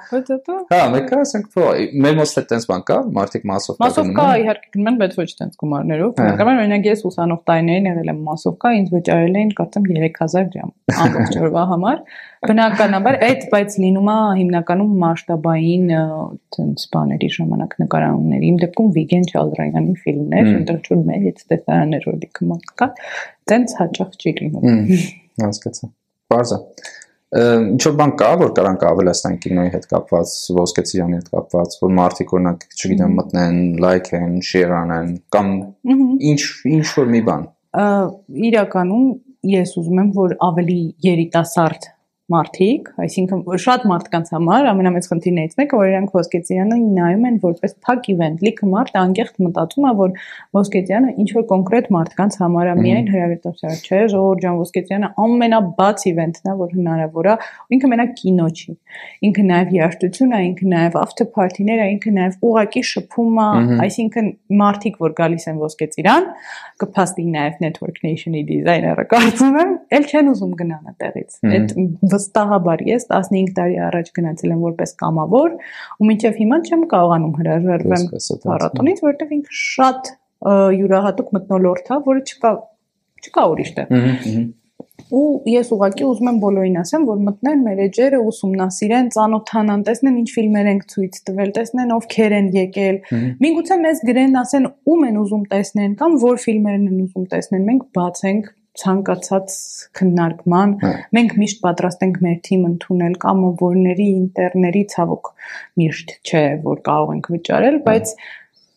հա 0.74 0.80
մեկը 0.96 1.20
ասենք 1.22 1.48
փո 1.56 1.70
մեր 2.04 2.18
մոտ 2.20 2.34
է 2.42 2.44
տենց 2.52 2.68
բան 2.72 2.84
կա 2.92 2.98
մարդիկ 3.16 3.48
մասով 3.52 3.78
կա 3.80 3.86
մասով 3.86 4.12
կա 4.18 4.28
իհարկե 4.42 4.74
գնում 4.76 4.92
են 4.92 5.00
բայց 5.02 5.16
ոչ 5.22 5.30
տենց 5.40 5.56
գումարներով 5.64 6.12
բնականաբար 6.20 6.62
օրինակ 6.66 6.90
ես 6.92 7.06
ուսանող 7.12 7.42
տարիներին 7.48 7.90
եղել 7.92 8.12
եմ 8.12 8.22
մասով 8.28 8.58
կա 8.60 8.74
ինձ 8.82 8.92
վճարել 8.98 9.40
էին 9.40 9.56
կարծեմ 9.62 9.88
3000 9.92 10.52
դրամ 10.52 10.76
ամբողջ 11.06 11.40
օրվա 11.48 11.66
համար 11.72 12.04
Բնականաբար 12.42 13.16
այդ 13.22 13.44
բայց 13.52 13.74
լինում 13.84 14.08
է 14.10 14.14
հիմնականում 14.38 14.94
մասշտաբային 15.02 15.92
ցենց 16.56 16.86
բաների 16.96 17.28
ժամանակ 17.36 17.76
նկարանումների։ 17.82 18.48
Իմ 18.50 18.58
դեպքում 18.64 18.88
Վիգեն 18.96 19.28
Չալդրայանի 19.30 19.94
ֆիլմներ, 20.06 20.50
որ 20.88 21.04
մեծ 21.12 21.44
տեսարաններ 21.52 22.08
որ 22.10 22.26
մարդ 22.54 22.74
կա, 22.82 22.88
ցենց 23.52 23.76
հաճախ 23.82 24.18
չի 24.18 24.34
լինում։ 24.42 24.66
Հասկացա։ 25.46 25.92
Բարձա։ 26.34 26.60
Ինչ 27.32 27.82
որ 27.86 27.96
բան 28.02 28.12
կա, 28.20 28.32
որ 28.42 28.50
կարանք 28.58 28.82
ավելացնեն 28.90 29.38
կինոյի 29.46 29.72
հետ 29.78 29.86
կապված, 29.94 30.34
ոսկեցյանի 30.58 31.16
հետ 31.22 31.30
կապված, 31.32 31.78
որ 31.86 31.94
մարդիկ 32.02 32.34
օրինակ, 32.36 32.66
չգիտեմ, 32.76 33.16
մտնեն, 33.22 33.62
լայքեն, 33.86 34.34
շեյր 34.50 34.76
անեն 34.82 35.14
կամ 35.38 35.54
ինչ 36.34 36.42
ինչ 36.74 36.84
որ 36.98 37.16
մի 37.16 37.24
բան։ 37.30 37.48
Իրականում 38.52 39.08
ես 39.54 39.74
ուզում 39.80 40.04
եմ, 40.04 40.14
որ 40.18 40.38
ավելի 40.52 40.82
երիտասարդ 41.08 41.92
մարդիկ, 42.32 42.90
այսինքն 43.06 43.42
շատ 43.66 43.86
մարդկանց 43.92 44.32
համար 44.36 44.68
ամենամեծ 44.72 45.08
խնդիրներից 45.12 45.56
մեկը, 45.60 45.80
որ 45.82 45.90
իրանք 45.92 46.16
ոսկեծյանը 46.18 46.78
նայում 46.98 47.26
են 47.30 47.38
որպես 47.46 47.76
փակ 47.86 48.10
իվենտ, 48.14 48.44
լիքը 48.48 48.70
մարդ 48.72 49.00
անկեղծ 49.02 49.42
մտածում 49.46 49.88
է, 49.92 49.94
որ 50.02 50.14
ոսկեծյանը 50.58 51.14
ինչ 51.22 51.30
որ 51.38 51.46
կոնկրետ 51.52 51.90
մարդկանց 51.96 52.38
համար 52.42 52.72
է, 52.72 52.76
միայն 52.82 53.10
հրավերտասար 53.12 53.76
չէ, 53.82 54.02
Ժողովուրդ 54.12 54.44
ջան, 54.46 54.60
ոսկեծյանը 54.62 55.10
ամենաբաց 55.26 56.06
իվենտն 56.12 56.52
է, 56.52 56.56
որ 56.62 56.76
հնարավոր 56.78 57.30
է, 57.32 57.36
ինքը 57.76 57.92
մենակ 57.92 58.14
կինո 58.22 58.48
չի։ 58.52 58.76
Ինքը 59.32 59.46
նաև 59.52 59.74
երաժշտություն 59.76 60.32
է, 60.32 60.42
ինքը 60.52 60.72
նաև 60.72 60.98
after 61.02 61.28
party-ներ 61.36 61.82
է, 61.82 61.88
ինքը 61.96 62.14
նաև 62.18 62.46
ուղակի 62.52 62.84
շփում 62.92 63.42
է, 63.42 63.48
այսինքն 63.86 64.30
մարդիկ, 64.62 65.00
որ 65.02 65.16
գալիս 65.22 65.48
են 65.52 65.62
ոսկեծիրան, 65.62 66.28
կփաստի 66.82 67.26
նաև 67.32 67.62
Network 67.62 68.02
Nation-ի 68.06 68.44
դիզայները 68.52 69.06
կարծում 69.12 69.60
եմ, 69.62 69.74
ել 69.98 70.08
չեն 70.12 70.32
ուզում 70.32 70.54
գնան 70.62 70.92
այդտեղից։ 70.92 71.38
Այդ 71.52 71.76
վստահաբար 72.22 72.86
ես 72.88 73.08
15 73.12 73.54
տարի 73.58 73.78
առաջ 73.90 74.16
գնացել 74.22 74.56
եմ 74.56 74.64
որպես 74.70 74.96
կամավոր 75.02 75.60
ու 75.98 76.10
մինչև 76.12 76.42
հիմա 76.42 76.60
չեմ 76.70 76.88
կարողանում 76.96 77.36
հրաժարվեմ 77.42 78.08
փառատոնից, 78.46 79.04
որովհետև 79.10 79.36
ինքը 79.42 79.60
շատ 79.62 80.12
յուրահատուկ 80.42 81.36
մտնոլորտ 81.38 81.92
է, 81.92 82.02
որը 82.08 82.26
չկա 82.32 82.52
չկա 83.22 83.46
ուրիշ 83.52 83.72
տեղ։ 83.78 83.94
Ու 85.12 85.24
ես 85.50 85.70
ուղղակի 85.76 86.06
ուզում 86.08 86.30
եմ 86.30 86.38
բոլորին 86.42 86.78
ասեմ, 86.82 87.06
որ 87.10 87.20
մտնեն 87.26 87.64
մեր 87.66 87.80
էջերը, 87.86 88.20
ուսումնասիրեն, 88.32 89.10
ծանոթանան, 89.16 89.84
տեսնեն 89.90 90.20
ինչ 90.22 90.30
ֆիլմեր 90.36 90.70
ենք 90.72 90.86
ցույց 90.94 91.20
տվել, 91.28 91.52
տեսնեն 91.58 91.94
ովքեր 91.98 92.36
են 92.38 92.48
եկել։ 92.56 93.00
Միգուցե 93.44 93.78
մեզ 93.82 94.04
գրեն, 94.08 94.38
ասեն 94.42 94.70
ում 94.94 95.06
են 95.10 95.20
ուզում 95.22 95.46
տեսնեն 95.52 95.98
կամ 96.02 96.18
որ 96.22 96.42
ֆիլմերն 96.46 96.88
են 96.92 97.04
ուզում 97.06 97.28
տեսնեն։ 97.36 97.68
Մենք 97.72 97.86
բաց 97.98 98.24
ենք 98.32 98.52
ցանկացած 98.80 99.56
քննարկման 100.00 100.76
Հա։ 100.82 100.92
մենք 101.18 101.34
միշտ 101.42 101.58
պատրաստ 101.66 102.06
ենք 102.08 102.20
մեր 102.26 102.38
թիմ 102.48 102.62
ընդունել 102.70 103.16
կամավորների, 103.26 104.06
ինտերների 104.22 104.84
ցավոք 104.94 105.32
միշտ 105.82 106.14
չէ, 106.22 106.44
որ 106.68 106.84
կարող 106.88 107.12
ենք 107.18 107.30
վճարել, 107.36 107.82
բայց 107.88 108.14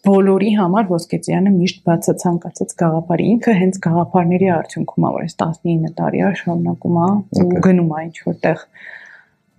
բոլորի 0.05 0.51
համար 0.59 0.89
ոսկեծյանը 0.91 1.53
միշտ 1.55 1.79
բաց 1.89 2.09
է 2.11 2.15
ցանկացած 2.23 2.75
գաղափարի 2.83 3.29
ինքը 3.35 3.55
հենց 3.61 3.79
գաղափարների 3.87 4.51
արդյունքում 4.55 5.07
է 5.09 5.13
որ 5.15 5.25
այս 5.25 5.37
19 5.45 5.95
տարի 6.01 6.21
է 6.25 6.33
շարունակում 6.41 6.99
է 7.05 7.07
ու 7.45 7.63
գնում 7.65 7.95
է 7.95 8.03
ինչ 8.05 8.19
որտեղ 8.27 8.65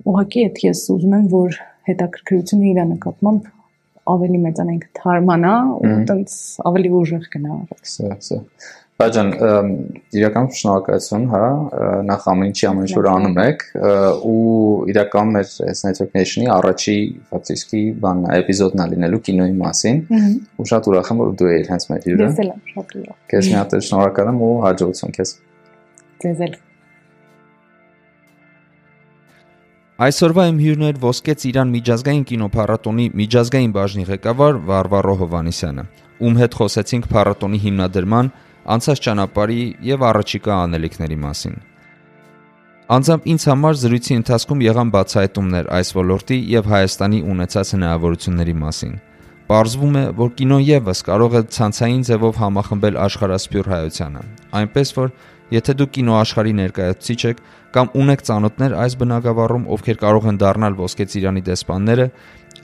ուղղակի 0.05 0.45
այդ 0.45 0.61
ես 0.65 0.83
ուզում 0.95 1.15
եմ 1.17 1.27
որ 1.33 1.59
հետաքրքրությունը 1.89 2.69
իր 2.71 2.81
նկատմամբ 2.91 3.51
ավելի 4.13 4.39
մեծանանք 4.45 4.83
թարմանա 4.99 5.53
ու 5.81 5.93
տենց 6.09 6.33
ավելի 6.69 6.91
ուժեղ 6.99 7.29
գնա 7.36 7.55
Սա, 7.95 8.11
սա։ 8.27 8.38
Բաժան, 8.96 9.30
իրական 10.16 10.46
շնորհակալություն, 10.56 11.24
հա, 11.28 11.39
նախ 12.08 12.28
ամեն 12.32 12.52
ինչի 12.52 12.68
ամեն 12.70 12.86
ինչ 12.86 12.93
որ 12.96 13.08
անում 13.12 13.39
եք 13.43 13.66
ու 14.30 14.43
իրական 14.93 15.34
մեր 15.36 15.50
այս 15.66 15.82
Network 15.84 16.14
Nation-ի 16.16 16.48
առաջի 16.56 16.96
ֆակտիսկի 17.34 17.82
բանն 18.06 18.30
է, 18.30 18.38
էպիզոդն 18.39 18.84
է 18.86 18.88
լինելու 18.93 19.20
կինոյի 19.28 19.58
մասին 19.60 20.00
ու 20.56 20.68
շատ 20.72 20.88
ուրախ 20.93 21.12
եմ 21.12 21.20
որ 21.26 21.34
դու 21.41 21.52
ես 21.52 21.74
հենց 21.74 21.88
մեր 21.91 22.08
հյուրը։ 22.08 22.30
Ես 22.30 22.39
էլ 22.46 22.54
եմ 22.54 22.64
շատ 22.72 22.96
ուրախ։ 23.02 23.20
Քեզ 23.36 23.52
մի 23.52 23.60
հատ 23.60 23.76
շնորհակալ 23.89 24.32
եմ 24.32 24.39
ու 24.48 24.54
հաջողություն 24.64 25.16
քեզ։ 25.20 25.36
Ձեզ 26.24 26.41
էլ։ 26.48 26.56
Այսօրվա 30.06 30.43
իմ 30.52 30.58
հյուրն 30.60 30.88
էր 30.88 30.98
Ոսկե 31.04 31.34
Ծիրան 31.39 31.70
միջազգային 31.76 32.24
կինոփառատոնի 32.32 33.06
միջազգային 33.16 33.76
բաժնի 33.76 34.04
ղեկավար 34.10 34.58
Վարվարո 34.68 35.14
Հովանիսյանը, 35.22 35.86
ում 36.26 36.39
հետ 36.41 36.58
խոսեցինք 36.60 37.08
փառատոնի 37.16 37.60
հիմնադրման, 37.64 38.32
անցած 38.66 39.01
ճանապարհի 39.05 39.63
եւ 39.86 40.05
առաջիկա 40.09 40.53
անելիքների 40.66 41.18
մասին։ 41.26 41.57
Անձամբ 42.95 43.28
ինձ 43.34 43.43
համար 43.49 43.78
զրույցի 43.82 44.16
ընթացքում 44.20 44.63
եղան 44.66 44.89
բացահայտումներ 44.95 45.70
այս 45.76 45.89
ոլորտի 45.97 46.38
եւ 46.53 46.68
Հայաստանի 46.74 47.20
ունեցած 47.34 47.72
հնարավորությունների 47.76 48.55
մասին։ 48.61 48.97
Պարզվում 49.45 49.95
է, 49.95 50.03
որ 50.18 50.30
կինոն 50.41 50.63
եւս 50.66 51.01
կարող 51.05 51.36
է 51.38 51.41
ցանցային 51.55 52.03
ձևով 52.09 52.38
համախմբել 52.41 52.95
աշխարհասփյուր 53.05 53.68
հայությանը։ 53.74 54.22
Այնպես 54.61 54.93
որ 54.97 55.11
եթե 55.53 55.76
դուք 55.82 55.91
կինոաշխարհի 55.97 56.53
ներկայացուցիչ 56.59 57.20
եք 57.30 57.41
կամ 57.76 57.91
ունեք 58.01 58.24
ծանոթներ 58.26 58.76
այս 58.82 58.95
բնակավարում, 59.01 59.68
ովքեր 59.76 59.99
կարող 60.01 60.28
են 60.32 60.39
դառնալ 60.41 60.78
ոսկե 60.82 61.05
ծիրանի 61.13 61.43
դեսպանները, 61.45 62.07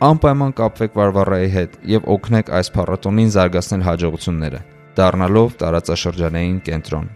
անպայման 0.09 0.55
կապվեք 0.57 0.97
Վարվարայի 0.97 1.49
հետ 1.57 1.75
եւ 1.93 2.07
օգնեք 2.15 2.53
այս 2.57 2.71
փառատոնին 2.77 3.33
զարգացնել 3.37 3.85
հաջողությունները, 3.91 4.61
դառնալով 4.97 5.57
տարածաշրջանային 5.61 6.59
կենտրոն։ 6.67 7.09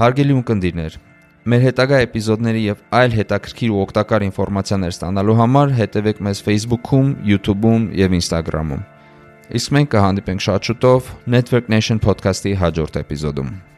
Հարգելի 0.00 0.36
ունկնդիրներ, 0.40 0.98
մեր 1.50 1.64
հետագա 1.66 1.98
էպիզոդների 2.06 2.62
եւ 2.66 2.84
այլ 3.00 3.16
հետաքրքիր 3.20 3.74
ու 3.74 3.80
օգտակար 3.84 4.26
ինֆորմացիաներ 4.30 4.94
ստանալու 4.96 5.38
համար 5.40 5.74
հետևեք 5.80 6.22
մեզ 6.28 6.44
Facebook-ում, 6.48 7.10
YouTube-ում 7.32 7.88
եւ 8.00 8.20
Instagram-ում։ 8.20 8.86
Իսկ 9.60 9.74
մենք 9.76 9.90
կհանդիպենք 9.96 10.46
շատ 10.46 10.70
շուտով 10.70 11.10
Network 11.36 11.74
Nation 11.74 12.04
podcast-ի 12.04 12.54
հաջորդ 12.60 13.02
էպիզոդում։ 13.04 13.69